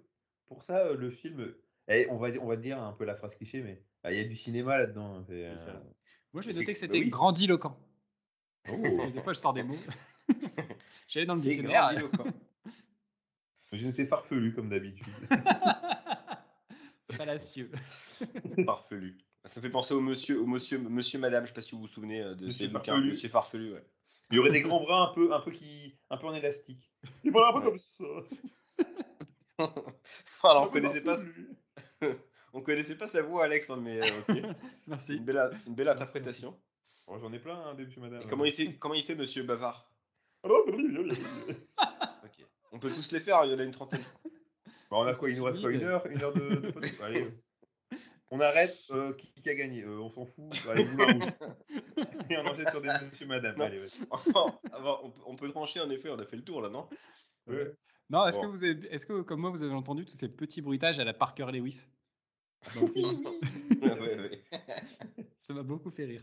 [0.46, 1.54] pour ça, euh, le film,
[1.88, 4.18] eh, on, va, dire- on va dire un peu la phrase cliché, mais ah, il
[4.18, 5.16] y a du cinéma là-dedans.
[5.16, 5.70] hein, c'est, C'est ça.
[5.72, 5.80] euh,
[6.32, 7.08] Moi, j'ai C'est- noté que bah c'était oui.
[7.10, 7.78] grandiloquent.
[8.70, 8.78] oh.
[8.82, 9.78] Parce que des fois, je sors des mots.
[11.08, 11.90] J'allais dans le C'est dictionnaire.
[13.72, 15.06] Noté farfelu comme d'habitude.
[17.12, 17.70] Fallacieux.
[18.66, 19.16] Farfelu.
[19.44, 21.80] Ça me fait penser au monsieur, au monsieur, monsieur, madame, je sais pas si vous
[21.82, 22.92] vous souvenez euh, de Monsieur ces bouquins.
[22.92, 23.10] Farfelu.
[23.12, 23.84] Monsieur Farfelu, ouais.
[24.30, 26.92] Il y aurait des grands bras un peu, un peu, qui, un peu en élastique.
[27.24, 27.78] Et voilà, un peu Ouais.
[27.78, 27.78] comme
[29.58, 29.64] ça.
[30.44, 31.16] Alors, on connaissait pas,
[32.52, 34.42] on connaissait pas sa voix, Alex, hein, mais euh, ok.
[34.86, 35.16] Merci.
[35.16, 36.58] Une belle, une belle interprétation.
[37.06, 38.22] Oh, J'en ai plein, hein, des monsieur madame.
[38.22, 39.90] Et comment il fait, comment il fait, monsieur Bavard?
[40.42, 40.68] Ok.
[42.78, 44.04] On peut tous les faire, il y en a une trentaine.
[44.88, 47.00] Bah, on a quoi Il nous reste quoi Une heure Une heure de, de podcast
[47.02, 47.26] Allez.
[48.30, 48.76] On arrête.
[48.92, 49.82] euh, qui, qui a gagné?
[49.82, 50.44] Euh, On s'en fout.
[50.70, 51.24] Allez, vous la rouge.
[52.30, 53.56] Et on enchaîne sur des monsieur madame.
[53.58, 53.64] Non.
[53.64, 53.86] Allez, ouais.
[54.10, 56.68] Enfin, avant, on, peut- on peut trancher, en effet, on a fait le tour là,
[56.68, 56.86] non?
[57.48, 57.74] Ouais.
[58.10, 58.42] Non, est-ce Bon.
[58.44, 61.04] que vous avez, est-ce que comme moi vous avez entendu tous ces petits bruitages à
[61.04, 61.86] la Parker Lewis?
[62.76, 62.82] Ouais,
[63.82, 64.44] ouais, ouais.
[65.36, 66.22] Ça m'a beaucoup fait rire.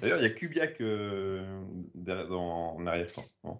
[0.00, 1.60] D'ailleurs, il y a Kubiak euh,
[1.96, 3.24] derrière- dans, en arrière-plan.
[3.42, 3.58] Bon.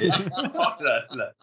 [0.00, 0.08] Et-
[0.54, 1.32] Oh là là.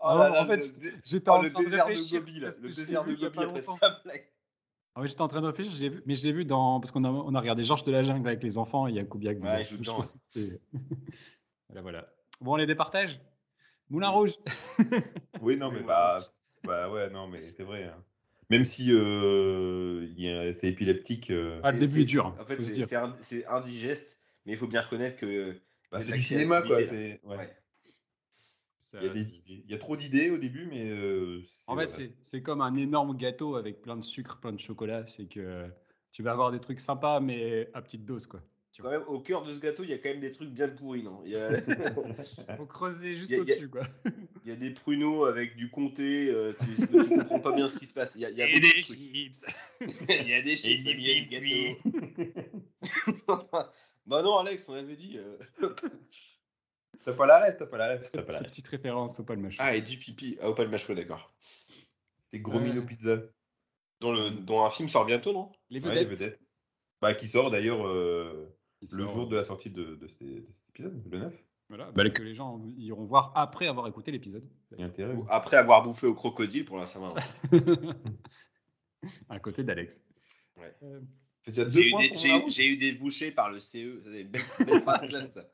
[0.00, 0.60] Oh Non, là là, en fait,
[1.04, 3.38] j'étais oh, en train de désert de réfléchir Le désert de Gobi
[3.84, 4.30] après.
[4.94, 7.08] Ah j'étais en train de réfléchir, vu- mais je l'ai vu dans parce qu'on a,
[7.08, 9.40] on a regardé Georges de la jungle avec les enfants et il y a dedans.
[9.42, 10.60] Ouais, Je c'était-
[11.68, 12.08] voilà, voilà.
[12.40, 13.20] Bon, les départages.
[13.90, 14.34] Moulin Rouge.
[15.40, 16.18] Oui, non, mais bah,
[16.64, 17.84] bah ouais, non, mais c'est vrai.
[17.84, 17.96] hein.
[18.50, 20.06] Même si euh,
[20.54, 21.30] c'est épileptique.
[21.30, 22.26] euh, Ah, le début est c'est- dur.
[22.26, 25.54] hein, En fait, c'est ind- c'est indigeste, mais il faut bien reconnaître que.
[25.90, 26.84] Bah, c'est du cinéma, quoi.
[26.84, 27.36] c'est- ouais.
[27.36, 27.56] Ouais.
[28.78, 30.88] Ça- Il, y a des il y a trop d'idées au début, mais.
[30.88, 34.60] euh, En fait, c'est- c'est comme un énorme gâteau avec plein de sucre, plein de
[34.60, 35.06] chocolat.
[35.06, 35.66] C'est que
[36.12, 38.40] tu vas avoir des trucs sympas, mais à petite dose, quoi.
[38.80, 40.68] Quand même, au cœur de ce gâteau, il y a quand même des trucs bien
[40.68, 41.50] pourris, non il a,
[42.56, 43.82] Faut creuser juste au-dessus, quoi.
[44.44, 47.76] il y a des pruneaux avec du comté, euh, tu, tu comprends pas bien ce
[47.76, 48.12] qui se passe.
[48.14, 48.84] Il y a, il y a beaucoup de trucs.
[48.84, 49.44] chips.
[49.80, 51.76] Il y a des chips, Et il y a du
[53.26, 53.48] gâteau.
[54.08, 55.18] Bah non, Alex, on l'avait dit.
[55.18, 55.38] euh.
[57.04, 58.48] T'as pas la rêve, t'as pas la rêve, t'as pas la rêve.
[58.48, 59.54] petites références au palmach.
[59.58, 60.36] Ah, et du pipi.
[60.40, 61.32] Ah, au pas le macho, d'accord.
[62.30, 62.86] C'est Gros Mino Ouais.
[62.86, 63.18] Pizza.
[64.00, 65.50] Dont, le, dont un film sort bientôt, non?
[65.70, 66.18] Les Ouais, les vedettes.
[66.18, 66.40] vedettes.
[67.00, 68.54] Bah, qui sort d'ailleurs euh,
[68.92, 71.44] le jour de la sortie de, de, cet, de cet épisode, le 9.
[71.68, 74.44] Voilà, bah, que les gens iront voir après avoir écouté l'épisode.
[74.72, 75.14] Il y a intérêt.
[75.14, 77.22] Ou Après avoir bouffé au crocodile pour la Saint-Valentin.
[79.28, 80.02] à côté d'Alex.
[80.56, 80.74] Ouais.
[80.82, 81.00] Euh,
[81.48, 81.62] J'ai
[82.66, 83.98] eu, des- eu- bouchées par le CE.
[84.00, 85.44] C'est une belle, belle phrase classe, ça.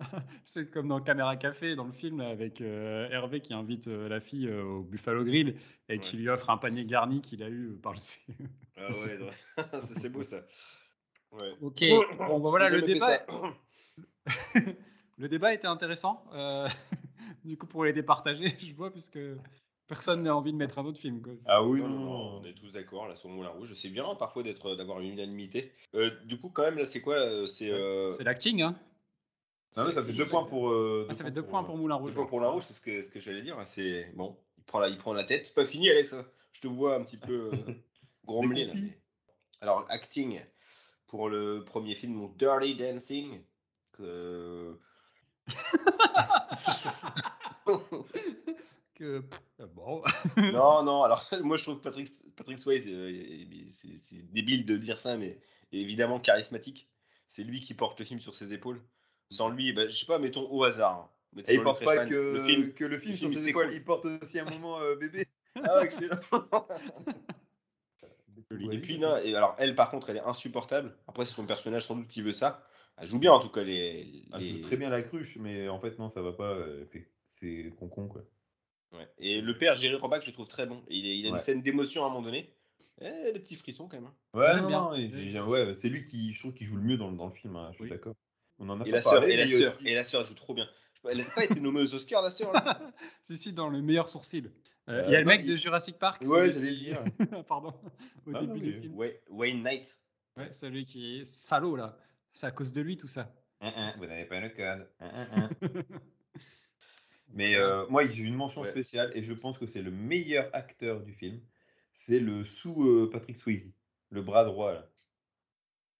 [0.44, 4.20] c'est comme dans Caméra Café, dans le film, avec euh, Hervé qui invite euh, la
[4.20, 5.56] fille euh, au Buffalo Grill
[5.88, 8.18] et qui lui offre un panier garni qu'il a eu par le CE.
[8.76, 9.18] Ah ouais,
[10.00, 10.42] c'est beau ça.
[11.32, 11.52] Ouais.
[11.62, 11.82] Ok,
[12.18, 13.24] bon, bah voilà, le débat,
[15.18, 16.24] le débat était intéressant.
[16.34, 16.68] Euh,
[17.44, 19.18] du coup, pour les départager, je vois, puisque
[19.92, 21.20] personne n'a envie de mettre un autre film.
[21.20, 21.34] Quoi.
[21.46, 23.74] Ah oui, Non, on est tous d'accord là sur le Moulin Rouge.
[23.74, 25.70] C'est bien parfois d'être, d'avoir une unanimité.
[25.94, 28.74] Euh, du coup, quand même, là, c'est quoi C'est euh, C'est l'acting, hein
[29.76, 30.70] Non, mais ça fait deux points pour.
[30.70, 32.14] euh, Ah, Ça fait deux points pour Moulin deux Rouge.
[32.14, 33.58] points pour Moulin Rouge, c'est ce que, ce que j'allais dire.
[33.58, 35.44] hein, C'est bon, il prend la, il prend la tête.
[35.46, 36.14] C'est pas fini, Alex.
[36.14, 36.24] hein.
[36.52, 37.56] Je te vois un petit peu euh,
[38.24, 38.72] grommeler là.
[38.74, 38.98] Mais-
[39.60, 40.40] Alors, acting.
[41.06, 43.42] pour le premier film, donc Dirty Dancing.
[43.92, 44.78] Que...
[48.94, 50.02] que pff, bon.
[50.52, 53.24] non, non, alors moi je trouve Patrick, Patrick Swayze, euh,
[53.80, 55.40] c'est c'est débile de dire ça, mais
[55.72, 56.88] évidemment charismatique.
[57.32, 58.82] C'est lui qui porte le film sur ses épaules.
[59.30, 60.92] Sans lui, bah, je sais pas, mettons au hasard.
[60.98, 61.08] hein.
[61.32, 62.72] Mettons Et il porte pas que le film.
[62.74, 63.74] que le film le sur ses épaules, cool.
[63.74, 65.26] il porte aussi un moment euh, bébé.
[65.64, 66.16] Ah, excellent.
[68.70, 70.94] Et puis, non, et alors elle, par contre, elle est insupportable.
[71.08, 72.66] Après, c'est son personnage sans doute qui veut ça.
[72.98, 74.24] Elle joue bien en tout cas les.
[74.34, 76.52] Elle joue très bien la cruche, mais en fait non, ça va pas.
[76.52, 76.84] euh,
[77.28, 78.22] C'est con con quoi.
[78.92, 79.08] Ouais.
[79.18, 80.82] Et le père, Jerry Roback, je le trouve très bon.
[80.88, 82.54] Il, est- il a une scène d'émotion à un moment donné.
[83.00, 84.06] Eh, des petits frissons quand même.
[84.06, 84.14] hein.
[84.34, 84.90] Ouais, non,
[85.48, 87.56] ouais, c'est lui qui, je trouve, qui joue le mieux dans, le- dans le film.
[87.56, 87.90] hein, je suis Oui.
[87.90, 88.14] d'accord.
[88.58, 90.24] On en a Et pas la sœur, parlé, et la sœur, aussi- et la sœur
[90.24, 90.68] joue trop bien.
[91.10, 92.52] Elle n'a pas été nommée aux Oscars, la sœur.
[93.24, 94.52] si, si, dans le meilleur sourcil.
[94.88, 96.22] Euh, Euh, il y a le mec il- de Jurassic Park.
[96.22, 97.02] Ouais, j'allais le dire.
[97.48, 97.72] Pardon.
[98.26, 98.94] Au Ah, début non, du film.
[98.96, 99.96] Ouais, Wayne Knight.
[100.36, 101.96] Ouais, celui qui est salaud là.
[102.32, 103.32] C'est à cause de lui tout ça.
[103.60, 104.88] Vous n'avez pas le code.
[107.34, 108.70] Mais euh, moi, j'ai une mention Ouais.
[108.70, 111.40] spéciale et je pense que c'est le meilleur acteur du film.
[111.94, 113.70] C'est le sous euh, Patrick Swayze,
[114.10, 114.88] le bras droit là.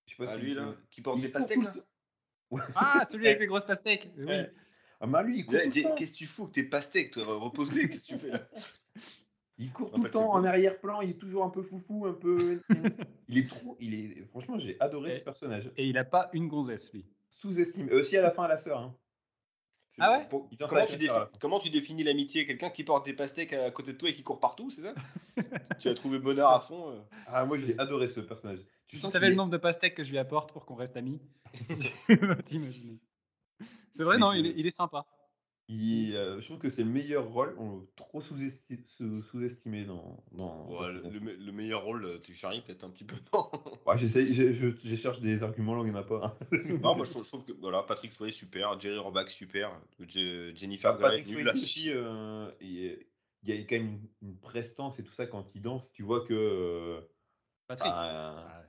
[0.06, 1.74] Je sais pas Ah, si lui là, qui porte des pastèques là?
[2.74, 4.10] Ah, celui avec les grosses pastèques.
[4.16, 4.24] Oui.
[4.26, 4.52] Ouais.
[5.00, 5.58] Ah, mais lui, il court.
[5.72, 7.24] Qu'est-ce que tu fous que tes pastèques, toi?
[7.26, 8.48] Repose-les, qu'est-ce que tu fais là?
[9.58, 11.00] Il court Ah, tout le temps en arrière-plan.
[11.00, 12.60] Il est toujours un peu foufou, un peu.
[13.28, 13.76] il est trop.
[13.80, 14.24] Il est.
[14.30, 15.70] Franchement, j'ai adoré Et- ce personnage.
[15.76, 17.06] Et il a pas une gonzesse lui.
[17.30, 17.90] Sous-estimé.
[17.92, 18.78] Euh, aussi à la fin, la sœur.
[18.78, 18.96] Hein.
[20.00, 21.08] Ah ouais pour- comment, tu défi-
[21.40, 22.46] comment définis l'amitié?
[22.46, 24.94] Quelqu'un qui porte des pastèques à côté de toi et qui court partout, c'est ça?
[25.80, 27.00] Tu as trouvé bonheur à fond euh.
[27.26, 28.60] Ah, moi, j'ai adoré ce personnage.
[28.86, 31.20] Tu savais le nombre de pastèques que je lui apporte pour qu'on reste amis?
[33.92, 35.04] C'est vrai, non, c'est- il est, il est sympa.
[35.68, 40.22] Il, euh, je trouve que c'est le meilleur rôle, on- trop sous-esti- sous- sous-estimé dans.
[40.32, 42.90] dans Ouais, dans le, cette le me- le meilleur rôle, euh, tu charries peut-être un
[42.90, 43.14] petit peu.
[43.32, 43.48] Non,
[43.86, 46.26] Ouais, j'essaie- je, je, je cherche des arguments là où il n'y en a pas.
[46.26, 46.46] hein.
[46.82, 49.70] Non, moi je trouve, je trouve que voilà, Patrick Swayze super, Jerry Roback super,
[50.00, 52.98] Je- Jennifer Grey Patrick Swayze aussi, euh, il
[53.44, 55.92] y a quand même une, une prestance et tout ça quand il danse.
[55.92, 56.34] Tu vois que.
[56.34, 57.00] euh,
[57.68, 57.90] Patrick?
[57.90, 58.62] bah,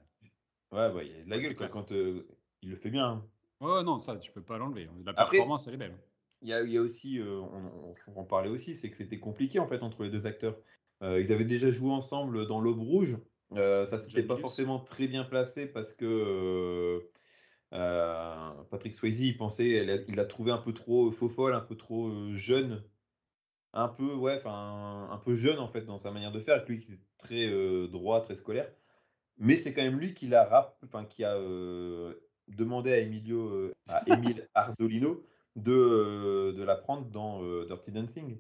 [0.72, 2.26] Ah, ouais, bah, il y a de la Ouais, gueule quoi, quand euh,
[2.62, 3.08] il le fait bien.
[3.08, 3.26] hein.
[3.60, 4.88] Ouais, non, ça, tu peux pas l'enlever.
[5.06, 5.98] La Après- performance, elle est belle.
[6.44, 8.98] Il y a, il y a aussi, euh, on, on en parlait aussi, c'est que
[8.98, 10.58] c'était compliqué en fait entre les deux acteurs.
[11.02, 13.18] Euh, ils avaient déjà joué ensemble dans l'Aube Rouge.
[13.54, 17.02] Euh, ça s'était pas forcément très bien placé parce que
[17.72, 22.12] Patrick Swayze, il pensait, il l'a trouvé un peu trop faux folle, un peu trop
[22.34, 22.84] jeune,
[23.72, 26.56] un peu ouais, enfin un peu jeune en fait dans sa manière de faire.
[26.56, 27.50] Avec lui qui est très
[27.88, 28.70] droit, très scolaire.
[29.38, 31.38] Mais c'est quand même lui qui l'a enfin qui a
[32.50, 35.24] demandé à Emilio, à Emile Ardolino
[35.56, 38.40] de, euh, de la prendre dans euh, Dirty Dancing.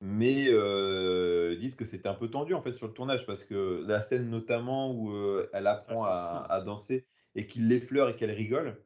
[0.00, 3.42] Mais euh, ils disent que c'était un peu tendu en fait sur le tournage parce
[3.42, 5.14] que la scène notamment où
[5.52, 8.84] elle apprend Ça, à, danser et qu'il l'effleure et qu'elle rigole,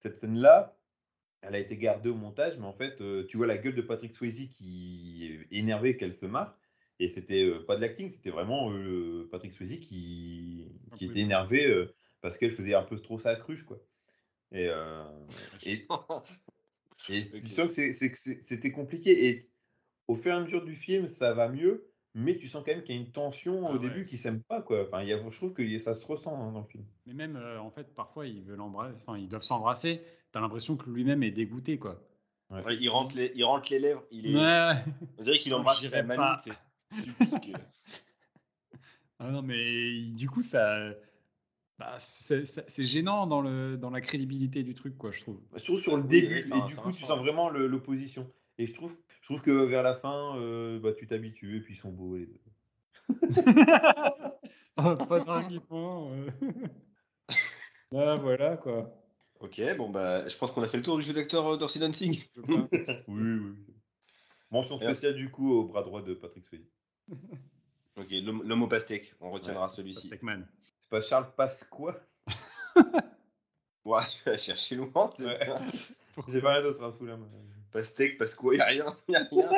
[0.00, 0.76] cette scène-là,
[1.46, 3.82] elle a été gardée au montage, mais en fait, euh, tu vois la gueule de
[3.82, 6.58] Patrick Swayze qui est énervé qu'elle se marre.
[7.00, 11.20] Et c'était euh, pas de l'acting, c'était vraiment euh, Patrick Swayze qui, Ah, qui était
[11.20, 11.86] énervé
[12.20, 13.78] parce qu'elle faisait un peu trop sa cruche, quoi.
[14.52, 14.68] Et,
[15.66, 15.86] et,
[17.08, 17.40] et Ok.
[17.40, 19.28] tu sens que c'était compliqué.
[19.28, 19.40] Et
[20.08, 22.82] au fur et à mesure du film, ça va mieux, mais tu sens quand même
[22.82, 23.88] qu'il y a une tension Ah au ouais.
[23.88, 24.84] début qui s'aime pas, quoi.
[24.86, 26.84] Enfin, il y a, je trouve que ça se ressent hein, dans le film.
[27.06, 30.00] Mais même, euh, en fait, parfois, ils veulent embrasser, enfin, ils doivent s'embrasser.
[30.32, 32.00] T'as l'impression que lui-même est dégoûté, quoi.
[32.50, 34.36] Ouais, il, rentre les, il rentre les lèvres, il est,
[35.18, 36.40] on dirait qu'il embrasse sa mamie.
[36.44, 36.50] tu.
[37.40, 37.52] Tu.
[39.18, 40.90] Ah non, mais du coup, ça,
[41.78, 45.40] bah, c'est gênant dans le dans la crédibilité du truc, quoi, je trouve.
[45.56, 48.26] Surtout sur le début, oui, et du coup, tu sens vraiment l'opposition.
[48.58, 51.74] Et je trouve, je trouve que vers la fin, euh, bah, tu t'habitues, et puis
[51.74, 52.40] ils sont beaux les deux.
[54.76, 56.10] Oh, pas tranquillement.
[56.12, 56.26] euh.
[57.96, 58.92] Ah, voilà, quoi.
[59.38, 61.78] Ok, bon bah, je pense qu'on a fait le tour du jeu d'acteur euh, Dirty
[61.78, 62.20] Dancing.
[62.36, 62.58] Oui,
[63.08, 63.54] oui.
[64.50, 66.66] Mention Et là- spéciale du coup au bras droit de Patrick Swayze.
[67.96, 70.08] Ok, l'homme au pastèque, on retiendra celui-ci.
[70.08, 70.44] Steakman.
[70.62, 70.63] C'est
[70.94, 71.96] pas Charles Pasqua
[73.84, 75.12] Ouais, tu vas chercher loin.
[75.18, 75.38] Ouais.
[76.28, 77.28] J'ai pas rien d'autre hein, sous la main.
[77.72, 79.50] Pastèque, quoi, y a rien, y a rien,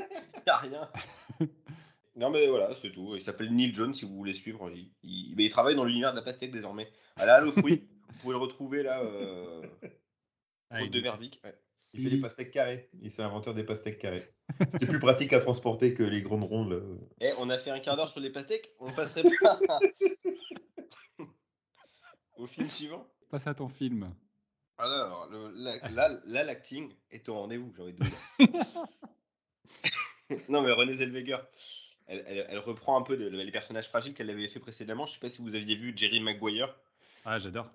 [0.46, 0.90] y a rien.
[2.16, 3.14] Non mais voilà, c'est tout.
[3.14, 4.70] Il s'appelle Neil Jones si vous voulez suivre.
[4.74, 6.90] Il, il- mais il travaille dans l'univers de la pastèque désormais.
[7.16, 9.60] À la Halo Fruit, vous pouvez le retrouver là, euh,
[10.70, 11.40] Ah, il de Vervic.
[11.44, 11.54] Ouais.
[11.92, 12.88] Il fait des pastèques carrés.
[13.00, 14.26] Il est l'inventeur des pastèques carrés.
[14.80, 16.72] C'est plus pratique à transporter que les grandes rondes.
[16.72, 16.78] là.
[17.20, 19.60] Eh, on a fait un quart d'heure sur les pastèques, on passerait pas
[22.36, 23.06] au film suivant?
[23.30, 24.12] Passe à ton film.
[24.78, 28.64] Alors, le, la, là, là, l'acting est au rendez-vous, j'ai envie de vous dire.
[30.48, 31.38] non, mais Renée Zellweger,
[32.06, 35.06] elle, elle- elle reprend un peu de- les personnages fragiles qu'elle avait fait précédemment.
[35.06, 36.74] Je sais pas si vous aviez vu Jerry Maguire.
[37.24, 37.70] Ah, j'adore.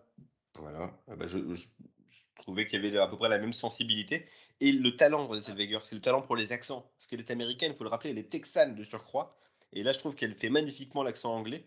[0.55, 0.91] Voilà.
[1.07, 4.27] Ah bah, je, je- je trouvais qu'il y avait à peu près la même sensibilité.
[4.59, 6.81] Et le talent, Renée Zellweger, c'est le talent pour les accents.
[6.97, 9.35] Parce qu'elle est américaine, il faut le rappeler, elle est texane de surcroît.
[9.73, 11.65] Et là, je trouve qu'elle fait magnifiquement l'accent anglais.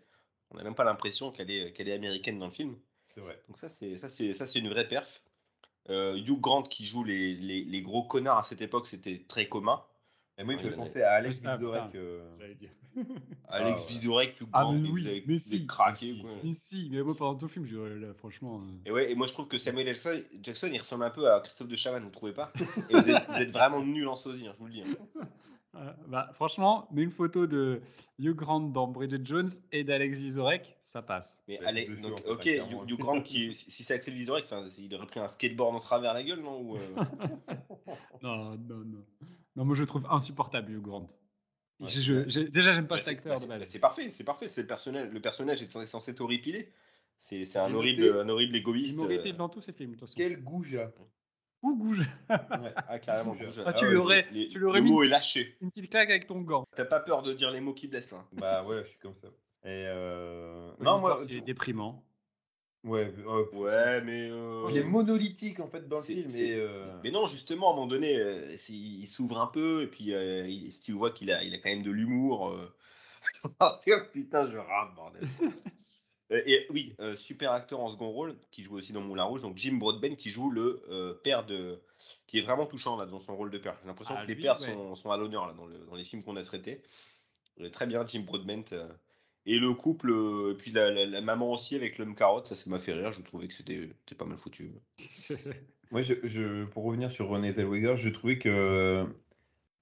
[0.55, 2.76] On n'a même pas l'impression qu'elle est, qu'elle est américaine dans le film.
[3.14, 3.40] C'est vrai.
[3.48, 5.20] Donc ça, c'est ça, c'est ça, c'est une vraie perf.
[5.90, 9.48] Euh, Hugh Grant qui joue les, les, les gros connards à cette époque, c'était très
[9.48, 9.82] commun.
[10.39, 11.94] Et moi, il en a- pensais à Alex Ah, Vizorek.
[11.97, 12.70] euh, J'allais dire.
[13.48, 13.89] Alex ouais.
[13.89, 15.66] Vizorek, Hugh Ah, Grant, mais ils oui, mais si.
[15.66, 16.20] craqué.
[16.24, 18.60] Mais Mais si, mais moi pendant tout le film, je, là, franchement.
[18.62, 21.31] euh, Et ouais, et moi je trouve que Samuel Jackson, Jackson, il ressemble un peu
[21.31, 22.52] à Christophe de Chavannes, vous trouvez pas?
[22.89, 24.82] Et vous êtes, vous êtes vraiment nul en sosie, hein, je vous le dis.
[24.82, 25.20] hein.
[25.77, 27.81] euh, bah, franchement, mais une photo de
[28.19, 31.43] Hugh Grant dans Bridget Jones et d'Alex Vizorek, ça passe.
[31.49, 32.47] Mais Bah, allez, donc, ok.
[32.47, 34.45] Hugh, Hugh Grant, qui, si c'est Axel Vizorek,
[34.79, 36.81] il aurait pris un skateboard en travers la gueule, non ou, euh,
[38.23, 39.05] Non, non, non.
[39.57, 41.07] Non, moi je le trouve insupportable, Hugh Grant.
[41.81, 43.69] Ouais, Je- je- j'ai- déjà, j'aime pas bah, cet c'est- acteur bah, de c'est- base.
[43.69, 44.49] C'est parfait, c'est parfait.
[44.49, 46.73] C'est le personnage, le personnage est censé- être horripilé.
[47.19, 48.97] C'est un horrible, un horrible Il égoïste.
[48.97, 50.15] m'aurait euh, dans tous ses films, de toute façon.
[50.17, 50.93] Quel goujat.
[51.65, 52.01] Ouh, gouge.
[52.28, 52.36] Ouais.
[52.77, 53.32] Ah, carrément.
[53.41, 55.57] Ah, je- tu ouais, lui aurais- les- tu lui aurais le mis- mot est lâché.
[55.62, 56.65] Une petite claque avec ton gant.
[56.77, 58.23] T'as pas peur de dire les mots qui blessent là?
[58.32, 59.28] Bah ouais, je suis comme ça.
[59.65, 60.69] Et euh...
[60.78, 62.05] Ouais, non, moi, c'est déprimant.
[62.85, 64.28] ouais, euh, Ouais, mais.
[64.31, 66.28] euh, il est monolithique en fait dans le film.
[66.35, 70.12] euh, Mais non, justement, à un moment donné, euh, il s'ouvre un peu, et puis
[70.12, 72.51] euh, il, si tu vois qu'il a, il a quand même de l'humour.
[72.51, 72.77] euh.
[74.12, 75.27] Putain, je rame, bordel.
[76.33, 79.43] Euh, et oui, euh, super acteur en second rôle, qui joue aussi dans Moulin Rouge,
[79.43, 81.81] donc Jim Broadbent, qui joue le euh, père de.
[82.27, 83.77] qui est vraiment touchant là, dans son rôle de père.
[83.83, 84.73] J'ai l'impression Ah, que les pères ouais.
[84.73, 86.81] sont, sont à l'honneur là, dans, le- dans les films qu'on a traités.
[87.61, 88.65] Euh, très bien, Jim Broadbent.
[88.73, 88.89] euh.
[89.47, 90.11] Et le couple,
[90.51, 93.13] et puis la, la- la maman aussi avec l'homme carotte, ça, ça m'a fait rire.
[93.13, 94.73] Je trouvais que c'était c'était pas mal foutu.
[95.91, 99.07] Moi, je, je- pour revenir sur Renée Zellweger, je trouvais que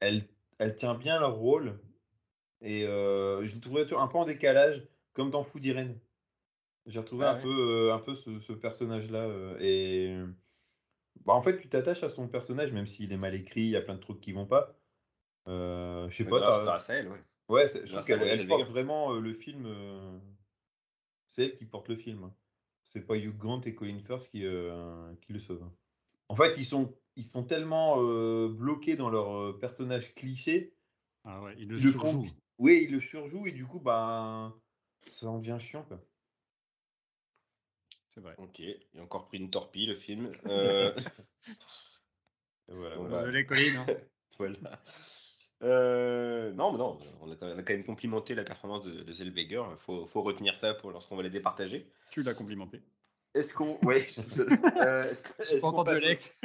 [0.01, 0.25] elle,
[0.59, 1.79] elle tient bien leur rôle
[2.61, 4.83] et euh, je le trouvais un peu en décalage,
[5.13, 5.97] comme dans Fou d'Irène.
[6.87, 7.43] J'ai retrouvé Ah un ouais.
[7.43, 7.49] peu,
[7.89, 10.17] euh, un peu ce, ce personnage-là euh, et
[11.25, 13.77] bah, en fait, tu t'attaches à son personnage, même s'il est mal écrit, il y
[13.77, 14.77] a plein de trucs qui vont pas.
[15.49, 16.41] Euh, je sais pas.
[16.41, 17.23] grâce, grâce à elle, ouais.
[17.49, 19.65] Ouais, je trouve qu'elle porte vraiment euh, le film.
[19.67, 20.19] euh,
[21.29, 22.25] C'est elle qui porte le film.
[22.25, 22.35] hein.
[22.83, 25.63] C'est pas Hugh Grant et Colin Firth qui, euh, qui le sauvent.
[25.63, 25.73] hein.
[26.29, 27.99] En fait, ils sont, ils sont tellement
[28.49, 30.75] bloqués dans leur personnage cliché.
[31.25, 32.25] Ah ouais, le Ils le surjoue.
[32.25, 34.55] font- Oui, ils le surjouent et du coup, ben,
[35.13, 35.85] ça en devient chiant.
[35.85, 36.01] Quoi.
[38.15, 38.35] C'est vrai.
[38.39, 40.31] Ok, il a encore pris une torpille le film.
[40.47, 40.93] Euh,
[42.69, 43.17] voilà, voilà.
[43.19, 43.81] Désolé, Colin.
[43.81, 43.87] hein.
[44.39, 44.83] voilà.
[45.63, 48.85] Euh, non, mais non, on a, quand même, on a quand même complimenté la performance
[48.85, 49.65] de, de Zellweger.
[49.71, 51.87] Il faut, faut retenir ça pour lorsqu'on va les départager.
[52.11, 52.81] Tu l'as complimenté.
[53.35, 53.79] Est-ce qu'on.
[53.85, 54.07] Ouais,
[54.77, 56.41] euh, est-ce que- qu'on passe Alex.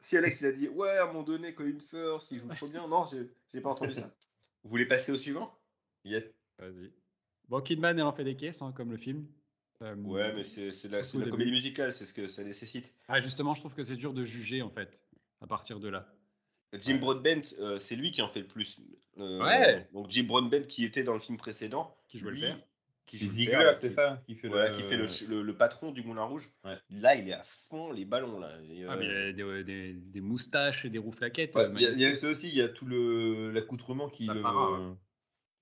[0.00, 2.66] Si Alex il a dit Ouais, à un moment donné, Colin Firth, il joue trop
[2.68, 2.86] bien.
[2.88, 4.10] Non, j'ai j'ai pas entendu ça.
[4.64, 5.52] Vous voulez passer au suivant?
[6.04, 6.24] Yes.
[6.58, 6.92] Vas-y.
[7.48, 9.26] Bon, Kidman, elle en fait des caisses, hein, comme le film.
[9.82, 12.92] Euh, Ouais, mais c'est c'est la, c'est comédie musicale, c'est ce que ça nécessite.
[13.08, 15.02] Ah, justement, je trouve que c'est dur de juger, en fait,
[15.40, 16.06] à partir de là.
[16.80, 18.78] Jim Broadbent, euh, c'est lui qui en fait le plus.
[19.18, 19.88] Euh, Ouais.
[19.92, 21.96] Donc Jim Broadbent qui était dans le film précédent.
[22.08, 22.58] Qui jouait le lui, père.
[23.06, 24.76] Qui C'est joue le Ziegler, père, c'est qui- ça qui fait Voilà, le...
[24.76, 26.48] qui fait le, le- le patron du Moulin Rouge.
[26.64, 26.76] Ouais.
[26.90, 28.38] Là, il est à fond les ballons.
[28.38, 28.52] Là.
[28.70, 31.56] Et, Ah, mais il a des, des- des moustaches et des rouflaquettes.
[31.56, 32.16] Ouais, euh, Il y, a- il y a magnifiques.
[32.24, 34.94] ça aussi, il y a tout le l'accoutrement qui Ça le, part, ouais.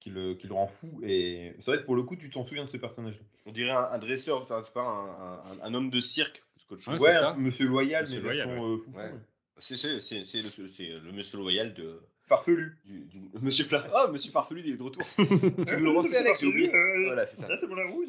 [0.01, 1.01] Qui, le, qui le rend fou.
[1.03, 3.25] Et c'est vrai que pour le coup, tu t'en souviens de ce personnage-là.
[3.47, 6.43] on dirait un, un dresseur, enfin, c'est pas un, un- un homme de cirque.
[6.69, 7.01] Parce chose.
[7.03, 7.35] Ouais, ça.
[7.39, 8.99] Monsieur Loyal, Monsieur mais Loyal, version euh, foufou.
[8.99, 9.05] Ouais.
[9.05, 9.19] ouais.
[9.61, 12.01] C'est c'est- c'est- c'est le, c'est le monsieur loyal de.
[12.27, 12.77] Farfelu.
[12.85, 15.03] Du, du- monsieur Pla- Ah, monsieur Farfelu, il est de retour.
[15.17, 16.69] tu le refais, Alex, j'ai oublié.
[16.69, 17.49] Voilà, c'est ça.
[17.59, 18.09] c'est mon rouge.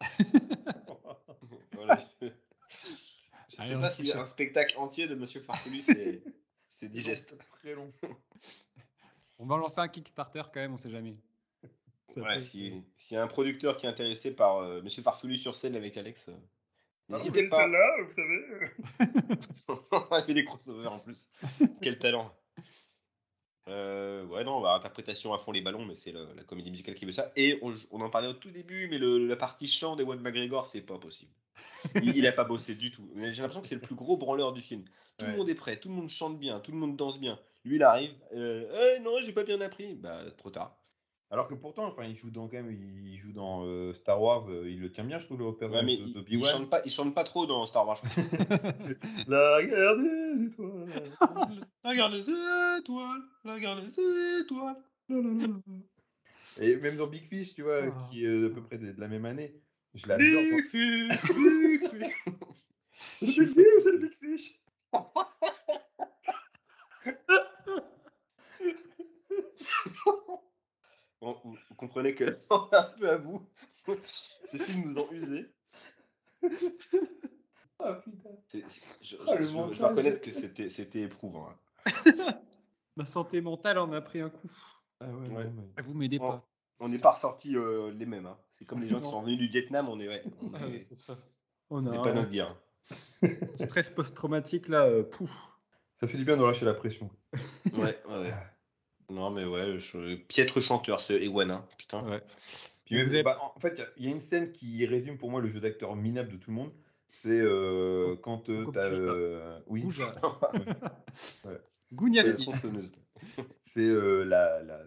[1.74, 1.98] Voilà.
[2.20, 2.26] Je
[3.48, 6.22] je sais pas si un spectacle entier de monsieur Farfelu, c'est
[6.68, 7.34] c'est digeste.
[7.60, 7.92] Très long.
[9.38, 11.14] On va lancer un Kickstarter quand même, on sait jamais.
[12.40, 15.76] Si- S'il y a un producteur qui est intéressé par euh, monsieur Farfelu sur scène
[15.76, 16.32] avec Alex, euh,
[17.08, 17.66] n'hésitez pas.
[17.66, 18.70] là vous savez.
[20.20, 21.28] Il fait des crossovers en plus.
[21.82, 22.32] Quel talent.
[23.68, 26.94] Euh, ouais, non, bah, interprétation à fond les ballons, mais c'est le- la comédie musicale
[26.94, 27.30] qui veut ça.
[27.36, 30.66] Et on, on en parlait au tout début, mais le- la partie chant d'Ewan McGregor,
[30.66, 31.30] c'est pas possible.
[31.96, 33.08] Il, il a pas bossé du tout.
[33.16, 34.84] J'ai l'impression que c'est le plus gros branleur du film.
[35.18, 35.32] Tout Ouais.
[35.32, 37.38] le monde est prêt, tout le monde chante bien, tout le monde danse bien.
[37.64, 38.14] Lui, il arrive.
[38.32, 39.94] Euh, Eh, non, j'ai pas bien appris.
[39.94, 40.79] Bah, trop tard.
[41.32, 44.48] Alors que pourtant, enfin, il joue dans quand même, il joue dans euh, Star Wars,
[44.50, 46.22] euh, il le tient bien, je trouve, le Ouais, personnage mais de- il, de il
[46.38, 46.50] Obi-Wan.
[46.52, 48.02] chante pas, il chante pas trop dans Star Wars.
[49.28, 51.12] La guerre des étoiles.
[51.84, 54.76] Regarde les étoiles, regarde les étoiles.
[56.60, 58.08] Et même dans Big Fish, tu vois, Ah.
[58.10, 59.54] qui est à peu près de, de la même année.
[59.94, 60.26] Je l'adore.
[60.26, 62.24] Big Fish, Big Fish.
[63.22, 64.60] Le Big Fish, c'est le Big Fish.
[71.20, 73.46] Bon, vous, vous comprenez que on est un peu à bout.
[74.50, 75.50] Ces films nous ont usés.
[77.82, 81.48] Je, Ah, je- je dois reconnaître que c'était c'était éprouvant.
[81.48, 81.54] hein.
[82.96, 84.50] Ma santé mentale en a pris un coup.
[85.00, 85.44] Ah ouais, Ouais.
[85.44, 86.28] non, mais- Vous m'aidez Oh.
[86.28, 86.46] pas.
[86.80, 88.26] On n'est pas ressortis euh, les mêmes.
[88.26, 88.36] hein.
[88.58, 90.80] C'est comme les gens qui sont revenus du Vietnam, on est, ouais, on Ah, est-
[90.80, 91.16] c'est ça.
[91.70, 92.54] On a c'est pas un notre dire.
[93.56, 94.84] stress post-traumatique là.
[94.84, 95.30] euh, pouf.
[96.00, 97.10] Ça fait du bien de relâcher la pression.
[97.72, 98.34] Ouais, ouais.
[99.10, 100.16] Non, mais ouais, je...
[100.16, 101.64] piètre chanteur, ce Ewan, hein.
[101.78, 102.02] putain.
[102.08, 102.22] Ouais.
[102.84, 105.30] Puis Vous même, avez- bah, en fait, il y a- une scène qui résume pour
[105.30, 106.72] moi le jeu d'acteur minable de tout le monde.
[107.12, 108.88] C'est euh, quand euh, Comme t'as.
[108.88, 109.12] tu l'as.
[109.12, 109.82] euh, oui.
[113.64, 114.62] C'est euh, la.
[114.62, 114.80] la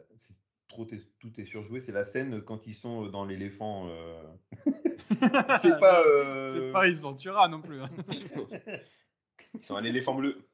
[0.70, 0.88] trop
[1.20, 1.82] tout est surjoué.
[1.82, 3.88] C'est la scène quand ils sont dans l'éléphant.
[3.90, 4.24] euh,
[5.62, 6.02] C'est pas.
[6.08, 7.82] euh, C'est pas Ace Ventura non plus.
[7.82, 7.90] hein.
[9.54, 10.48] Ils sont un éléphant bleu.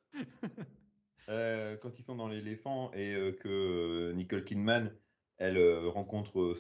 [1.30, 4.94] Euh, quand ils sont dans l'éléphant et euh, que euh, Nicole Kidman,
[5.38, 6.60] elle euh, rencontre euh,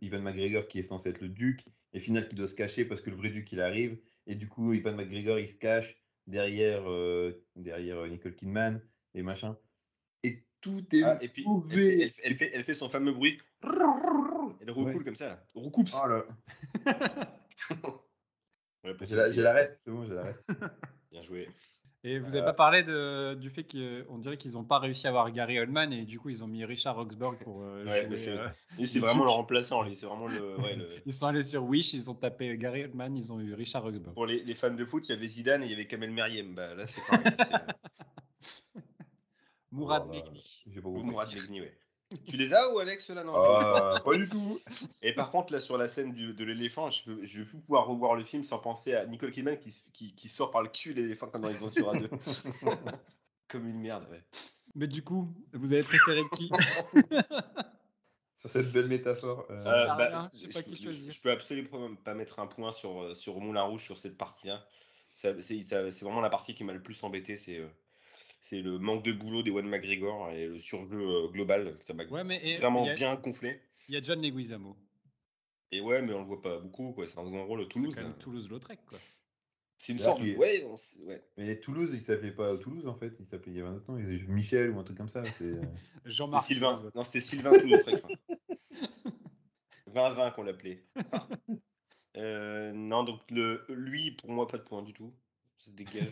[0.00, 3.00] Ivan McGregor qui est censé être le duc, et final qui doit se cacher parce
[3.00, 6.88] que le vrai duc il arrive, et du coup Ivan McGregor il se cache derrière,
[6.90, 8.80] euh, derrière Nicole Kidman
[9.14, 9.56] et machin.
[10.22, 11.76] Et tout est Ah, et puis, elle mauvais.
[11.76, 13.38] fait, elle, fait- elle fait, elle fait son fameux bruit.
[14.60, 15.04] Elle recoule Ouais.
[15.04, 15.28] comme ça.
[15.28, 15.46] Là.
[15.54, 15.90] Recoupe.
[16.02, 16.24] Oh là.
[18.84, 20.36] Ouais, J'ai la, ça, j'ai la ref, c'est bon, j'ai la ref.
[21.10, 21.48] Bien joué.
[22.06, 22.44] Et vous n'avez Euh.
[22.44, 25.90] pas parlé de, du fait qu'on dirait qu'ils n'ont pas réussi à avoir Gary Oldman
[25.92, 28.28] et du coup ils ont mis Richard Roxburgh pour euh, Ouais, jouer.
[28.28, 28.48] euh,
[28.84, 29.82] c'est vraiment le remplaçant.
[29.82, 30.60] Lui, c'est vraiment le.
[30.60, 33.54] ouais, le- Ils sont allés sur Wish, ils ont tapé Gary Oldman, ils ont eu
[33.54, 34.12] Richard Roxburgh.
[34.14, 36.10] Pour les, les fans de foot, il y avait Zidane et il y avait Kamel
[36.10, 36.54] Meriem.
[36.54, 37.24] Bah, là, c'est pareil.
[37.38, 38.82] c'est-
[39.72, 40.62] Mourad Ou compris.
[41.04, 41.74] Mourad Legni, ouais.
[42.28, 44.60] Tu les as ou Alex là non Ah, pas du tout.
[45.02, 47.58] Et par contre, là, sur la scène du- de l'éléphant, je veux, je veux plus
[47.58, 50.68] pouvoir revoir le film sans penser à Nicole Kidman qui, qui, qui sort par le
[50.68, 52.10] cul l'éléphant quand dans les aventures à deux.
[53.48, 54.22] Comme une merde, ouais.
[54.74, 56.50] Mais du coup, vous avez préféré qui?
[58.36, 59.46] Sur cette belle métaphore.
[59.50, 61.12] euh, rien, je sais pas qui je, choisir.
[61.12, 64.66] je peux absolument pas mettre un point sur, euh, sur Moulin Rouge sur cette partie-là.
[65.16, 65.32] C'est
[66.02, 67.36] vraiment la partie qui m'a le plus embêté.
[67.38, 67.68] C'est euh,
[68.44, 71.76] c'est le manque de boulot d'Ewan McGregor et le surjeu euh, global.
[71.82, 73.60] Ça m'a Ouais, mais et- vraiment a- bien gonflé.
[73.88, 74.76] Il y a John Leguizamo.
[75.72, 76.92] Et ouais, mais on le voit pas beaucoup.
[76.92, 77.06] quoi.
[77.08, 77.62] C'est un grand rôle.
[77.64, 78.16] C'est Toulouse, quand même là.
[78.20, 78.98] Toulouse-Lautrec, quoi.
[79.78, 80.34] c'est une Là, sorte de.
[80.36, 80.76] Ouais, on
[81.06, 81.22] ouais.
[81.36, 83.90] Mais Toulouse, il s'appelait pas Toulouse en fait, il s'appelait, il y avait un autre
[83.90, 85.22] nom, il y avait Michel ou un truc comme ça.
[85.38, 85.44] C'est...
[85.44, 85.60] euh,
[85.96, 86.44] C'était Jean-Marc.
[86.46, 86.74] Sylvain.
[86.76, 87.96] Toulouse, Non, c'était Sylvain Toulouse-Lautrec.
[87.96, 88.16] je crois.
[89.94, 90.84] 20-20 qu'on l'appelait.
[92.16, 95.12] Euh, non, donc le, lui, pour moi, pas de point du tout.
[95.58, 96.10] Ça se dégage.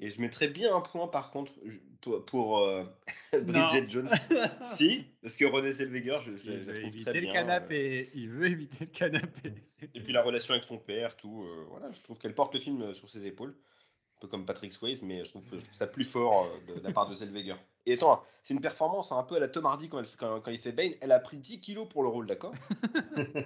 [0.00, 1.52] Et je mettrais bien un point, par contre,
[2.00, 2.84] pour, pour, euh,
[3.32, 3.88] Bridget.
[3.88, 4.08] Jones.
[4.76, 7.20] si, parce que René Zellweger, je, je, Il je la veut trouve éviter très le
[7.20, 7.30] bien.
[7.30, 8.10] euh, canapé.
[8.14, 9.54] Il veut éviter le canapé.
[9.94, 11.44] Et puis la relation avec son père, tout.
[11.44, 13.54] euh, voilà, je trouve qu'elle porte le film sur ses épaules.
[14.16, 16.84] Un peu comme Patrick Swayze, mais je trouve, je trouve ça plus fort de, de
[16.84, 17.56] la part de Zellweger.
[17.86, 20.40] Et attends, c'est une performance hein, un peu à la Tom Hardy quand, elle, quand,
[20.40, 20.92] quand il fait Bane.
[21.00, 22.54] Elle a pris 10 kilos pour le rôle, d'accord?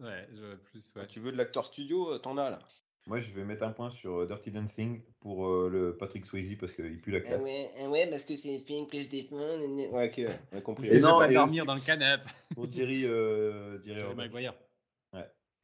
[0.00, 0.80] Ouais, je plus.
[0.96, 1.02] Ouais.
[1.02, 2.58] Quand tu veux de l'acteur studio, t'en as là.
[3.06, 6.56] Moi, je vais mettre un point sur euh, Dirty Dancing pour euh, le Patrick Swayze
[6.58, 7.40] parce qu'il pue la classe.
[7.40, 9.36] Ah ouais, ah ouais, parce que c'est le film que je défends.
[9.36, 10.86] Ouais, ok, ouais, on a compris.
[10.88, 12.30] Et non, pas dormir dans le canapé.
[12.54, 14.54] Pour Jerry, euh, Jerry Jerry Orbach, Maguire.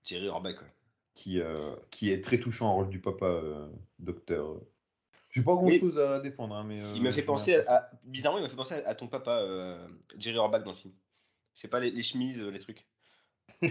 [0.03, 0.69] Thierry Rorbach, ouais.
[1.15, 4.61] qui, euh, qui est très touchant en rôle du papa euh, docteur.
[5.31, 6.81] J'ai pas grand chose à défendre, hein, mais.
[6.83, 9.07] euh, Il m'a fait penser à, à- Bizarrement, il m'a fait penser à, à ton
[9.07, 9.87] papa, euh,
[10.17, 10.95] Jerry Orbach, dans le film.
[11.55, 12.85] Je sais pas, les, les chemises, les trucs.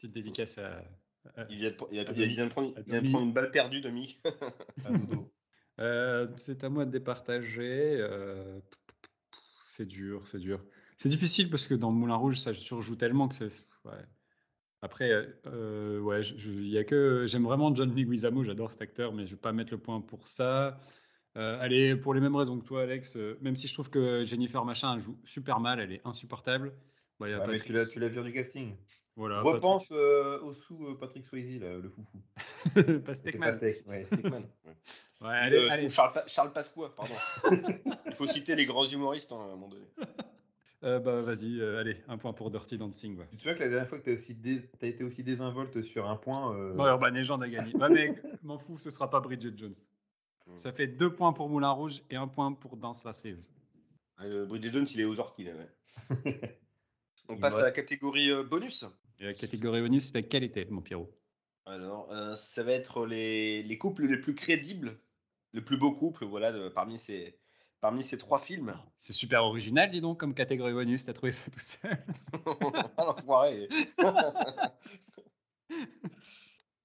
[0.00, 0.82] Petite dédicace à.
[1.36, 3.00] à- Il vient de, il a- À il vient de prendre, À il vient de
[3.00, 3.10] Domi.
[3.12, 4.20] prendre une balle perdue, Domi.
[5.78, 7.96] Euh, c'est à moi de départager.
[8.00, 8.60] euh,
[9.64, 10.62] C'est dur, c'est dur.
[10.98, 13.64] C'est difficile parce que dans Moulin Rouge, ça surjoue tellement que c'est.
[13.86, 13.92] ouais.
[14.82, 15.10] Après,
[15.46, 19.12] euh, ouais, je- je- il y a que j'aime vraiment John Leguizamo, j'adore cet acteur,
[19.14, 20.78] mais je vais pas mettre le point pour ça.
[21.38, 24.22] Euh, allez, pour les mêmes raisons que toi, Alex, euh, même si je trouve que
[24.24, 26.72] Jennifer Machin elle joue super mal, elle est insupportable.
[27.18, 28.74] Bah, y a Ouais, Patrick- l'as, tu l'as vu du casting.
[29.16, 32.18] Voilà, Repense euh, au sous euh, Patrick Swayze, là, le foufou.
[33.04, 33.50] Pastèque-Man.
[33.50, 34.06] Pastèque, ouais.
[34.12, 34.30] Ouais.
[35.20, 35.88] Ouais, allez, Euh, allez.
[35.90, 37.14] Charles, Pa- Charles Pasqua, pardon.
[38.06, 39.86] Il faut citer les grands humoristes hein, à un moment donné.
[40.82, 43.18] Euh, bah, vas-y, euh, allez, un point pour Dirty Dancing.
[43.18, 43.26] ouais.
[43.32, 44.62] Tu te souviens que la dernière fois que tu as, dé...
[44.80, 46.56] été aussi désinvolte sur un point.
[46.56, 47.70] euh, Bon, Urban Legend a gagné.
[47.90, 49.74] Mais m'en fous, ce sera pas Bridget Jones.
[50.54, 53.36] Ça fait deux points pour Moulin Rouge et un point pour Danse Lascive.
[54.22, 56.58] Euh, Bridget Jones, il est aux orties, là, ouais.
[57.28, 58.86] On Il passe à la catégorie bonus.
[59.20, 61.10] Et la catégorie bonus, c'était quelle était, mon Pierrot?
[61.66, 64.98] Alors, euh, ça va être les, les couples les plus crédibles,
[65.52, 67.38] le plus beau couple, voilà, de- parmi, ces,
[67.82, 68.74] parmi ces trois films.
[68.96, 71.04] C'est super original, dis donc, comme catégorie bonus.
[71.04, 72.02] T'as trouvé ça tout seul?
[72.96, 73.68] Ah, l'enfoiré.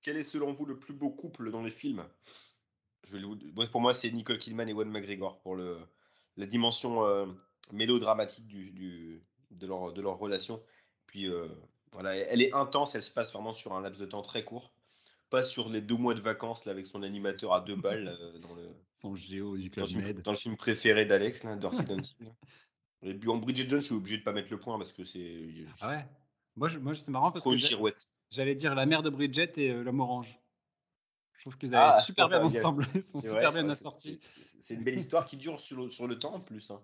[0.03, 2.05] Quel est selon vous le plus beau couple dans les films?
[3.07, 5.77] Je vais Pour moi, c'est Nicole Kidman et Ewan McGregor pour le,
[6.37, 7.25] la dimension euh,
[7.71, 10.61] mélodramatique du, du- de, leur, de leur relation.
[11.07, 11.47] Puis euh,
[11.95, 14.71] voilà, elle est intense, elle se passe vraiment sur un laps de temps très court.
[15.29, 18.37] pas sur les deux mois de vacances là, avec son animateur à deux balles euh,
[18.39, 20.21] dans, le, Son géo du dans, le film, Med.
[20.21, 22.31] dans le film préféré d'Alex, Dirty Dancing.
[23.01, 25.03] Et puis en Bridget Jones, je suis obligé de pas mettre le point parce que
[25.05, 25.49] c'est
[25.81, 26.05] Ah ouais?
[26.55, 27.55] Moi, je, moi c'est marrant parce que
[28.31, 30.39] j'allais dire la mère de Bridget et euh, l'homme orange.
[31.33, 32.87] Je trouve qu'ils allaient Ah, super bien ensemble.
[32.95, 34.19] Ils sont C'est super bien assortis.
[34.59, 36.71] c'est- une belle histoire qui dure sur le, sur le temps en plus.
[36.71, 36.81] hein.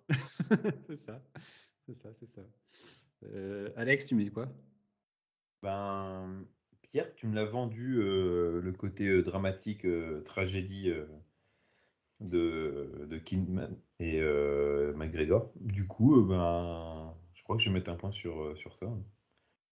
[0.87, 1.21] c'est ça.
[1.87, 2.41] C'est ça, c'est ça.
[3.23, 4.47] Euh, Alex, tu me dis quoi?
[5.61, 6.45] Ben,
[6.81, 11.05] Pierre, tu me l'as vendu euh, le côté euh, dramatique, euh, tragédie euh,
[12.19, 14.19] de, de Kidman et
[14.95, 15.51] McGregor.
[15.55, 18.87] Du coup, ben, je crois que je vais mettre un point sur, sur ça.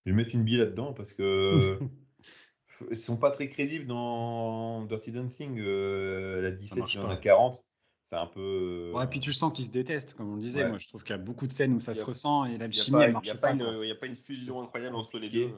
[0.06, 1.78] Je vais mettre une bille là-dedans parce que
[2.92, 5.60] ils sont pas très crédibles dans Dirty Dancing.
[5.60, 7.14] euh, elle a 17, marche il y en pas.
[7.14, 7.64] a 40.
[8.06, 8.92] C'est un peu.
[8.96, 10.64] Ouais, puis tu sens qu'ils se détestent, comme on le disait.
[10.64, 10.70] Ouais.
[10.70, 12.68] Moi, je trouve qu'il y a beaucoup de scènes où ça se ressent et la
[12.68, 13.54] n'y elle marche pas.
[13.54, 15.52] il y a pas une fusion incroyable entre les deux.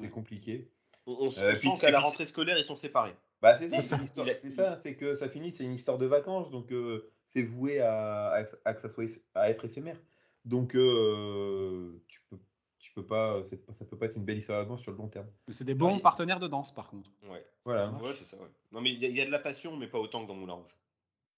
[0.00, 0.70] C'est compliqué.
[1.06, 3.14] On, on Euh, on puis- sent qu'à la rentrée scolaire, ils sont séparés.
[3.42, 3.98] Bah, c'est ça,
[4.40, 7.78] c'est ça, c'est que ça finit, c'est une histoire de vacances, donc euh, c'est voué
[7.78, 9.04] à, à, que- à que ça soit
[9.34, 10.00] à être éphémère.
[10.46, 12.38] Donc euh, tu peux,
[12.78, 13.42] tu peux pas,
[13.72, 15.26] ça peut pas être une belle histoire d'avance sur le long terme.
[15.46, 16.00] Mais c'est des bons Ouais.
[16.00, 17.10] partenaires de danse, par contre.
[17.28, 17.90] Ouais, Voilà.
[17.90, 18.36] ouais c'est ça.
[18.38, 18.48] Ouais.
[18.72, 20.28] Non, mais il y, a- il y a de la passion, mais pas autant que
[20.28, 20.76] dans Moulin Rouge.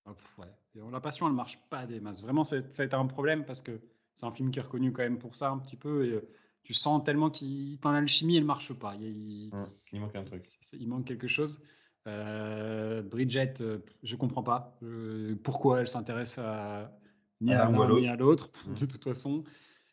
[0.04, 0.46] Ah, pff, ouais.
[0.76, 2.22] Et La passion, elle marche pas des masses.
[2.22, 3.80] Vraiment, c'est- ça a été un problème parce que
[4.14, 6.06] c'est un film qui est reconnu quand même pour ça un petit peu.
[6.06, 6.28] Et euh,
[6.66, 7.76] tu sens tellement qu'il.
[7.78, 8.96] Enfin, l'alchimie, elle marche pas.
[8.96, 9.50] Il, il-
[9.92, 10.44] Il manque un truc.
[10.72, 11.60] il manque quelque chose.
[12.08, 16.92] Euh, Bridget, euh, je comprends pas euh, pourquoi elle s'intéresse à
[17.40, 18.50] ni À à l'un ni à l'autre.
[18.66, 18.74] Mm.
[18.74, 19.44] De toute façon,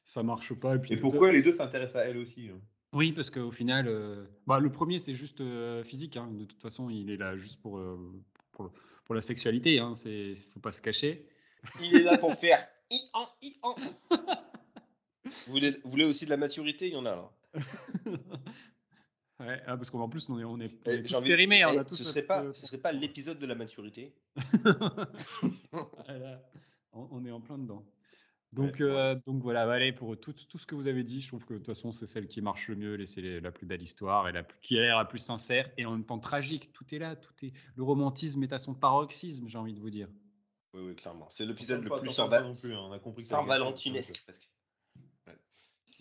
[0.04, 0.76] ça marche pas.
[0.76, 2.60] Et, puis, Et pourquoi les deux s'intéressent à elle aussi hein?
[2.92, 6.18] Oui, parce qu'au final, euh, bah, le premier, c'est juste euh, physique.
[6.18, 6.28] hein.
[6.32, 7.98] De toute façon, il est là juste pour, euh,
[8.52, 8.72] pour,
[9.06, 9.78] pour la sexualité.
[9.80, 9.94] Hein.
[9.96, 11.28] C'est, faut pas se cacher.
[11.82, 13.76] Il est là pour faire i-en, i-en.
[15.48, 17.32] Vous voulez, vous voulez aussi de la maturité Il y en a là.
[19.40, 21.60] Ouais, ah, parce qu'en plus, on est, on est, on est j'ai tous envie- périmés.
[21.62, 23.56] eh, on a tous ce, notre- serait pas, euh, ce serait pas l'épisode de la
[23.56, 24.14] maturité
[25.72, 26.42] Voilà.
[26.94, 27.84] on, on est en plein dedans.
[28.54, 31.20] Donc, Ouais, euh, donc voilà, bah, allez, pour tout, tout ce que vous avez dit,
[31.20, 33.66] je trouve que de toute façon, c'est celle qui marche le mieux, c'est la plus
[33.66, 36.20] belle histoire, et la plus, qui a l'air la plus sincère, et en même temps
[36.20, 36.72] tragique.
[36.72, 37.52] Tout est là, tout est.
[37.76, 40.08] Le romantisme est à son paroxysme, j'ai envie de vous dire.
[40.76, 41.28] Oui, oui, clairement.
[41.32, 43.24] C'est l'épisode le plus pas- Saint- t'en parles pas non plus, hein, on a compris
[43.24, 44.50] que t'avais gagné, Saint-Valentinesque, donc, presque.
[45.26, 45.38] Ouais.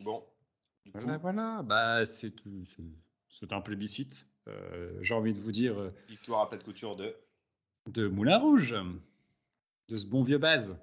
[0.03, 0.25] Bon.
[0.85, 1.63] Du coup, Voilà, voilà.
[1.63, 2.83] Bah, c'est tout- c'est-
[3.29, 4.27] c'est un plébiscite.
[4.49, 7.15] Euh, j'ai envie de vous dire euh, victoire à plat de couture de.
[7.89, 8.75] de Moulin Rouge,
[9.89, 10.77] de ce bon vieux base.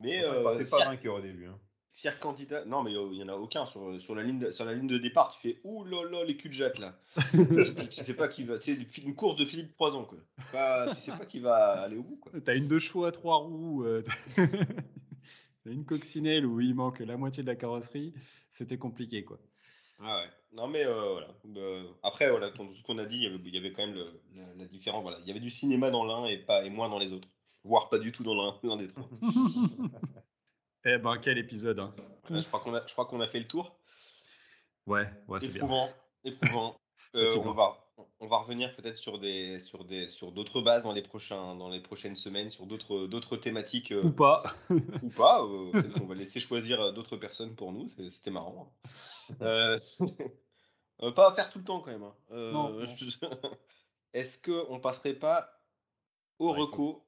[0.00, 1.46] Mais Enfin, euh, pas fier, vainqueur au début.
[1.46, 1.58] hein.
[1.94, 2.64] fier candidat.
[2.64, 4.74] Non, mais euh, il y en a aucun sur, sur, la ligne de, sur la
[4.74, 5.32] ligne de départ.
[5.34, 6.96] Tu fais ouh là là, les cul de Jacques là.
[7.32, 8.58] tu, tu sais pas qui va.
[8.58, 10.18] Tu sais, une course de Philippe Poison quoi.
[10.52, 12.32] Pas- tu sais pas qui va aller au bout quoi.
[12.44, 14.02] T'as une deux chevaux à trois roues, euh,
[15.66, 18.14] une coccinelle où il manque la moitié de la carrosserie.
[18.50, 19.38] C'était compliqué, quoi.
[20.00, 20.30] Ah ouais.
[20.54, 21.28] Non mais euh, voilà.
[21.56, 23.86] Euh, après voilà, ton- ce qu'on a dit, il y avait, il y avait quand
[23.86, 25.02] même le- la, la différence.
[25.02, 27.28] Voilà, il y avait du cinéma dans l'un et pas et moins dans les autres,
[27.64, 29.08] voire pas du tout dans l'un, des trois.
[30.84, 31.94] eh ben, quel épisode, hein.
[32.28, 33.78] Je crois qu'on a, je crois qu'on a fait le tour.
[34.86, 35.56] Ouais, ouais, c'est bien.
[35.56, 35.90] éprouvant,
[36.24, 36.76] éprouvant.
[37.14, 37.81] Euh, on va,
[38.22, 41.68] on va revenir peut-être sur des, sur des, sur d'autres bases dans les prochains, dans
[41.68, 44.44] les prochaines semaines, sur d'autres, d'autres thématiques euh, Ou pas.
[44.70, 45.42] ou pas.
[45.42, 47.88] euh, qu'on va laisser choisir euh, d'autres personnes pour nous.
[48.10, 48.72] C'était marrant.
[49.40, 49.78] Euh,
[51.02, 52.02] euh, pas à faire tout le temps quand même.
[52.04, 52.14] hein.
[52.30, 52.86] Euh, Non, non.
[52.96, 53.26] je-
[54.14, 55.48] Est-ce que on passerait pas
[56.38, 57.04] au Ouais, il faut- reco?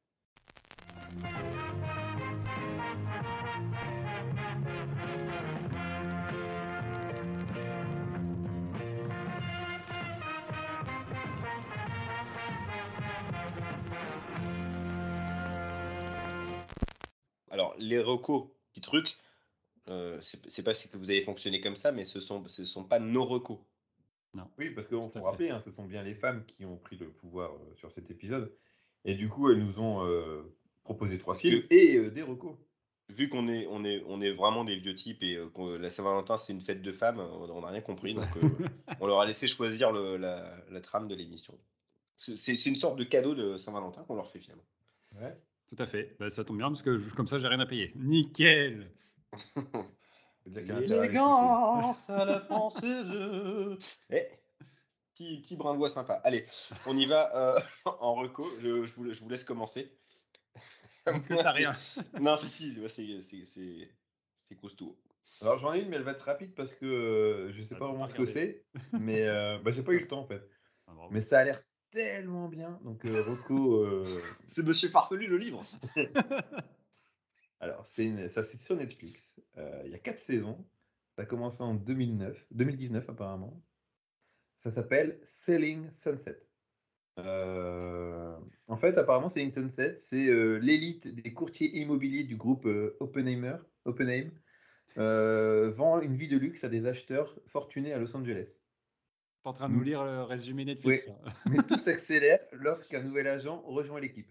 [17.55, 19.16] Alors, les recos, petit truc,
[19.89, 22.82] euh, c'est pas si que vous avez fonctionné comme ça, mais ce sont, ce sont
[22.85, 23.59] pas nos recos.
[24.59, 27.09] Oui, parce qu'on faut rappeler, hein, ce sont bien les femmes qui ont pris le
[27.09, 28.52] pouvoir euh, sur cet épisode.
[29.05, 30.43] Et du coup, elles nous ont euh,
[30.82, 32.56] proposé trois films et euh, des recos.
[33.10, 35.90] Vu qu'on est, on est, on est vraiment des vieux types et euh, que la
[35.90, 38.48] Saint-Valentin c'est une fête de femmes, on n'a rien compris, donc euh,
[39.01, 41.56] on leur a laissé choisir le- la, la trame de l'émission.
[42.16, 44.64] C'est c'est une sorte de cadeau de Saint-Valentin qu'on leur fait finalement.
[45.20, 45.36] Ouais.
[45.69, 46.16] Tout à fait.
[46.20, 47.93] Bah, ça tombe bien parce que je- comme ça, j'ai rien à payer.
[47.97, 48.91] Nickel.
[50.47, 53.78] L'élégance à la française.
[54.11, 54.27] Eh,
[55.15, 56.15] petit, petit brin de voix sympa.
[56.24, 56.45] Allez,
[56.86, 57.61] on y va euh,
[58.01, 58.47] en reco.
[58.61, 59.97] Je, je vous, je vous laisse commencer.
[61.05, 61.74] Parce que t'as rien.
[62.20, 63.91] Non, si, si, c'est- c'est- c'est
[64.43, 64.99] c'est costaud.
[65.41, 67.78] Alors j'en ai une, mais elle va être rapide parce que euh, je sais Ah,
[67.78, 68.65] pas vraiment ce que c'est.
[68.93, 70.43] Mais euh, bah, j'ai pas eu le temps en fait.
[70.86, 70.93] Ah.
[71.11, 71.61] Mais ça a l'air
[71.95, 72.79] tellement bien.
[72.85, 73.77] Donc euh, reco.
[73.85, 75.65] euh, C'est Monsieur Farfelu le livre.
[77.61, 79.41] Alors, c'est ça c'est sur Netflix.
[79.57, 80.66] Euh, il y a quatre saisons.
[81.16, 83.62] Ça a commencé en 2009, 2019 apparemment.
[84.59, 86.43] Ça s'appelle Selling Sunset.
[87.21, 90.01] Euh, en fait, apparemment, Lincoln 7.
[90.01, 94.31] C'est euh, l'élite des courtiers immobiliers du groupe euh, Oppenheimer, Oppenheim.
[94.97, 98.59] vend une vie de luxe à des acheteurs fortunés à Los Angeles.
[99.45, 101.07] T'es en train de nous lire le résumé Netflix.
[101.07, 101.12] là.
[101.51, 104.27] Mais tout s'accélère lorsqu'un nouvel agent rejoint l'équipe.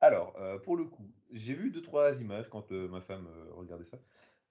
[0.00, 3.52] Alors, euh, pour le coup, j'ai vu deux, trois images quand euh, ma femme euh,
[3.54, 3.98] regardait ça.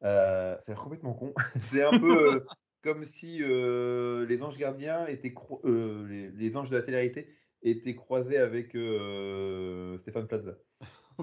[0.03, 1.33] Euh, ça a l'air complètement con.
[1.71, 2.45] c'est un peu euh,
[2.81, 7.29] comme si euh, les anges gardiens étaient cro- euh, les, les anges de la télé-réalité
[7.61, 10.57] étaient croisés avec euh, Stéphane Plaza.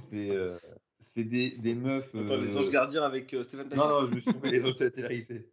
[0.00, 0.56] C'est euh,
[1.00, 2.14] c'est des, des meufs.
[2.14, 3.90] Attends, les euh, anges gardiens avec euh, Stéphane non, Plaza.
[3.90, 5.50] non, je me suis trompé, les anges de la télé-réalité.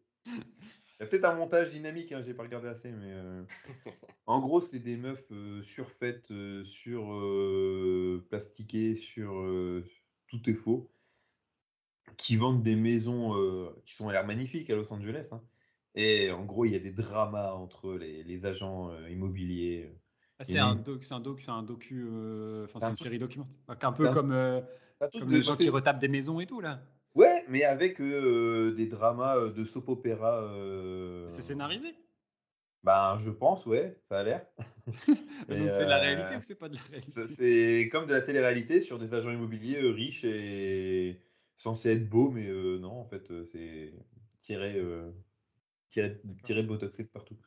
[1.00, 3.44] Il y a peut-être un montage dynamique, hein, j'ai pas regardé assez, mais euh,
[4.26, 9.86] en gros, c'est des meufs euh, surfaites, euh, sur euh, plastiquées, sur euh,
[10.28, 10.90] tout est faux,
[12.18, 15.30] qui vendent des maisons euh, qui sont à l'air magnifiques à Los Angeles.
[15.32, 15.42] hein.
[15.96, 19.92] Et en gros, il y a des dramas entre les, les agents euh, immobiliers.
[20.40, 22.86] Ah, c'est un, une- doc, c'est un doc, c'est un docu, euh, enfin C'est c'est
[22.86, 23.56] un une truc- série documentaire.
[23.82, 24.62] Un peu un- comme, euh,
[25.20, 26.82] comme les gens qui retapent des maisons et tout là.
[27.50, 30.42] Mais avec euh, des dramas euh, de soap opéra.
[30.44, 31.96] euh, C'est scénarisé?
[32.84, 34.48] Ben, je pense, ouais, ça a l'air.
[35.50, 37.36] Donc c'est de la réalité ou c'est pas de la réalité?
[37.36, 41.22] C'est comme de la télé-réalité sur des agents immobiliers riches et
[41.58, 42.48] censés être beaux, mais
[42.80, 43.94] non, en fait, c'est
[44.42, 44.80] tiré,
[45.90, 47.38] tiré, tiré botoxé de partout.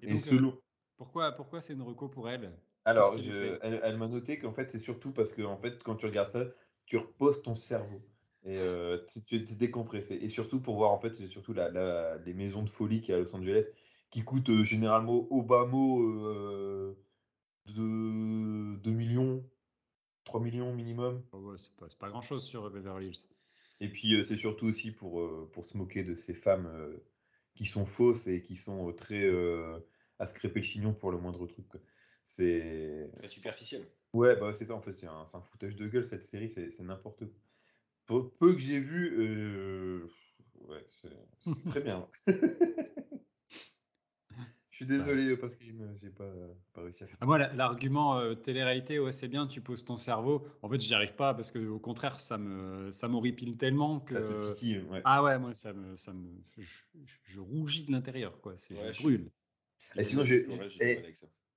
[0.00, 0.58] Et et donc, selon.
[0.96, 2.58] Pourquoi, pourquoi c'est une reco pour elle?
[2.86, 5.96] Alors, je- elle, elle m'a noté qu'en fait, c'est surtout parce que en fait, quand
[5.96, 6.46] tu regardes ça,
[6.86, 8.00] tu reposes ton cerveau.
[8.46, 10.14] Et euh, tu t'es décompressé.
[10.14, 13.10] Et surtout pour voir, en fait, c'est surtout la, la- les maisons de folie qu'il
[13.10, 13.66] y a à Los Angeles
[14.10, 16.96] qui coûtent euh, généralement au bas mot euh,
[17.66, 19.44] de 2 millions,
[20.24, 21.22] 3 millions minimum.
[21.32, 23.26] Oh ouais, c'est pas, c'est pas grand chose sur Beverly Hills.
[23.80, 26.96] Et puis, euh, c'est surtout aussi pour, euh, pour se moquer de ces femmes euh,
[27.54, 29.78] qui sont fausses et qui sont euh, très euh,
[30.18, 31.66] à se crêper le chignon pour le moindre truc.
[32.26, 33.10] C'est.
[33.18, 33.86] Très superficiel.
[34.12, 36.70] Ouais, bah c'est ça en fait, c'est un, un foutage de gueule cette série, c'est
[36.70, 37.34] c'est n'importe quoi.
[38.06, 40.06] Peu, peu que j'ai vu, euh,
[40.68, 41.10] ouais, c'est
[41.64, 42.06] très bien.
[44.70, 45.64] Je suis désolé parce que
[45.98, 46.30] j'ai pas,
[46.74, 47.16] pas réussi à faire.
[47.20, 50.46] Ah, moi, la- l'argument euh, télé-réalité, ouais, c'est bien, tu poses ton cerveau.
[50.62, 54.14] En fait, j'y arrive pas parce que au contraire, ça me, ça m'horripile tellement que.
[54.14, 55.00] Ça te titille, ouais.
[55.04, 56.28] Ah ouais, moi, ça me, ça me,
[56.58, 56.82] je,
[57.24, 58.54] je rougis de l'intérieur, quoi.
[58.58, 59.30] C'est, Ouais, je je- brûle.
[59.96, 60.46] Et sinon, Ouais, j'ai
[60.80, 61.02] eh.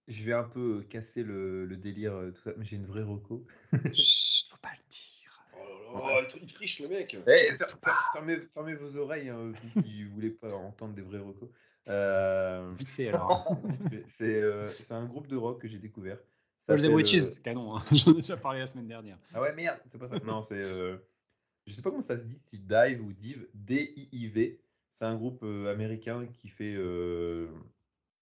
[0.07, 3.03] Je vais un peu casser le, le délire, euh, tout ça, mais j'ai une vraie
[3.03, 3.45] reco.
[3.93, 5.45] Chut, faut pas le dire.
[5.93, 7.13] Oh il triche le mec.
[7.15, 11.19] Eh, fer- fer- fermez, fermez vos oreilles, hein, vous qui voulez pas entendre des vrais
[11.19, 11.49] recos.
[11.87, 13.57] Euh, Vite fait alors.
[14.07, 16.17] c'est euh, c'est un groupe de rock que j'ai découvert.
[16.67, 17.77] The Witches, euh, c'est canon.
[17.77, 17.83] hein.
[17.91, 19.17] J'en ai déjà parlé la semaine dernière.
[19.33, 20.17] Ah ouais, merde, c'est pas ça.
[20.23, 20.59] Non, c'est.
[20.59, 20.97] euh,
[21.65, 24.59] Je sais pas comment ça se dit, si Dive ou Div, D-I-I-V.
[24.93, 27.47] C'est un groupe euh, américain qui fait euh,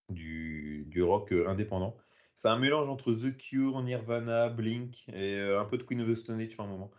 [0.10, 1.98] du, du rock euh, indépendant.
[2.35, 6.07] C'est un mélange entre The Cure, Nirvana, Blink et euh, un peu de Queen of
[6.07, 6.91] the Stone Age par moment.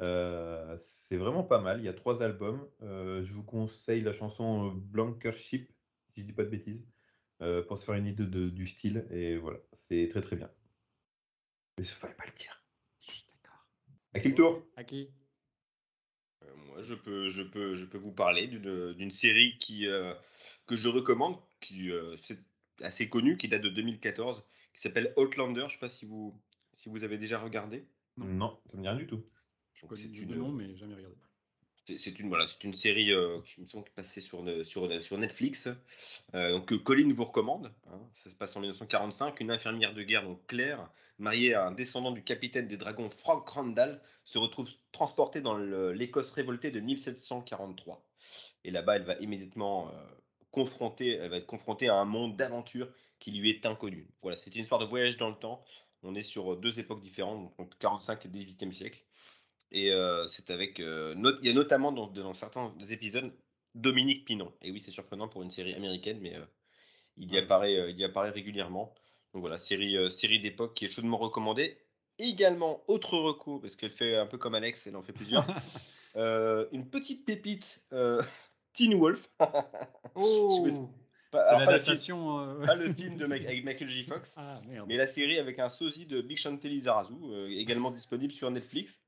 [0.00, 1.80] Euh, c'est vraiment pas mal.
[1.80, 2.68] Il y a trois albums.
[2.82, 5.70] Euh, je vous conseille la chanson euh, Blankership,
[6.12, 6.86] si je dis pas de bêtises,
[7.42, 9.06] euh, pour se faire une idée de- du style.
[9.10, 10.50] Et voilà, c'est très très bien.
[11.78, 12.60] Mais il fallait pas le dire.
[13.42, 13.66] D'accord.
[14.14, 14.62] À qui le tour?
[14.76, 15.10] À qui?
[16.66, 20.12] Moi, je peux, je peux, je peux vous parler d'une série qui, euh,
[20.66, 22.38] que je recommande, qui euh, c'est
[22.82, 24.44] assez connue, qui date de 2014,
[24.74, 25.66] qui s'appelle Outlander.
[25.68, 26.38] Je sais pas si vous,
[26.72, 27.86] si vous avez déjà regardé.
[28.16, 28.26] Non.
[28.26, 29.24] Non, ça me dit rien du tout.
[29.74, 30.02] Je connais
[30.36, 31.16] nom, mais jamais regardé.
[31.98, 35.68] C'est une, voilà, une série euh, qui me semble passer sur, ne- sur, sur Netflix.
[36.34, 37.74] Euh, donc, que Colin vous recommande.
[37.88, 38.00] hein.
[38.22, 39.38] Ça se passe en 1945.
[39.40, 43.46] Une infirmière de guerre, donc Claire, mariée à un descendant du capitaine des dragons Frank
[43.50, 48.02] Randall, se retrouve transportée dans l'Écosse révoltée de 1743.
[48.64, 49.92] Et là-bas, elle va immédiatement euh,
[50.56, 52.88] elle va être confrontée à un monde d'aventure
[53.18, 54.08] qui lui est inconnu.
[54.22, 55.64] Voilà, c'est une histoire de voyage dans le temps.
[56.02, 59.02] On est sur deux époques différentes, donc 45 et 18e siècle.
[59.74, 59.90] Et
[60.28, 60.78] c'est avec.
[60.78, 63.32] not- il y a notamment dans, dans certains des épisodes
[63.74, 64.52] Dominique Pinon.
[64.62, 66.34] Et oui, c'est surprenant pour une série américaine, mais
[67.16, 68.94] il, y apparaît, il y apparaît régulièrement.
[69.32, 71.76] Donc voilà, série, série d'époque qui est chaudement recommandée.
[72.20, 75.44] Également, autre recours, parce qu'elle fait un peu comme Alex, elle en fait plusieurs.
[76.16, 78.22] Euh, une petite pépite, euh,
[78.72, 79.28] Teen Wolf.
[80.14, 80.64] Oh
[81.32, 84.04] Pas- alors, pas le film- euh, pas le film de Mac- avec Michael J.
[84.04, 84.32] Fox.
[84.36, 84.60] Ah.
[84.86, 89.02] Mais la série avec un sosie de Big Chantelly Zarazu, euh, également disponible sur Netflix.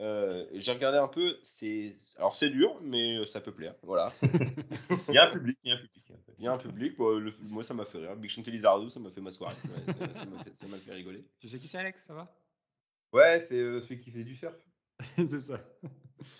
[0.00, 3.74] Euh, J'ai regardé un peu, c'est alors c'est dur, mais ça peut plaire.
[3.82, 4.12] Voilà,
[5.08, 6.04] Il y a un public, il y a un public.
[6.06, 6.32] fait.
[6.38, 6.96] il y a un public.
[6.96, 8.16] bon, le- moi, ça m'a fait rire.
[8.16, 9.54] Big Chantelly Zarazu, ça m'a fait ma soirée.
[9.64, 10.42] Ouais, ça m'a
[10.78, 11.24] fait, fait rigoler.
[11.40, 12.02] Tu sais qui c'est, Alex?
[12.06, 12.34] Ça va?
[13.12, 14.54] Ouais, c'est euh, celui qui faisait du surf.
[15.16, 15.60] C'est ça.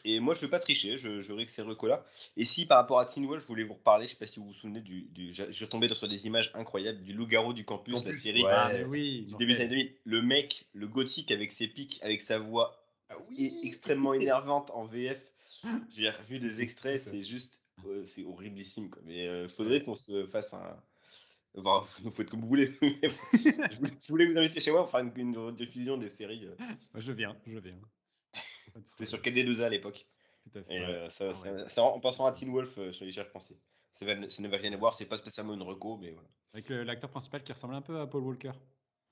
[0.05, 2.05] Et moi, je ne veux pas tricher, je, je que ces recos-là.
[2.37, 4.27] Et si par rapport à Teen Wolf, je voulais vous reparler, je ne sais pas
[4.27, 7.53] si vous vous souvenez, du, du je suis retombé sur des images incroyables du loup-garou
[7.53, 8.51] du campus, la série ouais.
[8.53, 9.95] Ah, oui, du début des années 2000.
[10.05, 12.82] Le mec, le gothique avec ses pics, avec sa voix
[13.19, 13.23] Ah
[13.65, 15.21] extrêmement énervante en VF.
[15.91, 18.91] J'ai revu des extraits, c'est juste, euh, c'est horriblissime.
[18.91, 19.03] Quoi.
[19.05, 20.77] Mais il faudrait qu'on se fasse un.
[21.57, 22.67] Enfin, vous faites comme vous voulez.
[22.83, 26.47] je, voulais, je, voulais, vous inviter chez moi pour faire une, une diffusion des séries.
[26.47, 26.57] euh.
[26.95, 27.79] Je viens, je viens.
[28.93, 30.07] C'était sur KD2A à l'époque.
[30.51, 30.75] Tout à fait.
[30.75, 31.69] Et euh, ça, Ah ça- ouais.
[31.69, 33.59] ça- en pensant à Teen Wolf, euh, les j'ai repensé.
[33.93, 36.27] Ça ne va rien à voir, c'est pas spécialement une reco, mais voilà.
[36.55, 38.53] Avec l'acteur principal qui ressemble un peu à Paul Walker.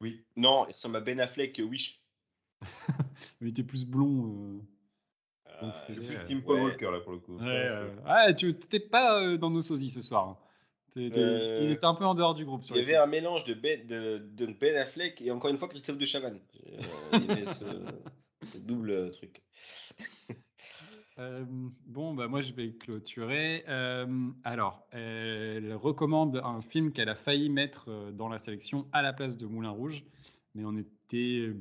[0.01, 0.25] Oui.
[0.37, 2.01] Non, il ressemble à Ben Affleck, euh, Wish.
[3.41, 4.61] Il était plus blond.
[5.47, 6.65] Euh, Donc, Je suis euh, Team Paul ouais.
[6.67, 7.37] Walker là pour le coup.
[7.39, 7.45] euh.
[7.45, 10.29] Ouais, euh, ah, tu t'étais pas euh, dans nos sosies ce soir.
[10.29, 10.37] hein.
[10.97, 12.65] Euh, Il était un peu en dehors du groupe.
[12.65, 15.57] Sur Il y avait un mélange de Ben, de, de Ben Affleck et encore une
[15.59, 16.41] fois Christophe de Chavannes.
[16.67, 16.81] Euh,
[17.15, 17.65] il y avait ce,
[18.53, 19.41] ce double euh, truc.
[21.19, 21.45] Euh,
[21.87, 23.63] bon, bah moi je vais clôturer.
[23.69, 24.07] Euh,
[24.43, 29.13] alors, elle recommande un film qu'elle a failli mettre euh, dans la sélection à la
[29.13, 30.03] place de Moulin Rouge,
[30.55, 31.57] mais on était euh,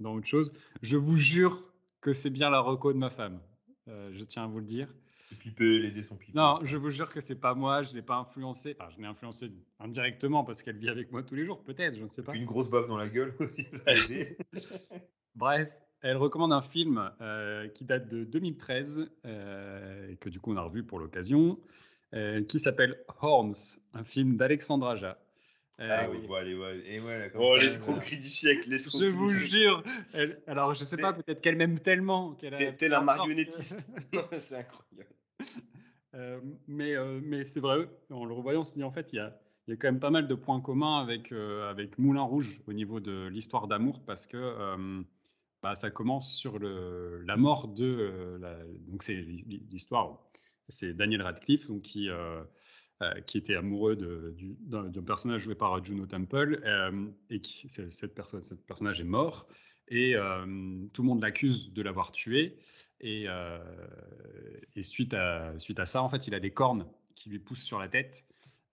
[0.00, 0.52] dans autre chose.
[0.82, 1.62] Je vous jure
[2.00, 3.40] que c'est bien la reco de ma femme.
[3.88, 4.88] Euh, je tiens à vous le dire.
[5.28, 6.38] C'est pipé, les dés sont pipés.
[6.38, 7.82] Non, je vous jure que c'est pas moi.
[7.82, 8.76] Je l'ai pas influencé.
[8.78, 9.50] Enfin, je l'ai influencé
[9.80, 11.96] indirectement parce qu'elle vit avec moi tous les jours, peut-être.
[11.96, 12.32] Je ne sais pas.
[12.32, 13.66] Puis une grosse baffe dans la gueule aussi.
[15.34, 15.68] Bref,
[16.02, 20.56] elle recommande un film euh, qui date de 2013 euh, et que du coup on
[20.56, 21.58] a revu pour l'occasion,
[22.14, 25.18] euh, qui s'appelle Horns, un film d'Alexandre Aja.
[25.78, 26.26] Euh, Ah oui.
[26.26, 26.82] Bon, allez, ouais.
[26.86, 29.82] Et ouais, Oh, l'escroquerie du siècle, Je vous jure.
[30.14, 32.72] elle- alors je sais pas, peut-être qu'elle m'aime tellement qu'elle a.
[32.72, 33.76] T'es- la marionnettiste.
[34.40, 35.10] C'est incroyable.
[36.14, 39.16] Euh, mais euh, mais c'est vrai, en le revoyant, on se dit en fait, il
[39.16, 41.98] y a, il y a quand même pas mal de points communs avec, euh, avec
[41.98, 45.02] Moulin Rouge au niveau de l'histoire d'amour parce que euh,
[45.62, 47.84] bah, ça commence sur le, la mort de.
[47.84, 50.20] euh, la- donc c'est l'histoire,
[50.70, 52.08] c'est Daniel Radcliffe donc qui.
[53.02, 58.14] Euh, euh, qui était amoureux d'un personnage joué par Juno Temple, euh, et qui, cette
[58.14, 59.46] personne, ce personnage est mort,
[59.88, 60.44] et euh,
[60.92, 62.56] tout le monde l'accuse de l'avoir tué.
[63.00, 63.58] Et, euh,
[64.74, 67.64] et suite, à, suite à ça, en fait, il a des cornes qui lui poussent
[67.64, 68.24] sur la tête.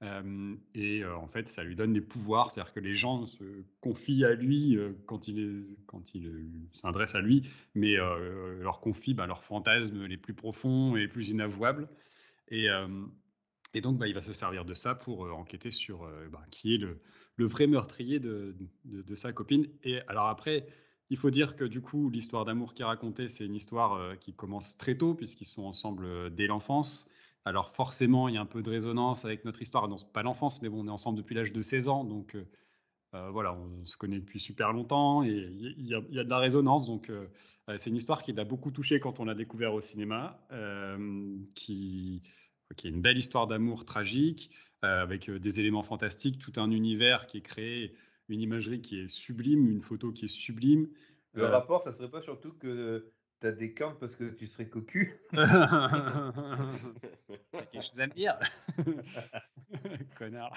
[0.02, 3.44] Euh, et euh, en fait, ça lui donne des pouvoirs, c'est-à-dire que les gens se
[3.80, 9.44] confient à lui euh, quand il, euh, s'adresse à lui, mais euh, leur confient leurs
[9.44, 11.88] fantasmes les plus profonds et les plus inavouables.
[12.50, 12.88] Et, euh,
[13.74, 16.42] et donc, bah, il va se servir de ça pour euh, enquêter sur euh, bah,
[16.52, 17.00] qui est le,
[17.40, 18.56] vrai meurtrier de,
[19.16, 19.68] sa copine.
[19.84, 20.68] Et alors après,
[21.10, 24.16] il faut dire que du coup, l'histoire d'amour qui est racontée, c'est une histoire euh,
[24.16, 27.10] qui commence très tôt, puisqu'ils sont ensemble dès l'enfance.
[27.46, 30.62] Alors forcément, il y a un peu de résonance avec notre histoire, non, pas l'enfance,
[30.62, 32.38] mais bon, on est ensemble depuis l'âge de 16 ans, donc
[33.12, 36.88] voilà, on se connaît depuis super longtemps et il y, y a de la résonance.
[36.88, 37.12] Donc
[37.76, 40.40] c'est une histoire qui l'a beaucoup touché quand on l'a découvert au cinéma,
[41.54, 42.24] qui,
[42.76, 44.52] qui est une belle histoire d'amour tragique,
[44.84, 47.96] euh, avec euh, des éléments fantastiques, tout un univers qui est créé,
[48.30, 50.90] une imagerie qui est sublime, une photo qui est sublime.
[51.34, 53.12] Le Euh, rapport, ça serait pas surtout que
[53.44, 56.32] t'as des cornes parce que tu serais cocu T'as
[57.72, 58.40] quelque chose à me dire
[60.18, 60.54] Connard.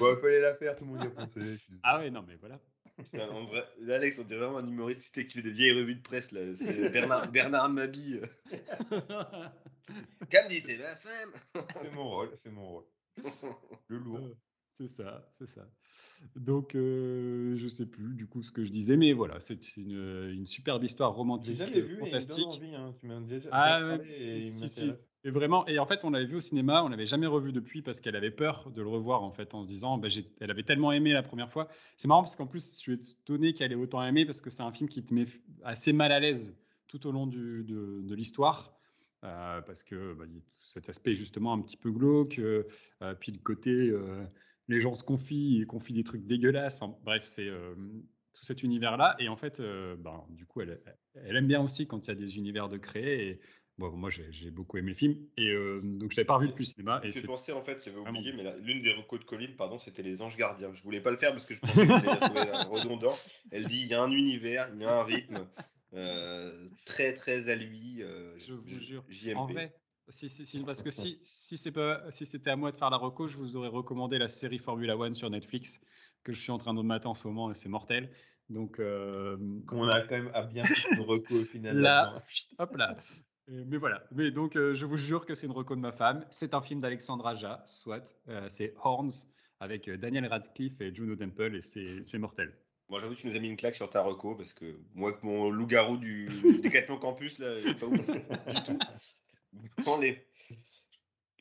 [0.00, 1.58] Bon, il fallait la faire, tout le monde y a pensé.
[1.84, 2.58] Ah ouais, non, mais voilà.
[2.96, 6.02] Putain, en vrai, Alex, on dirait vraiment un humoriste qui fait des vieilles revues de
[6.02, 6.32] presse.
[6.32, 6.40] là.
[6.56, 8.22] C'est Bernard, Bernard Mabille.
[8.50, 11.64] Comme dit, c'est ma femme.
[11.82, 12.84] C'est mon rôle, c'est mon rôle.
[13.86, 14.30] Le lourd.
[14.72, 15.68] C'est ça, c'est ça.
[16.36, 20.30] Donc, euh, je sais plus du coup ce que je disais, mais voilà, c'est une,
[20.32, 22.44] une superbe histoire J'ai romantique, jamais euh, vu et il me fantastique.
[22.44, 22.94] donne envie, hein.
[23.00, 24.90] Tu m'as déjà, Ah, parlé et il si.
[25.26, 27.80] Et vraiment, et en fait, on l'avait vu au cinéma, on l'avait jamais revu depuis
[27.82, 30.50] parce qu'elle avait peur de le revoir en fait, en se disant, bah, j'ai- elle
[30.50, 31.68] avait tellement aimé la première fois.
[31.96, 34.62] C'est marrant parce qu'en plus, je suis étonné qu'elle ait autant aimé parce que c'est
[34.62, 35.26] un film qui te met
[35.62, 38.76] assez mal à l'aise tout au long du- de, de l'histoire.
[39.24, 42.64] Euh, parce que bah, y a tout cet aspect justement un petit peu glauque, euh,
[43.00, 44.22] euh, puis le côté euh,
[44.68, 46.80] les gens se confient et confient des trucs dégueulasses.
[46.80, 47.74] Enfin, bref, c'est euh,
[48.32, 49.16] tout cet univers-là.
[49.18, 50.80] Et en fait, euh, ben, du coup, elle,
[51.14, 53.28] elle aime bien aussi quand il y a des univers de créer.
[53.28, 53.40] Et
[53.78, 55.16] bon, moi, j'ai beaucoup aimé le film.
[55.36, 57.00] Et euh, donc, je l'avais pas revu depuis le cinéma.
[57.04, 59.78] Et J'ai c'est pensé en fait, j'avais oublié, mais l'une des recos de Colline, pardon,
[59.78, 60.72] c'était les anges gardiens.
[60.72, 63.14] Je voulais pas le faire parce que je pensais que j'allais la trouver euh, redondant.
[63.50, 65.46] Elle dit il y a un univers, il y a un rythme
[65.92, 68.02] euh, très très à lui.
[68.02, 69.04] euh, Je vous jure.
[69.08, 69.36] JMP.
[69.36, 69.72] En vrai,
[70.08, 73.56] si, si- si- parce que si, c'était à moi de faire la reco, je vous
[73.56, 75.80] aurais recommandé la série Formula One sur Netflix
[76.22, 78.10] que je suis en train de mater en ce moment et c'est mortel.
[78.50, 79.36] Donc euh,
[79.72, 80.64] On a quand même à bien
[80.96, 81.76] nos recos au final.
[81.78, 82.22] là,
[82.58, 82.96] hop là.
[83.48, 84.06] Mais voilà.
[84.12, 86.24] Mais donc, euh, je vous jure que c'est une reco de ma femme.
[86.30, 88.14] C'est un film d'Alexandre Aja, soit.
[88.28, 89.10] Euh, c'est Horns
[89.60, 92.54] avec euh, Daniel Radcliffe et Juno Temple et c'est mortel.
[92.88, 95.22] Bon, j'avoue, tu nous as mis une claque sur ta reco parce que moi, avec
[95.22, 97.48] mon loup-garou du, du Décathlon Campus, là,
[97.80, 98.78] pas ouf du tout.
[99.84, 100.26] Bon, les,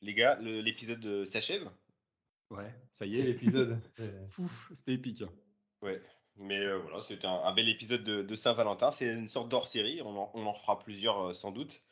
[0.02, 1.70] les gars, l'épisode euh, s'achève.
[2.50, 3.30] Ouais, ça y est.
[3.30, 3.80] épisode
[4.36, 5.22] Pouf, c'était épique.
[5.22, 5.30] hein.
[5.82, 6.02] Ouais.
[6.36, 8.92] Mais euh, voilà, c'était un, un bel épisode de, de Saint-Valentin.
[8.92, 10.02] C'est une sorte d'hors-série.
[10.02, 11.84] On, en- on en fera plusieurs euh, sans doute.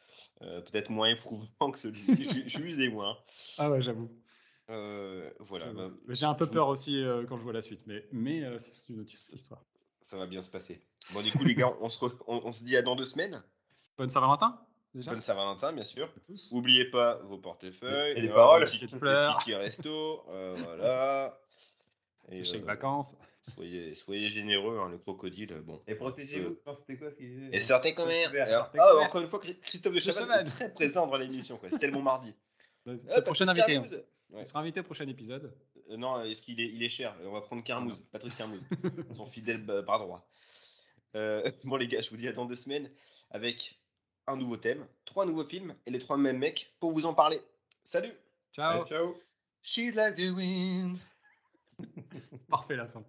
[0.42, 2.28] Euh, Peut-être moins éprouvant que celui-ci.
[2.30, 3.18] Je, je suis les moins.
[3.60, 4.10] Ah ouais, j'avoue.
[4.70, 8.06] Euh, voilà, bah, J'ai un peu peur aussi euh, quand je vois la suite, mais,
[8.12, 9.64] mais euh, c'est une autre histoire.
[10.04, 10.82] ça va bien se passer.
[11.14, 13.06] Bon, du coup, les gars, on se, re- on, on se dit à dans deux
[13.06, 13.44] semaines.
[13.98, 14.60] Bonne Saint-Valentin
[14.94, 16.10] déjà Bonne Saint-Valentin, bien sûr.
[16.26, 16.50] tous.
[16.52, 18.18] Oubliez pas vos portefeuilles.
[18.18, 18.70] Et les euh, paroles.
[18.82, 19.38] Les fleurs.
[19.38, 20.24] les tickets resto.
[20.30, 21.40] euh, voilà.
[22.30, 23.18] Et, Les chèques euh, vacances.
[23.56, 25.54] soyez, soyez généreux, hein, le crocodile.
[25.66, 25.82] Bon.
[25.88, 26.58] Et protégez-vous.
[26.66, 30.00] Non, c'était quoi ce qu'il disait Et sortez sortez ah, encore une fois, Christophe de
[30.00, 31.60] Chavannes est très présent dans l'émission.
[31.72, 32.34] C'était le bon mardi.
[32.86, 33.78] C'est Ah, le prochain invité.
[33.78, 34.40] Ouais.
[34.40, 35.54] Il sera invité au prochain épisode.
[35.90, 37.14] Euh, non, est-ce qu'il est, il est cher?
[37.26, 38.62] On va prendre Carmouze, Patrice Carmouze,
[39.18, 40.26] son fidèle b- bras droit.
[41.16, 42.90] Euh, bon les gars, je vous dis à dans deux semaines
[43.30, 43.81] avec
[44.28, 47.42] un nouveau thème, trois nouveaux films et les trois mêmes mecs pour vous en parler.
[47.84, 48.14] Salut
[48.54, 48.82] Ciao.
[48.82, 49.16] Allez, ciao
[49.62, 50.98] She's like the wind
[52.50, 53.04] Parfait la fin.